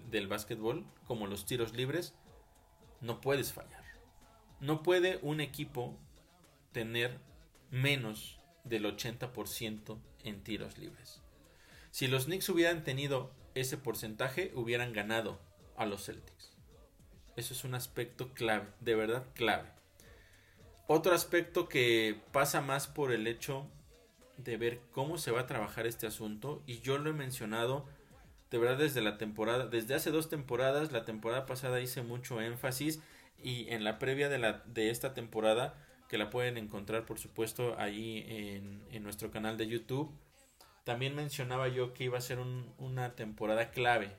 del 0.09 0.27
básquetbol, 0.27 0.85
como 1.05 1.27
los 1.27 1.45
tiros 1.45 1.73
libres, 1.73 2.15
no 3.01 3.21
puedes 3.21 3.53
fallar. 3.53 3.83
No 4.61 4.83
puede 4.83 5.19
un 5.21 5.41
equipo 5.41 5.97
tener 6.71 7.19
menos 7.71 8.39
del 8.63 8.85
80% 8.85 9.99
en 10.23 10.43
tiros 10.43 10.77
libres. 10.77 11.21
Si 11.91 12.07
los 12.07 12.25
Knicks 12.25 12.49
hubieran 12.49 12.83
tenido 12.83 13.31
ese 13.53 13.77
porcentaje, 13.77 14.51
hubieran 14.55 14.93
ganado 14.93 15.39
a 15.77 15.85
los 15.85 16.05
Celtics. 16.05 16.53
Eso 17.35 17.53
es 17.53 17.63
un 17.65 17.75
aspecto 17.75 18.33
clave, 18.33 18.67
de 18.79 18.95
verdad 18.95 19.27
clave. 19.33 19.69
Otro 20.87 21.15
aspecto 21.15 21.67
que 21.67 22.19
pasa 22.31 22.61
más 22.61 22.87
por 22.87 23.11
el 23.11 23.25
hecho 23.25 23.65
de 24.37 24.57
ver 24.57 24.81
cómo 24.91 25.17
se 25.17 25.31
va 25.31 25.41
a 25.41 25.47
trabajar 25.47 25.87
este 25.87 26.05
asunto, 26.05 26.61
y 26.67 26.79
yo 26.81 26.97
lo 26.97 27.09
he 27.09 27.13
mencionado 27.13 27.85
de 28.51 28.59
verdad 28.59 28.77
desde 28.77 29.01
la 29.01 29.17
temporada, 29.17 29.65
desde 29.65 29.95
hace 29.95 30.11
dos 30.11 30.29
temporadas, 30.29 30.91
la 30.91 31.03
temporada 31.03 31.45
pasada 31.45 31.81
hice 31.81 32.03
mucho 32.03 32.39
énfasis 32.39 33.01
y 33.41 33.67
en 33.69 33.83
la 33.83 33.97
previa 33.97 34.29
de, 34.29 34.37
la, 34.37 34.63
de 34.65 34.91
esta 34.91 35.13
temporada, 35.13 35.73
que 36.07 36.19
la 36.19 36.29
pueden 36.29 36.57
encontrar 36.57 37.05
por 37.05 37.17
supuesto 37.17 37.75
ahí 37.79 38.23
en, 38.27 38.83
en 38.91 39.03
nuestro 39.03 39.31
canal 39.31 39.57
de 39.57 39.67
YouTube, 39.67 40.11
también 40.83 41.15
mencionaba 41.15 41.67
yo 41.67 41.93
que 41.93 42.03
iba 42.03 42.19
a 42.19 42.21
ser 42.21 42.37
una 42.77 43.15
temporada 43.15 43.71
clave 43.71 44.11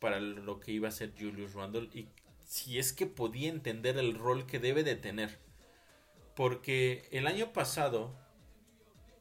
para 0.00 0.18
lo 0.18 0.58
que 0.58 0.72
iba 0.72 0.88
a 0.88 0.90
ser 0.92 1.12
Julius 1.16 1.54
Randle 1.54 1.88
y 1.94 2.08
si 2.44 2.78
es 2.78 2.92
que 2.92 3.06
podía 3.06 3.48
entender 3.48 3.96
el 3.96 4.18
rol 4.18 4.46
que 4.46 4.58
debe 4.58 4.82
de 4.82 4.96
tener. 4.96 5.45
Porque 6.36 7.08
el 7.10 7.26
año 7.26 7.52
pasado, 7.52 8.14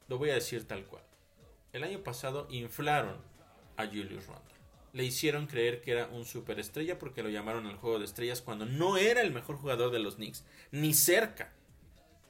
lo 0.08 0.20
voy 0.20 0.30
a 0.30 0.36
decir 0.36 0.68
tal 0.68 0.86
cual, 0.86 1.04
el 1.74 1.84
año 1.84 2.04
pasado 2.04 2.46
inflaron 2.52 3.18
a 3.78 3.88
Julius 3.88 4.28
Randle. 4.28 4.56
Le 4.94 5.04
hicieron 5.04 5.48
creer 5.48 5.82
que 5.82 5.92
era 5.92 6.08
un 6.08 6.26
superestrella 6.26 7.00
porque 7.00 7.24
lo 7.24 7.30
llamaron 7.30 7.66
el 7.66 7.78
juego 7.78 7.98
de 7.98 8.06
estrellas 8.06 8.42
cuando 8.42 8.66
no 8.66 8.98
era 8.98 9.22
el 9.22 9.34
mejor 9.34 9.58
jugador 9.58 9.92
de 9.92 10.00
los 10.00 10.16
Knicks, 10.16 10.46
ni 10.72 10.94
cerca. 10.94 11.52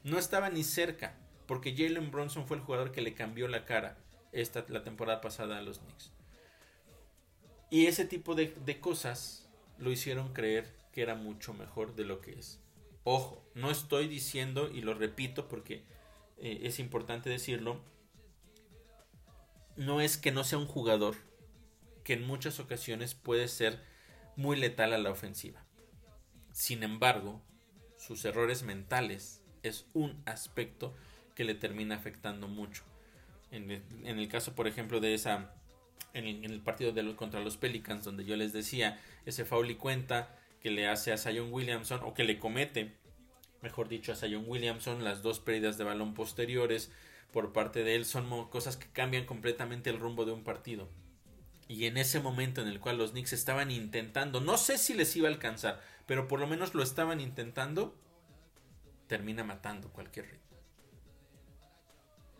No 0.02 0.18
estaba 0.18 0.48
ni 0.48 0.64
cerca, 0.64 1.18
porque 1.46 1.74
Jalen 1.76 2.10
Bronson 2.10 2.46
fue 2.46 2.56
el 2.56 2.62
jugador 2.62 2.92
que 2.92 3.02
le 3.02 3.14
cambió 3.14 3.46
la 3.46 3.64
cara 3.64 3.98
esta, 4.32 4.64
la 4.68 4.82
temporada 4.82 5.20
pasada 5.20 5.58
a 5.58 5.62
los 5.62 5.80
Knicks. 5.80 6.12
Y 7.70 7.86
ese 7.86 8.04
tipo 8.04 8.34
de, 8.34 8.80
cosas 8.80 9.48
lo 9.78 9.90
hicieron 9.90 10.32
creer 10.32 10.72
que 10.92 11.02
era 11.02 11.14
mucho 11.14 11.52
mejor 11.54 11.94
de 11.96 12.04
lo 12.04 12.20
que 12.20 12.38
es. 12.38 12.60
Ojo, 13.08 13.40
no 13.54 13.70
estoy 13.70 14.08
diciendo, 14.08 14.68
y 14.68 14.80
lo 14.80 14.92
repito 14.92 15.46
porque 15.46 15.84
eh, 16.38 16.62
es 16.64 16.80
importante 16.80 17.30
decirlo, 17.30 17.80
no 19.76 20.00
es 20.00 20.18
que 20.18 20.32
no 20.32 20.42
sea 20.42 20.58
un 20.58 20.66
jugador 20.66 21.14
que 22.02 22.14
en 22.14 22.26
muchas 22.26 22.58
ocasiones 22.58 23.14
puede 23.14 23.46
ser 23.46 23.80
muy 24.34 24.56
letal 24.56 24.92
a 24.92 24.98
la 24.98 25.10
ofensiva. 25.10 25.64
Sin 26.50 26.82
embargo, 26.82 27.40
sus 27.96 28.24
errores 28.24 28.64
mentales 28.64 29.40
es 29.62 29.86
un 29.94 30.20
aspecto 30.26 30.92
que 31.36 31.44
le 31.44 31.54
termina 31.54 31.94
afectando 31.94 32.48
mucho. 32.48 32.82
En 33.52 33.70
el, 33.70 34.28
caso, 34.28 34.56
por 34.56 34.66
ejemplo, 34.66 34.98
de 34.98 35.14
esa. 35.14 35.54
En 36.12 36.26
el, 36.26 36.60
partido 36.60 36.90
de 36.90 37.14
contra 37.14 37.38
los 37.38 37.56
Pelicans, 37.56 38.04
donde 38.04 38.24
yo 38.24 38.34
les 38.34 38.52
decía, 38.52 39.00
ese 39.26 39.44
foul 39.44 39.70
y 39.70 39.76
cuenta 39.76 40.36
que 40.66 40.72
le 40.72 40.88
hace 40.88 41.12
a 41.12 41.16
Zion 41.16 41.52
Williamson, 41.52 42.00
o 42.02 42.12
que 42.12 42.24
le 42.24 42.40
comete, 42.40 42.96
mejor 43.62 43.88
dicho, 43.88 44.10
a 44.10 44.16
Zion 44.16 44.46
Williamson, 44.48 45.04
las 45.04 45.22
dos 45.22 45.38
pérdidas 45.38 45.78
de 45.78 45.84
balón 45.84 46.12
posteriores 46.12 46.90
por 47.30 47.52
parte 47.52 47.84
de 47.84 47.94
él, 47.94 48.04
son 48.04 48.48
cosas 48.48 48.76
que 48.76 48.88
cambian 48.88 49.26
completamente 49.26 49.90
el 49.90 50.00
rumbo 50.00 50.24
de 50.24 50.32
un 50.32 50.42
partido. 50.42 50.88
Y 51.68 51.86
en 51.86 51.96
ese 51.96 52.18
momento 52.18 52.62
en 52.62 52.66
el 52.66 52.80
cual 52.80 52.98
los 52.98 53.12
Knicks 53.12 53.32
estaban 53.32 53.70
intentando, 53.70 54.40
no 54.40 54.56
sé 54.56 54.76
si 54.76 54.94
les 54.94 55.14
iba 55.14 55.28
a 55.28 55.30
alcanzar, 55.30 55.80
pero 56.04 56.26
por 56.26 56.40
lo 56.40 56.48
menos 56.48 56.74
lo 56.74 56.82
estaban 56.82 57.20
intentando, 57.20 57.96
termina 59.06 59.44
matando 59.44 59.92
cualquier 59.92 60.32
ritmo. 60.32 60.58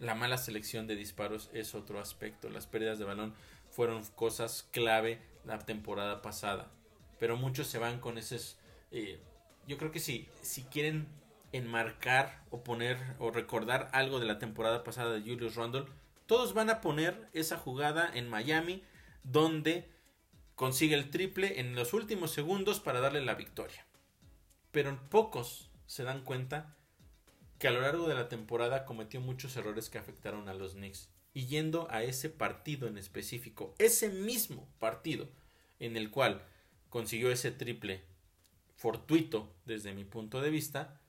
La 0.00 0.16
mala 0.16 0.36
selección 0.36 0.88
de 0.88 0.96
disparos 0.96 1.48
es 1.52 1.76
otro 1.76 2.00
aspecto. 2.00 2.50
Las 2.50 2.66
pérdidas 2.66 2.98
de 2.98 3.04
balón 3.04 3.34
fueron 3.70 4.04
cosas 4.16 4.68
clave 4.72 5.22
la 5.44 5.60
temporada 5.60 6.22
pasada. 6.22 6.72
Pero 7.18 7.36
muchos 7.36 7.66
se 7.66 7.78
van 7.78 8.00
con 8.00 8.18
esos... 8.18 8.58
Eh, 8.90 9.20
yo 9.66 9.78
creo 9.78 9.90
que 9.90 10.00
si, 10.00 10.28
si 10.42 10.62
quieren 10.62 11.08
enmarcar 11.52 12.42
o 12.50 12.62
poner 12.62 12.98
o 13.18 13.30
recordar 13.30 13.88
algo 13.92 14.20
de 14.20 14.26
la 14.26 14.38
temporada 14.38 14.84
pasada 14.84 15.12
de 15.12 15.20
Julius 15.20 15.56
Randle, 15.56 15.86
todos 16.26 16.54
van 16.54 16.70
a 16.70 16.80
poner 16.80 17.28
esa 17.32 17.56
jugada 17.56 18.10
en 18.14 18.28
Miami 18.28 18.82
donde 19.22 19.88
consigue 20.54 20.94
el 20.94 21.10
triple 21.10 21.60
en 21.60 21.74
los 21.74 21.92
últimos 21.92 22.32
segundos 22.32 22.80
para 22.80 23.00
darle 23.00 23.24
la 23.24 23.34
victoria. 23.34 23.86
Pero 24.72 24.98
pocos 25.08 25.70
se 25.86 26.02
dan 26.02 26.24
cuenta 26.24 26.76
que 27.58 27.68
a 27.68 27.70
lo 27.70 27.80
largo 27.80 28.08
de 28.08 28.14
la 28.14 28.28
temporada 28.28 28.84
cometió 28.84 29.20
muchos 29.20 29.56
errores 29.56 29.88
que 29.88 29.98
afectaron 29.98 30.48
a 30.48 30.54
los 30.54 30.74
Knicks. 30.74 31.08
Y 31.32 31.46
yendo 31.46 31.86
a 31.90 32.02
ese 32.02 32.30
partido 32.30 32.88
en 32.88 32.98
específico, 32.98 33.74
ese 33.78 34.08
mismo 34.08 34.68
partido 34.78 35.28
en 35.78 35.96
el 35.96 36.10
cual 36.10 36.42
consiguió 36.90 37.30
ese 37.30 37.50
triple 37.50 38.02
fortuito 38.76 39.52
desde 39.64 39.92
mi 39.92 40.04
punto 40.04 40.40
de 40.40 40.50
vista, 40.50 41.00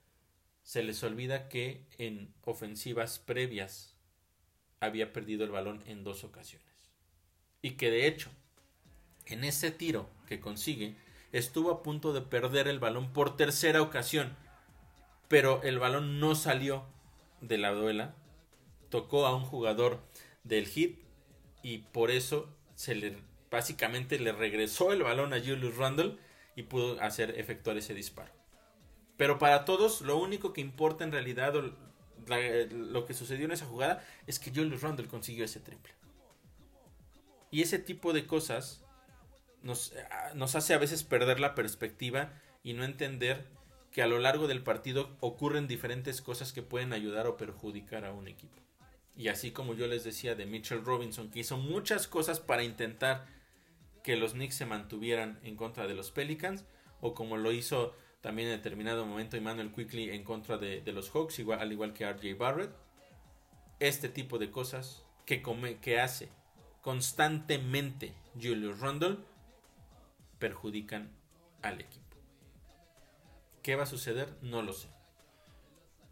se 0.64 0.84
les 0.84 1.04
olvida 1.04 1.50
que 1.50 1.86
en 1.98 2.34
ofensivas 2.44 3.20
previas 3.20 3.96
había 4.80 5.14
perdido 5.14 5.44
el 5.44 5.52
balón 5.52 5.84
en 5.88 6.04
dos 6.04 6.24
ocasiones. 6.24 6.68
Y 7.62 7.72
que 7.72 7.90
de 7.90 8.08
hecho, 8.08 8.30
en 9.26 9.44
ese 9.44 9.72
tiro 9.72 10.10
que 10.28 10.40
consigue, 10.40 10.96
estuvo 11.32 11.72
a 11.72 11.84
punto 11.84 12.14
de 12.14 12.22
perder 12.22 12.68
el 12.68 12.80
balón 12.80 13.12
por 13.14 13.36
tercera 13.38 13.82
ocasión 13.82 14.36
pero 15.28 15.62
el 15.64 15.80
balón 15.80 16.20
no 16.20 16.36
salió 16.36 16.84
de 17.42 17.58
la 17.58 17.72
duela, 17.72 18.16
tocó 18.90 19.26
a 19.26 19.36
un 19.36 19.44
jugador 19.44 20.00
del 20.44 20.68
hit 20.68 21.00
y 21.62 21.80
por 21.80 22.12
eso 22.12 22.50
se 22.76 22.96
le 22.96 23.18
básicamente 23.50 24.20
le 24.20 24.32
regresó 24.32 24.92
el 24.92 25.04
balón 25.04 25.34
a 25.34 25.40
Julius 25.40 25.78
Randle 25.78 26.18
y 26.56 26.64
pudo 26.64 27.02
hacer 27.02 27.40
efectuar 27.40 27.78
ese 27.78 27.94
disparo. 27.94 28.32
Pero 29.16 29.40
para 29.40 29.66
todos 29.66 30.02
lo 30.02 30.18
único 30.18 30.54
que 30.54 30.62
importa 30.62 31.04
en 31.04 31.12
realidad 31.12 31.54
lo 31.54 33.06
que 33.06 33.14
sucedió 33.14 33.46
en 33.46 33.52
esa 33.52 33.66
jugada 33.66 34.06
es 34.28 34.40
que 34.40 34.52
Julius 34.52 34.82
Randle 34.82 35.08
consiguió 35.08 35.46
ese 35.46 35.60
triple. 35.60 35.94
Y 37.50 37.62
ese 37.62 37.80
tipo 37.80 38.14
de 38.14 38.28
cosas 38.28 38.84
nos, 39.62 39.94
nos 40.36 40.56
hace 40.56 40.74
a 40.74 40.78
veces 40.78 41.04
perder 41.04 41.40
la 41.40 41.56
perspectiva 41.56 42.34
y 42.64 42.74
no 42.74 42.84
entender 42.84 43.46
que 43.92 44.02
a 44.02 44.08
lo 44.08 44.20
largo 44.20 44.48
del 44.48 44.62
partido 44.62 45.16
ocurren 45.22 45.68
diferentes 45.68 46.22
cosas 46.22 46.54
que 46.54 46.62
pueden 46.62 46.94
ayudar 46.94 47.26
o 47.28 47.38
perjudicar 47.38 48.06
a 48.06 48.12
un 48.12 48.28
equipo. 48.28 48.62
Y 49.16 49.30
así 49.30 49.52
como 49.52 49.74
yo 49.74 49.88
les 49.88 50.04
decía 50.04 50.36
de 50.36 50.46
Mitchell 50.46 50.86
Robinson, 50.86 51.32
que 51.32 51.40
hizo 51.40 51.58
muchas 51.58 52.08
cosas 52.08 52.40
para 52.40 52.64
intentar 52.64 53.26
que 54.08 54.16
los 54.16 54.32
Knicks 54.32 54.56
se 54.56 54.66
mantuvieran 54.66 55.38
en 55.44 55.58
contra 55.58 55.86
de 55.86 55.94
los 55.94 56.12
Pelicans, 56.12 56.64
o 57.02 57.14
como 57.14 57.36
lo 57.36 57.52
hizo 57.52 57.94
también 58.22 58.48
en 58.48 58.56
determinado 58.56 59.06
momento 59.06 59.36
Emmanuel 59.36 59.74
Quickly 59.74 60.12
en 60.12 60.24
contra 60.24 60.58
de, 60.58 60.82
los 60.94 61.10
Hawks, 61.10 61.40
igual, 61.40 61.60
al 61.60 61.74
igual 61.74 61.92
que 61.92 62.10
RJ 62.10 62.38
Barrett. 62.38 62.72
Este 63.82 64.08
tipo 64.08 64.40
de 64.40 64.50
cosas 64.50 65.04
que, 65.26 65.42
come, 65.42 65.80
que 65.80 66.00
hace 66.00 66.30
constantemente 66.80 68.14
Julius 68.42 68.80
Randle 68.80 69.18
perjudican 70.40 71.12
al 71.62 71.82
equipo. 71.82 72.16
¿Qué 73.62 73.76
va 73.76 73.84
a 73.84 73.88
suceder? 73.88 74.38
No 74.42 74.62
lo 74.62 74.72
sé. 74.72 74.88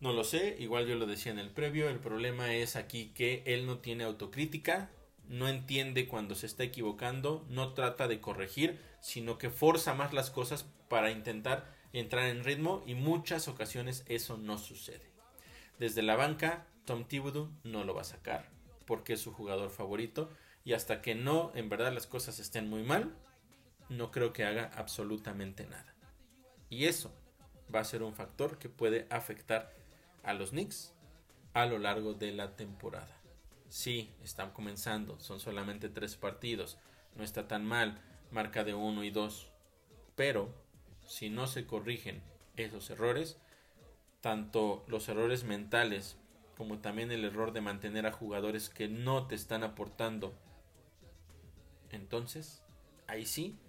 No 0.01 0.11
lo 0.11 0.25
sé, 0.25 0.57
igual 0.59 0.85
yo 0.85 0.95
lo 0.95 1.05
decía 1.05 1.31
en 1.31 1.39
el 1.39 1.49
previo, 1.49 1.87
el 1.87 1.99
problema 1.99 2.55
es 2.55 2.75
aquí 2.75 3.13
que 3.15 3.41
él 3.45 3.65
no 3.65 3.77
tiene 3.77 4.03
autocrítica, 4.03 4.91
no 5.29 5.47
entiende 5.47 6.07
cuando 6.07 6.35
se 6.35 6.45
está 6.45 6.63
equivocando, 6.63 7.45
no 7.49 7.73
trata 7.73 8.07
de 8.07 8.21
corregir, 8.21 8.79
sino 9.01 9.37
que 9.37 9.49
forza 9.49 9.93
más 9.93 10.13
las 10.13 10.29
cosas 10.29 10.65
para 10.89 11.11
intentar 11.11 11.73
entrar 11.93 12.27
en 12.27 12.43
ritmo 12.43 12.83
y 12.85 12.95
muchas 12.95 13.47
ocasiones 13.47 14.03
eso 14.07 14.37
no 14.37 14.57
sucede. 14.57 15.09
Desde 15.79 16.01
la 16.01 16.15
banca, 16.15 16.67
Tom 16.85 17.05
Thibodeau 17.05 17.49
no 17.63 17.83
lo 17.83 17.93
va 17.93 18.01
a 18.01 18.05
sacar 18.05 18.49
porque 18.85 19.13
es 19.13 19.21
su 19.21 19.33
jugador 19.33 19.69
favorito 19.69 20.29
y 20.63 20.73
hasta 20.73 21.01
que 21.01 21.15
no 21.15 21.51
en 21.55 21.69
verdad 21.69 21.93
las 21.93 22.07
cosas 22.07 22.39
estén 22.39 22.69
muy 22.69 22.83
mal, 22.83 23.15
no 23.89 24.11
creo 24.11 24.33
que 24.33 24.45
haga 24.45 24.71
absolutamente 24.75 25.65
nada. 25.65 25.95
Y 26.69 26.85
eso 26.85 27.13
va 27.73 27.79
a 27.79 27.85
ser 27.85 28.03
un 28.03 28.13
factor 28.13 28.57
que 28.57 28.69
puede 28.69 29.07
afectar 29.09 29.73
a 30.23 30.33
los 30.33 30.51
Knicks 30.51 30.93
a 31.53 31.65
lo 31.65 31.77
largo 31.79 32.13
de 32.13 32.31
la 32.31 32.55
temporada. 32.55 33.14
Sí, 33.75 34.09
están 34.23 34.51
comenzando, 34.51 35.19
son 35.19 35.41
solamente 35.41 35.89
tres 35.89 36.15
partidos, 36.15 36.77
no 37.13 37.25
está 37.25 37.49
tan 37.49 37.65
mal, 37.65 38.01
marca 38.31 38.63
de 38.63 38.73
1 38.73 39.03
y 39.03 39.09
2, 39.09 39.49
pero 40.15 40.47
si 41.05 41.29
no 41.29 41.45
se 41.45 41.65
corrigen 41.67 42.23
esos 42.55 42.89
errores, 42.89 43.37
tanto 44.21 44.85
los 44.87 45.09
errores 45.09 45.43
mentales 45.43 46.15
como 46.55 46.79
también 46.79 47.11
el 47.11 47.25
error 47.25 47.51
de 47.51 47.59
mantener 47.59 48.05
a 48.05 48.13
jugadores 48.13 48.69
que 48.69 48.87
no 48.87 49.27
te 49.27 49.35
están 49.35 49.65
aportando, 49.65 50.33
entonces 51.91 52.63
ahí 53.07 53.25
sí 53.25 53.59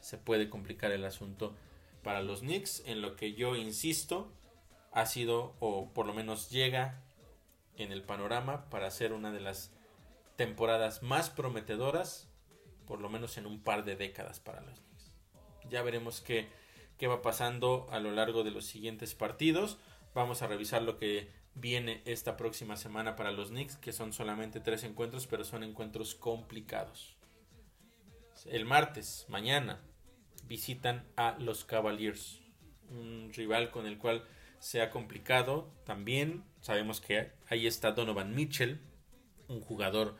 se 0.00 0.18
puede 0.18 0.50
complicar 0.50 0.90
el 0.90 1.04
asunto. 1.04 1.54
Para 2.02 2.22
los 2.22 2.40
Knicks, 2.40 2.82
en 2.86 3.02
lo 3.02 3.14
que 3.14 3.34
yo 3.34 3.54
insisto, 3.54 4.32
ha 4.90 5.06
sido 5.06 5.54
o 5.60 5.92
por 5.94 6.06
lo 6.06 6.12
menos 6.12 6.50
llega 6.50 7.04
en 7.78 7.92
el 7.92 8.02
panorama 8.02 8.68
para 8.70 8.90
ser 8.90 9.12
una 9.12 9.32
de 9.32 9.40
las 9.40 9.72
temporadas 10.36 11.02
más 11.02 11.30
prometedoras, 11.30 12.28
por 12.86 13.00
lo 13.00 13.08
menos 13.08 13.36
en 13.38 13.46
un 13.46 13.62
par 13.62 13.84
de 13.84 13.96
décadas 13.96 14.40
para 14.40 14.60
los 14.62 14.80
Knicks. 14.80 15.12
Ya 15.68 15.82
veremos 15.82 16.20
qué, 16.20 16.48
qué 16.96 17.06
va 17.06 17.22
pasando 17.22 17.86
a 17.90 17.98
lo 17.98 18.12
largo 18.12 18.44
de 18.44 18.50
los 18.50 18.64
siguientes 18.64 19.14
partidos. 19.14 19.78
Vamos 20.14 20.42
a 20.42 20.46
revisar 20.46 20.82
lo 20.82 20.98
que 20.98 21.30
viene 21.54 22.02
esta 22.04 22.36
próxima 22.36 22.76
semana 22.76 23.16
para 23.16 23.32
los 23.32 23.48
Knicks, 23.48 23.76
que 23.76 23.92
son 23.92 24.12
solamente 24.12 24.60
tres 24.60 24.84
encuentros, 24.84 25.26
pero 25.26 25.44
son 25.44 25.62
encuentros 25.62 26.14
complicados. 26.14 27.16
El 28.46 28.64
martes, 28.64 29.26
mañana, 29.28 29.80
visitan 30.44 31.06
a 31.16 31.36
los 31.38 31.64
Cavaliers, 31.64 32.40
un 32.90 33.32
rival 33.34 33.70
con 33.70 33.86
el 33.86 33.98
cual 33.98 34.24
se 34.60 34.82
ha 34.82 34.90
complicado 34.90 35.70
también. 35.84 36.44
Sabemos 36.60 37.00
que 37.00 37.30
ahí 37.48 37.66
está 37.66 37.92
Donovan 37.92 38.34
Mitchell, 38.34 38.80
un 39.48 39.60
jugador 39.60 40.16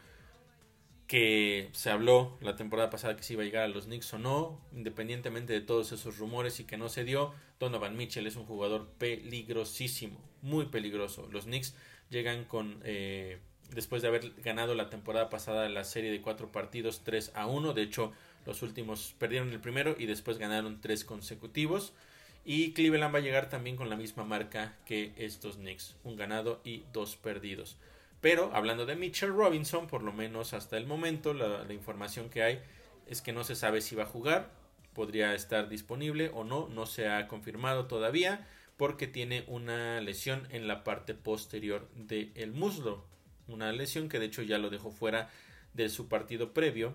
que 1.08 1.70
se 1.72 1.90
habló 1.90 2.36
la 2.42 2.54
temporada 2.54 2.90
pasada 2.90 3.16
que 3.16 3.22
se 3.22 3.32
iba 3.32 3.42
a 3.42 3.46
llegar 3.46 3.64
a 3.64 3.68
los 3.68 3.86
Knicks 3.86 4.12
o 4.12 4.18
no, 4.18 4.60
independientemente 4.72 5.54
de 5.54 5.62
todos 5.62 5.90
esos 5.90 6.18
rumores 6.18 6.60
y 6.60 6.64
que 6.64 6.76
no 6.76 6.90
se 6.90 7.02
dio, 7.02 7.32
Donovan 7.58 7.96
Mitchell 7.96 8.26
es 8.26 8.36
un 8.36 8.44
jugador 8.44 8.88
peligrosísimo, 8.98 10.20
muy 10.42 10.66
peligroso. 10.66 11.26
Los 11.32 11.44
Knicks 11.44 11.74
llegan 12.10 12.44
con, 12.44 12.80
eh, 12.84 13.38
después 13.70 14.02
de 14.02 14.08
haber 14.08 14.34
ganado 14.42 14.74
la 14.74 14.90
temporada 14.90 15.30
pasada 15.30 15.66
la 15.70 15.84
serie 15.84 16.10
de 16.10 16.20
cuatro 16.20 16.52
partidos 16.52 17.00
3 17.04 17.32
a 17.34 17.46
1, 17.46 17.72
de 17.72 17.82
hecho 17.82 18.12
los 18.44 18.62
últimos 18.62 19.14
perdieron 19.18 19.50
el 19.50 19.60
primero 19.60 19.96
y 19.98 20.04
después 20.04 20.36
ganaron 20.36 20.80
tres 20.80 21.04
consecutivos. 21.04 21.94
Y 22.50 22.72
Cleveland 22.72 23.14
va 23.14 23.18
a 23.18 23.20
llegar 23.20 23.50
también 23.50 23.76
con 23.76 23.90
la 23.90 23.96
misma 23.96 24.24
marca 24.24 24.74
que 24.86 25.12
estos 25.18 25.56
Knicks, 25.56 25.96
un 26.02 26.16
ganado 26.16 26.62
y 26.64 26.84
dos 26.94 27.14
perdidos. 27.14 27.76
Pero 28.22 28.50
hablando 28.54 28.86
de 28.86 28.96
Mitchell 28.96 29.34
Robinson, 29.34 29.86
por 29.86 30.02
lo 30.02 30.14
menos 30.14 30.54
hasta 30.54 30.78
el 30.78 30.86
momento, 30.86 31.34
la, 31.34 31.70
información 31.70 32.30
que 32.30 32.42
hay 32.42 32.62
es 33.06 33.20
que 33.20 33.34
no 33.34 33.44
se 33.44 33.54
sabe 33.54 33.82
si 33.82 33.96
va 33.96 34.04
a 34.04 34.06
jugar, 34.06 34.50
podría 34.94 35.34
estar 35.34 35.68
disponible 35.68 36.30
o 36.32 36.42
no, 36.42 36.68
no 36.68 36.86
se 36.86 37.10
ha 37.10 37.28
confirmado 37.28 37.84
todavía 37.84 38.48
porque 38.78 39.06
tiene 39.06 39.44
una 39.46 40.00
lesión 40.00 40.48
en 40.48 40.68
la 40.68 40.84
parte 40.84 41.12
posterior 41.12 41.86
del 41.96 42.52
muslo, 42.52 43.04
una 43.46 43.72
lesión 43.72 44.08
que 44.08 44.18
de 44.18 44.24
hecho 44.24 44.40
ya 44.40 44.56
lo 44.56 44.70
dejó 44.70 44.90
fuera 44.90 45.28
de 45.74 45.90
su 45.90 46.08
partido 46.08 46.54
previo 46.54 46.94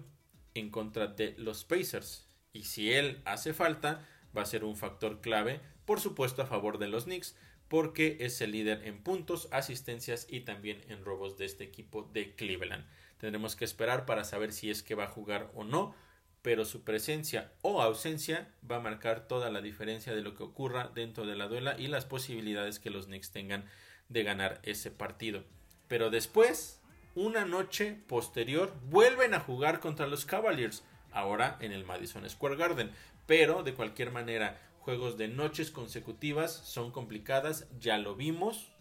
en 0.55 0.71
contra 0.71 1.05
de 1.05 1.35
los 1.37 1.63
Pacers. 1.63 2.27
Y 2.53 2.63
si 2.63 2.91
él 2.91 3.21
hace 3.25 3.53
falta, 3.53 4.07
va 4.35 4.41
a 4.41 4.45
ser 4.45 4.63
un 4.63 4.75
factor 4.75 5.21
clave, 5.21 5.61
por 5.85 5.99
supuesto 5.99 6.41
a 6.41 6.47
favor 6.47 6.77
de 6.77 6.87
los 6.87 7.05
Knicks, 7.05 7.35
porque 7.67 8.17
es 8.19 8.39
el 8.41 8.51
líder 8.51 8.85
en 8.85 9.01
puntos, 9.01 9.47
asistencias 9.51 10.27
y 10.29 10.41
también 10.41 10.83
en 10.89 11.03
robos 11.03 11.37
de 11.37 11.45
este 11.45 11.63
equipo 11.63 12.09
de 12.13 12.35
Cleveland. 12.35 12.85
Tendremos 13.17 13.55
que 13.55 13.65
esperar 13.65 14.05
para 14.05 14.23
saber 14.23 14.51
si 14.51 14.69
es 14.69 14.83
que 14.83 14.95
va 14.95 15.05
a 15.05 15.07
jugar 15.07 15.49
o 15.55 15.63
no, 15.63 15.95
pero 16.41 16.65
su 16.65 16.83
presencia 16.83 17.53
o 17.61 17.81
ausencia 17.81 18.53
va 18.69 18.75
a 18.75 18.81
marcar 18.81 19.27
toda 19.27 19.49
la 19.49 19.61
diferencia 19.61 20.13
de 20.13 20.21
lo 20.21 20.35
que 20.35 20.43
ocurra 20.43 20.91
dentro 20.93 21.25
de 21.25 21.35
la 21.35 21.47
duela 21.47 21.75
y 21.79 21.87
las 21.87 22.05
posibilidades 22.05 22.79
que 22.79 22.89
los 22.89 23.05
Knicks 23.05 23.31
tengan 23.31 23.65
de 24.09 24.23
ganar 24.23 24.59
ese 24.63 24.91
partido. 24.91 25.45
Pero 25.87 26.09
después, 26.09 26.81
una 27.15 27.45
noche 27.45 27.97
posterior, 28.07 28.73
vuelven 28.89 29.33
a 29.33 29.39
jugar 29.39 29.79
contra 29.79 30.05
los 30.05 30.25
Cavaliers, 30.25 30.83
ahora 31.11 31.57
en 31.61 31.71
el 31.71 31.85
Madison 31.85 32.29
Square 32.29 32.57
Garden. 32.57 32.91
Pero 33.25 33.63
de 33.63 33.73
cualquier 33.73 34.11
manera, 34.11 34.59
juegos 34.79 35.17
de 35.17 35.27
noches 35.27 35.71
consecutivas 35.71 36.51
son 36.51 36.91
complicadas, 36.91 37.67
ya 37.79 37.97
lo 37.97 38.15
vimos 38.15 38.73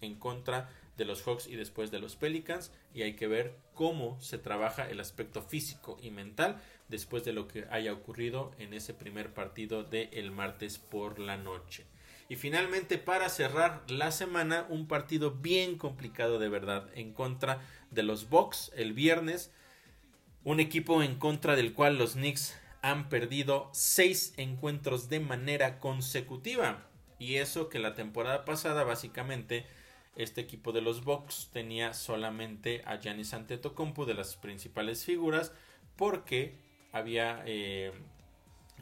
en 0.00 0.14
contra 0.14 0.70
de 0.96 1.04
los 1.04 1.22
Hawks 1.22 1.46
y 1.48 1.56
después 1.56 1.90
de 1.90 1.98
los 1.98 2.16
Pelicans 2.16 2.70
y 2.94 3.02
hay 3.02 3.14
que 3.14 3.26
ver 3.26 3.56
cómo 3.74 4.20
se 4.20 4.38
trabaja 4.38 4.88
el 4.88 5.00
aspecto 5.00 5.42
físico 5.42 5.98
y 6.00 6.10
mental 6.10 6.60
después 6.88 7.24
de 7.24 7.32
lo 7.32 7.48
que 7.48 7.66
haya 7.70 7.92
ocurrido 7.92 8.52
en 8.58 8.74
ese 8.74 8.94
primer 8.94 9.32
partido 9.34 9.82
del 9.82 10.08
el 10.12 10.30
martes 10.30 10.78
por 10.78 11.18
la 11.18 11.36
noche. 11.36 11.84
Y 12.28 12.36
finalmente 12.36 12.96
para 12.98 13.28
cerrar 13.28 13.82
la 13.90 14.10
semana 14.10 14.66
un 14.68 14.86
partido 14.86 15.32
bien 15.32 15.76
complicado 15.76 16.38
de 16.38 16.48
verdad 16.48 16.88
en 16.94 17.12
contra 17.12 17.60
de 17.90 18.02
los 18.02 18.28
Bucks 18.28 18.70
el 18.76 18.92
viernes, 18.92 19.52
un 20.44 20.60
equipo 20.60 21.02
en 21.02 21.16
contra 21.16 21.56
del 21.56 21.74
cual 21.74 21.98
los 21.98 22.12
Knicks 22.12 22.56
han 22.84 23.08
perdido 23.08 23.70
seis 23.72 24.34
encuentros 24.36 25.08
de 25.08 25.18
manera 25.18 25.80
consecutiva. 25.80 26.86
Y 27.18 27.36
eso 27.36 27.70
que 27.70 27.78
la 27.78 27.94
temporada 27.94 28.44
pasada 28.44 28.84
básicamente 28.84 29.64
este 30.16 30.42
equipo 30.42 30.70
de 30.70 30.82
los 30.82 31.02
Bucks 31.02 31.48
tenía 31.50 31.94
solamente 31.94 32.82
a 32.84 33.00
Giannis 33.00 33.32
Antetokounmpo 33.32 34.04
de 34.04 34.12
las 34.12 34.36
principales 34.36 35.02
figuras 35.02 35.52
porque 35.96 36.58
había 36.92 37.42
eh, 37.46 37.90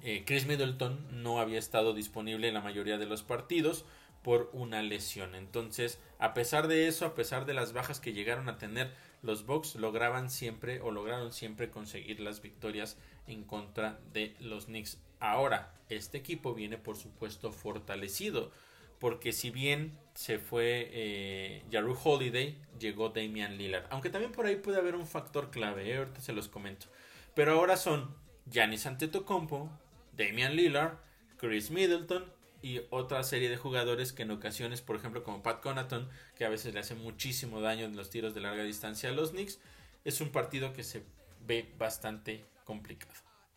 eh, 0.03 0.25
Chris 0.27 0.47
Middleton 0.47 1.23
no 1.23 1.39
había 1.39 1.61
estado 1.61 1.95
disponible 1.95 2.49
en 2.49 2.55
la 2.55 2.61
mayoría 2.61 2.99
de 2.99 3.07
los 3.07 3.23
partidos 3.23 3.85
por 4.23 4.51
una 4.53 4.83
lesión. 4.83 5.35
Entonces, 5.35 5.99
a 6.19 6.35
pesar 6.35 6.69
de 6.69 6.87
eso, 6.89 7.05
a 7.05 7.15
pesar 7.15 7.45
de 7.45 7.55
las 7.55 7.73
bajas 7.73 8.01
que 8.01 8.13
llegaron 8.13 8.49
a 8.49 8.59
tener 8.59 8.93
los 9.23 9.47
Bucks, 9.47 9.77
lograban 9.77 10.31
siempre 10.31 10.81
o 10.81 10.91
lograron 10.91 11.33
siempre 11.33 11.71
conseguir 11.71 12.21
las 12.21 12.43
victorias 12.43 12.97
en 13.27 13.45
contra 13.45 14.01
de 14.13 14.35
los 14.41 14.67
Knicks. 14.67 14.99
Ahora, 15.21 15.75
este 15.89 16.19
equipo 16.19 16.55
viene 16.55 16.79
por 16.79 16.97
supuesto 16.97 17.53
fortalecido, 17.53 18.51
porque 18.99 19.33
si 19.33 19.51
bien 19.51 19.99
se 20.15 20.39
fue 20.39 20.89
eh, 20.93 21.63
Holiday, 22.05 22.59
llegó 22.79 23.09
Damian 23.11 23.57
Lillard. 23.57 23.87
Aunque 23.91 24.11
también 24.11 24.33
por 24.33 24.47
ahí 24.47 24.57
puede 24.57 24.79
haber 24.79 24.95
un 24.95 25.07
factor 25.07 25.51
clave, 25.51 25.91
¿eh? 25.91 25.99
ahorita 25.99 26.21
se 26.21 26.33
los 26.33 26.49
comento. 26.49 26.87
Pero 27.35 27.53
ahora 27.53 27.77
son 27.77 28.15
Giannis 28.51 28.87
Antetokounmpo, 28.87 29.71
Damian 30.17 30.55
Lillard, 30.55 30.99
Chris 31.37 31.71
Middleton 31.71 32.25
y 32.63 32.83
otra 32.91 33.23
serie 33.25 33.51
de 33.51 33.57
jugadores 33.57 34.13
que 34.13 34.23
en 34.23 34.31
ocasiones, 34.31 34.81
por 34.81 34.97
ejemplo, 34.97 35.25
como 35.25 35.43
Pat 35.43 35.61
Connaughton, 35.61 36.09
que 36.37 36.45
a 36.45 36.49
veces 36.49 36.73
le 36.73 36.81
hace 36.81 36.95
muchísimo 36.95 37.61
daño 37.61 37.85
en 37.85 37.97
los 37.97 38.09
tiros 38.09 38.35
de 38.35 38.41
larga 38.41 38.63
distancia 38.63 39.11
a 39.11 39.13
los 39.13 39.33
Knicks, 39.33 39.59
es 40.05 40.21
un 40.21 40.31
partido 40.31 40.73
que 40.73 40.85
se 40.85 41.03
ve 41.47 41.69
bastante 41.77 42.45
complicado. 42.65 43.13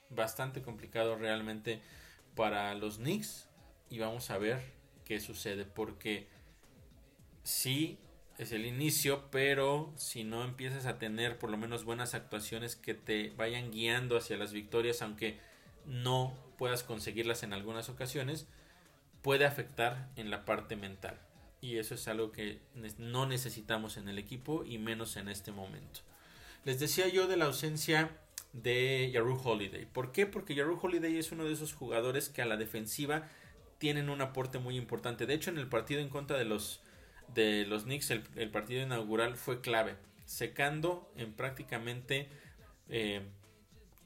Bastante 0.10 0.62
complicado 0.62 1.16
realmente 1.16 1.82
para 2.36 2.74
los 2.74 2.98
Knicks. 2.98 3.48
Y 3.90 4.00
vamos 4.00 4.30
a 4.32 4.38
ver 4.38 4.62
qué 5.06 5.20
sucede. 5.20 5.66
Porque 5.66 6.28
sí 7.44 8.00
es 8.38 8.52
el 8.52 8.66
inicio, 8.66 9.30
pero 9.32 9.94
si 9.98 10.24
no 10.24 10.44
empiezas 10.44 10.86
a 10.86 10.98
tener 10.98 11.38
por 11.38 11.50
lo 11.50 11.58
menos 11.58 11.86
buenas 11.86 12.14
actuaciones 12.14 12.76
que 12.76 12.94
te 12.94 13.30
vayan 13.38 13.72
guiando 13.72 14.18
hacia 14.18 14.38
las 14.38 14.52
victorias, 14.52 15.02
aunque 15.02 15.40
no 15.86 16.36
puedas 16.58 16.84
conseguirlas 16.84 17.44
en 17.44 17.54
algunas 17.54 17.90
ocasiones, 17.90 18.48
puede 19.26 19.46
afectar 19.46 20.08
en 20.18 20.30
la 20.30 20.46
parte 20.46 20.76
mental. 20.76 21.20
Y 21.60 21.78
eso 21.78 21.96
es 21.96 22.08
algo 22.08 22.32
que 22.32 22.60
no 23.00 23.26
necesitamos 23.26 23.98
en 23.98 24.08
el 24.08 24.20
equipo 24.20 24.64
y 24.64 24.78
menos 24.78 25.18
en 25.18 25.30
este 25.30 25.52
momento. 25.52 26.02
Les 26.64 26.80
decía 26.80 27.08
yo 27.08 27.26
de 27.26 27.36
la 27.36 27.46
ausencia 27.46 28.12
de 28.54 29.10
Yaru 29.12 29.42
Holiday. 29.44 29.88
¿Por 29.88 30.12
qué? 30.12 30.28
Porque 30.28 30.54
Yaru 30.54 30.78
Holiday 30.80 31.18
es 31.18 31.32
uno 31.32 31.46
de 31.46 31.54
esos 31.54 31.74
jugadores 31.74 32.30
que 32.30 32.44
a 32.44 32.46
la 32.46 32.56
defensiva 32.56 33.28
tienen 33.80 34.12
un 34.12 34.22
aporte 34.22 34.60
muy 34.60 34.78
importante. 34.78 35.26
De 35.26 35.34
hecho, 35.34 35.50
en 35.50 35.58
el 35.58 35.70
partido 35.70 36.02
en 36.02 36.10
contra 36.10 36.38
de 36.38 36.46
los, 36.46 36.82
de 37.34 37.66
los 37.66 37.86
Knicks, 37.86 38.12
el, 38.12 38.52
partido 38.52 38.84
inaugural 38.84 39.38
fue 39.38 39.60
clave, 39.60 39.96
secando 40.28 41.12
en 41.18 41.34
prácticamente 41.34 42.30
eh, 42.90 43.24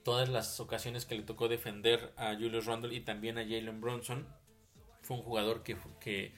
todas 0.04 0.30
las 0.30 0.62
ocasiones 0.62 1.06
que 1.06 1.16
le 1.16 1.24
tocó 1.24 1.50
defender 1.50 2.14
a 2.16 2.36
Julius 2.36 2.68
Randle 2.68 2.96
y 2.96 3.02
también 3.02 3.38
a 3.38 3.44
Jalen 3.44 3.82
Bronson. 3.82 4.39
Fue 5.10 5.18
un 5.18 5.24
jugador 5.24 5.64
que, 5.64 5.76
que, 6.00 6.32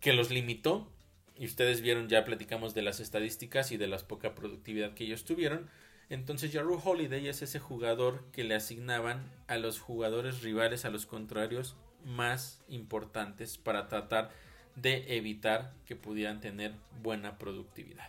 que 0.00 0.12
los 0.12 0.30
limitó. 0.30 0.90
Y 1.36 1.46
ustedes 1.46 1.80
vieron, 1.80 2.08
ya 2.08 2.24
platicamos 2.24 2.74
de 2.74 2.82
las 2.82 2.98
estadísticas 2.98 3.70
y 3.70 3.76
de 3.76 3.86
la 3.86 3.98
poca 3.98 4.34
productividad 4.34 4.94
que 4.94 5.04
ellos 5.04 5.24
tuvieron. 5.24 5.70
Entonces 6.08 6.52
Jaru 6.52 6.80
Holiday 6.84 7.28
es 7.28 7.42
ese 7.42 7.60
jugador 7.60 8.24
que 8.32 8.42
le 8.42 8.56
asignaban 8.56 9.30
a 9.46 9.58
los 9.58 9.78
jugadores 9.78 10.42
rivales, 10.42 10.84
a 10.84 10.90
los 10.90 11.06
contrarios 11.06 11.76
más 12.04 12.60
importantes 12.66 13.58
para 13.58 13.86
tratar 13.86 14.32
de 14.74 15.16
evitar 15.16 15.72
que 15.86 15.94
pudieran 15.94 16.40
tener 16.40 16.74
buena 17.00 17.38
productividad. 17.38 18.08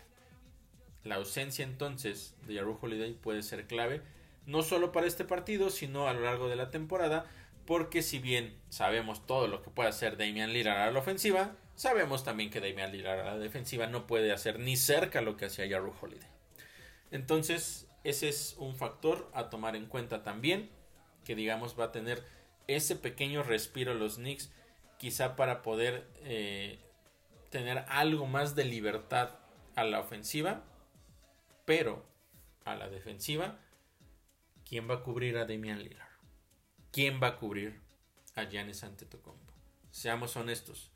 La 1.03 1.15
ausencia 1.15 1.63
entonces 1.63 2.33
de 2.47 2.55
Jaru 2.55 2.79
Holiday 2.81 3.13
puede 3.13 3.43
ser 3.43 3.67
clave, 3.67 4.01
no 4.47 4.63
solo 4.63 4.91
para 4.91 5.05
este 5.05 5.25
partido, 5.25 5.69
sino 5.69 6.07
a 6.07 6.13
lo 6.13 6.21
largo 6.21 6.49
de 6.49 6.55
la 6.55 6.71
temporada, 6.71 7.27
porque 7.65 8.01
si 8.01 8.19
bien 8.19 8.59
sabemos 8.69 9.25
todo 9.25 9.47
lo 9.47 9.61
que 9.61 9.69
puede 9.69 9.89
hacer 9.89 10.17
Damian 10.17 10.53
Lillard 10.53 10.77
a 10.77 10.91
la 10.91 10.99
ofensiva, 10.99 11.55
sabemos 11.75 12.23
también 12.23 12.49
que 12.49 12.61
Damian 12.61 12.91
Lillard 12.91 13.19
a 13.21 13.31
la 13.31 13.37
defensiva 13.37 13.87
no 13.87 14.07
puede 14.07 14.31
hacer 14.31 14.59
ni 14.59 14.77
cerca 14.77 15.21
lo 15.21 15.35
que 15.35 15.45
hacía 15.45 15.67
Jaru 15.67 15.93
Holiday. 15.99 16.29
Entonces, 17.11 17.87
ese 18.03 18.29
es 18.29 18.55
un 18.59 18.75
factor 18.75 19.29
a 19.33 19.49
tomar 19.49 19.75
en 19.75 19.87
cuenta 19.87 20.23
también, 20.23 20.69
que 21.23 21.35
digamos 21.35 21.79
va 21.79 21.85
a 21.85 21.91
tener 21.91 22.23
ese 22.67 22.95
pequeño 22.95 23.43
respiro 23.43 23.93
los 23.93 24.15
Knicks, 24.15 24.51
quizá 24.97 25.35
para 25.35 25.61
poder 25.61 26.07
eh, 26.23 26.79
tener 27.49 27.85
algo 27.87 28.27
más 28.27 28.55
de 28.55 28.65
libertad 28.65 29.31
a 29.75 29.83
la 29.83 29.99
ofensiva, 29.99 30.63
pero 31.65 32.05
a 32.63 32.75
la 32.75 32.89
defensiva, 32.89 33.59
¿quién 34.67 34.89
va 34.89 34.95
a 34.95 35.03
cubrir 35.03 35.37
a 35.37 35.45
Damian 35.45 35.83
Lillard? 35.83 36.04
¿Quién 36.95 37.19
va 37.21 37.27
a 37.27 37.35
cubrir 37.35 37.81
a 38.35 38.45
Giannis 38.45 38.85
Antetokounmpo? 38.85 39.53
Seamos 39.91 40.37
honestos. 40.37 40.93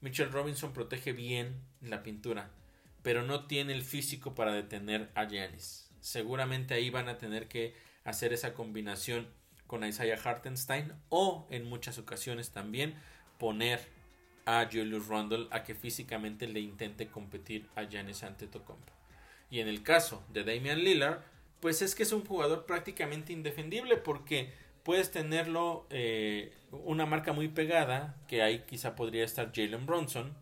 Mitchell 0.00 0.32
Robinson 0.32 0.72
protege 0.72 1.12
bien 1.12 1.60
la 1.82 2.02
pintura, 2.02 2.48
pero 3.02 3.22
no 3.22 3.44
tiene 3.44 3.74
el 3.74 3.82
físico 3.82 4.34
para 4.34 4.54
detener 4.54 5.10
a 5.14 5.26
Giannis. 5.26 5.90
Seguramente 6.00 6.72
ahí 6.72 6.88
van 6.88 7.10
a 7.10 7.18
tener 7.18 7.48
que 7.48 7.74
hacer 8.02 8.32
esa 8.32 8.54
combinación 8.54 9.28
con 9.66 9.84
Isaiah 9.84 10.18
Hartenstein 10.24 10.94
o 11.10 11.46
en 11.50 11.68
muchas 11.68 11.98
ocasiones 11.98 12.52
también 12.52 12.94
poner 13.36 13.86
a 14.46 14.66
Julius 14.72 15.06
Randle 15.08 15.48
a 15.50 15.64
que 15.64 15.74
físicamente 15.74 16.48
le 16.48 16.60
intente 16.60 17.08
competir 17.08 17.68
a 17.74 17.82
Giannis 17.82 18.22
Antetokounmpo. 18.22 18.94
Y 19.50 19.60
en 19.60 19.68
el 19.68 19.82
caso 19.82 20.24
de 20.32 20.44
Damian 20.44 20.78
Lillard, 20.78 21.20
pues 21.60 21.82
es 21.82 21.94
que 21.94 22.04
es 22.04 22.12
un 22.12 22.24
jugador 22.24 22.64
prácticamente 22.64 23.34
indefendible 23.34 23.98
porque 23.98 24.61
puedes 24.82 25.10
tenerlo 25.10 25.86
eh, 25.90 26.52
una 26.70 27.06
marca 27.06 27.32
muy 27.32 27.48
pegada, 27.48 28.16
que 28.26 28.42
ahí 28.42 28.64
quizá 28.66 28.94
podría 28.94 29.24
estar 29.24 29.52
Jalen 29.54 29.86
Bronson, 29.86 30.34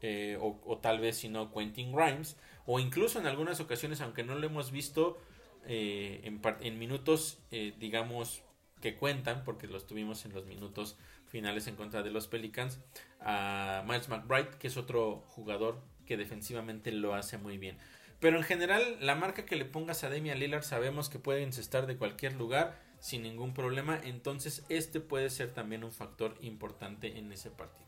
eh, 0.00 0.38
o, 0.40 0.78
tal 0.78 1.00
vez 1.00 1.18
si 1.18 1.28
no 1.28 1.52
Quentin 1.52 1.92
Grimes, 1.92 2.36
o 2.66 2.78
incluso 2.78 3.18
en 3.18 3.26
algunas 3.26 3.60
ocasiones, 3.60 4.00
aunque 4.00 4.22
no 4.22 4.34
lo 4.34 4.46
hemos 4.46 4.70
visto 4.70 5.18
eh, 5.66 6.20
en, 6.22 6.78
minutos, 6.78 7.38
digamos, 7.50 8.42
que 8.80 8.94
cuentan, 8.94 9.42
porque 9.44 9.66
los 9.66 9.86
tuvimos 9.86 10.24
en 10.24 10.32
los 10.32 10.46
minutos 10.46 10.96
finales 11.26 11.66
en 11.66 11.74
contra 11.74 12.02
de 12.02 12.10
los 12.10 12.28
Pelicans, 12.28 12.80
a 13.20 13.82
Miles 13.86 14.08
McBride, 14.08 14.50
que 14.58 14.68
es 14.68 14.76
otro 14.76 15.24
jugador 15.26 15.82
que 16.06 16.16
defensivamente 16.16 16.92
lo 16.92 17.14
hace 17.14 17.38
muy 17.38 17.58
bien. 17.58 17.76
Pero 18.20 18.36
en 18.36 18.44
general, 18.44 18.98
la 19.00 19.14
marca 19.14 19.44
que 19.44 19.56
le 19.56 19.64
pongas 19.64 20.04
a 20.04 20.10
Damian 20.10 20.38
Lillard 20.38 20.62
sabemos 20.62 21.08
que 21.08 21.18
puede 21.18 21.42
incestar 21.42 21.86
de 21.86 21.96
cualquier 21.96 22.34
lugar 22.34 22.87
sin 23.00 23.22
ningún 23.22 23.54
problema, 23.54 24.00
entonces 24.02 24.64
este 24.68 25.00
puede 25.00 25.30
ser 25.30 25.54
también 25.54 25.84
un 25.84 25.92
factor 25.92 26.36
importante 26.40 27.18
en 27.18 27.32
ese 27.32 27.50
partido. 27.50 27.86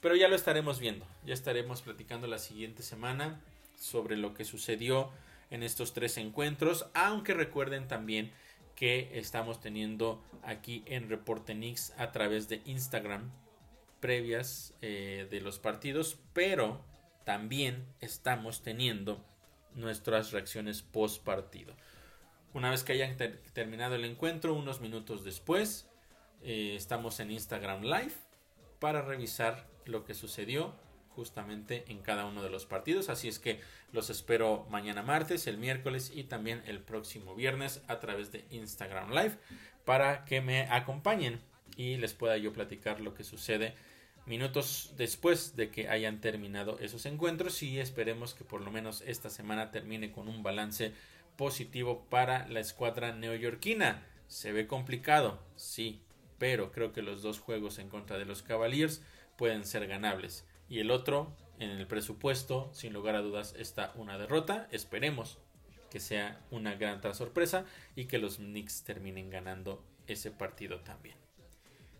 Pero 0.00 0.14
ya 0.14 0.28
lo 0.28 0.36
estaremos 0.36 0.78
viendo, 0.78 1.06
ya 1.24 1.34
estaremos 1.34 1.82
platicando 1.82 2.26
la 2.26 2.38
siguiente 2.38 2.82
semana 2.82 3.40
sobre 3.76 4.16
lo 4.16 4.34
que 4.34 4.44
sucedió 4.44 5.10
en 5.50 5.62
estos 5.62 5.92
tres 5.92 6.16
encuentros, 6.18 6.86
aunque 6.94 7.34
recuerden 7.34 7.88
también 7.88 8.32
que 8.74 9.10
estamos 9.14 9.60
teniendo 9.60 10.22
aquí 10.42 10.84
en 10.86 11.08
Reporte 11.08 11.54
Nix 11.54 11.92
a 11.98 12.12
través 12.12 12.48
de 12.48 12.62
Instagram 12.64 13.30
previas 14.00 14.74
eh, 14.82 15.26
de 15.30 15.40
los 15.40 15.58
partidos, 15.58 16.18
pero 16.32 16.84
también 17.24 17.84
estamos 18.00 18.62
teniendo 18.62 19.24
nuestras 19.74 20.32
reacciones 20.32 20.82
post 20.82 21.24
partido. 21.24 21.74
Una 22.54 22.70
vez 22.70 22.82
que 22.82 22.92
hayan 22.92 23.16
terminado 23.52 23.94
el 23.94 24.04
encuentro, 24.04 24.54
unos 24.54 24.80
minutos 24.80 25.22
después, 25.22 25.86
eh, 26.42 26.74
estamos 26.76 27.20
en 27.20 27.30
Instagram 27.30 27.82
Live 27.82 28.14
para 28.78 29.02
revisar 29.02 29.66
lo 29.84 30.04
que 30.04 30.14
sucedió 30.14 30.74
justamente 31.10 31.84
en 31.88 31.98
cada 31.98 32.24
uno 32.24 32.42
de 32.42 32.48
los 32.48 32.64
partidos. 32.64 33.10
Así 33.10 33.28
es 33.28 33.38
que 33.38 33.60
los 33.92 34.08
espero 34.08 34.66
mañana 34.70 35.02
martes, 35.02 35.46
el 35.46 35.58
miércoles 35.58 36.10
y 36.14 36.24
también 36.24 36.62
el 36.66 36.80
próximo 36.80 37.34
viernes 37.34 37.82
a 37.86 38.00
través 38.00 38.32
de 38.32 38.46
Instagram 38.50 39.10
Live 39.10 39.36
para 39.84 40.24
que 40.24 40.40
me 40.40 40.62
acompañen 40.70 41.40
y 41.76 41.96
les 41.96 42.14
pueda 42.14 42.38
yo 42.38 42.52
platicar 42.52 43.00
lo 43.00 43.14
que 43.14 43.24
sucede 43.24 43.74
minutos 44.28 44.92
después 44.96 45.56
de 45.56 45.70
que 45.70 45.88
hayan 45.88 46.20
terminado 46.20 46.78
esos 46.80 47.06
encuentros 47.06 47.62
y 47.62 47.80
esperemos 47.80 48.34
que 48.34 48.44
por 48.44 48.60
lo 48.60 48.70
menos 48.70 49.02
esta 49.06 49.30
semana 49.30 49.70
termine 49.70 50.12
con 50.12 50.28
un 50.28 50.42
balance 50.42 50.92
positivo 51.38 52.04
para 52.10 52.46
la 52.48 52.60
escuadra 52.60 53.14
neoyorquina. 53.14 54.04
Se 54.26 54.52
ve 54.52 54.66
complicado, 54.66 55.38
sí, 55.56 56.02
pero 56.36 56.72
creo 56.72 56.92
que 56.92 57.00
los 57.00 57.22
dos 57.22 57.38
juegos 57.38 57.78
en 57.78 57.88
contra 57.88 58.18
de 58.18 58.26
los 58.26 58.42
Cavaliers 58.42 59.02
pueden 59.36 59.64
ser 59.64 59.86
ganables 59.86 60.44
y 60.68 60.80
el 60.80 60.90
otro 60.90 61.32
en 61.60 61.70
el 61.70 61.86
presupuesto, 61.86 62.68
sin 62.74 62.92
lugar 62.92 63.14
a 63.14 63.22
dudas, 63.22 63.54
está 63.56 63.92
una 63.94 64.18
derrota. 64.18 64.68
Esperemos 64.70 65.38
que 65.90 66.00
sea 66.00 66.40
una 66.50 66.74
gran 66.74 67.00
sorpresa 67.14 67.64
y 67.96 68.04
que 68.04 68.18
los 68.18 68.36
Knicks 68.36 68.82
terminen 68.82 69.30
ganando 69.30 69.82
ese 70.06 70.30
partido 70.30 70.80
también. 70.80 71.16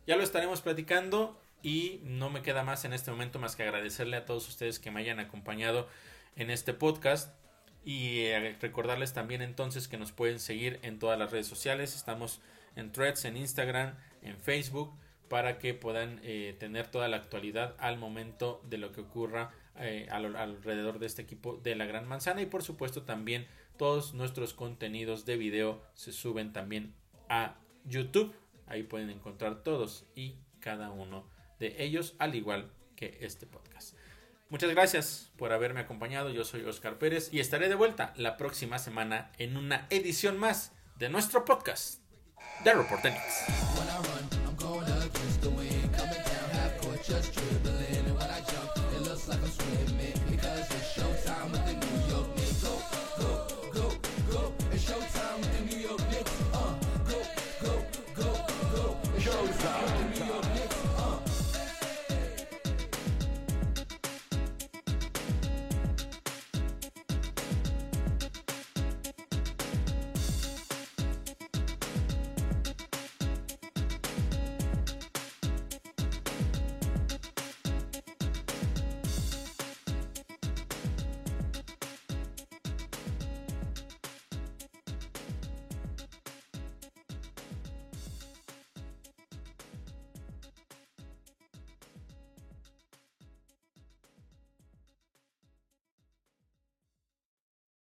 Ya 0.06 0.16
lo 0.16 0.22
estaremos 0.22 0.60
platicando 0.60 1.40
y 1.62 2.00
no 2.02 2.28
me 2.28 2.42
queda 2.42 2.64
más 2.64 2.84
en 2.84 2.92
este 2.92 3.10
momento 3.10 3.38
más 3.38 3.56
que 3.56 3.62
agradecerle 3.62 4.16
a 4.16 4.26
todos 4.26 4.48
ustedes 4.48 4.78
que 4.78 4.90
me 4.90 5.00
hayan 5.00 5.20
acompañado 5.20 5.88
en 6.36 6.50
este 6.50 6.74
podcast 6.74 7.34
y 7.84 8.20
eh, 8.20 8.56
recordarles 8.60 9.12
también 9.12 9.42
entonces 9.42 9.88
que 9.88 9.96
nos 9.96 10.12
pueden 10.12 10.40
seguir 10.40 10.78
en 10.82 10.98
todas 10.98 11.18
las 11.18 11.30
redes 11.30 11.46
sociales. 11.46 11.94
Estamos 11.94 12.40
en 12.76 12.92
Threads, 12.92 13.24
en 13.24 13.36
Instagram, 13.36 13.94
en 14.22 14.36
Facebook 14.38 14.92
para 15.28 15.58
que 15.58 15.74
puedan 15.74 16.20
eh, 16.22 16.56
tener 16.58 16.88
toda 16.88 17.08
la 17.08 17.18
actualidad 17.18 17.74
al 17.78 17.98
momento 17.98 18.62
de 18.68 18.78
lo 18.78 18.92
que 18.92 19.02
ocurra 19.02 19.50
eh, 19.76 20.06
alrededor 20.10 20.98
de 20.98 21.06
este 21.06 21.22
equipo 21.22 21.56
de 21.62 21.76
la 21.76 21.84
Gran 21.84 22.08
Manzana. 22.08 22.40
Y 22.40 22.46
por 22.46 22.62
supuesto 22.62 23.02
también 23.02 23.46
todos 23.76 24.14
nuestros 24.14 24.54
contenidos 24.54 25.26
de 25.26 25.36
video 25.36 25.82
se 25.94 26.12
suben 26.12 26.52
también 26.52 26.94
a 27.28 27.56
YouTube. 27.84 28.34
Ahí 28.66 28.82
pueden 28.82 29.10
encontrar 29.10 29.62
todos 29.62 30.06
y 30.14 30.36
cada 30.60 30.90
uno 30.90 31.28
de 31.58 31.76
ellos 31.82 32.14
al 32.18 32.34
igual 32.34 32.70
que 32.96 33.18
este 33.20 33.46
podcast 33.46 33.97
muchas 34.50 34.70
gracias 34.70 35.30
por 35.36 35.52
haberme 35.52 35.80
acompañado. 35.80 36.30
Yo 36.30 36.44
soy 36.44 36.64
Oscar 36.64 36.98
Pérez 36.98 37.28
y 37.32 37.40
estaré 37.40 37.68
de 37.68 37.74
vuelta 37.74 38.12
la 38.16 38.36
próxima 38.36 38.78
semana 38.78 39.30
en 39.38 39.56
una 39.56 39.86
edición 39.90 40.38
más 40.38 40.72
de 40.96 41.08
nuestro 41.08 41.44
podcast 41.44 42.00
de 42.64 42.74
Reportenics 42.74 44.37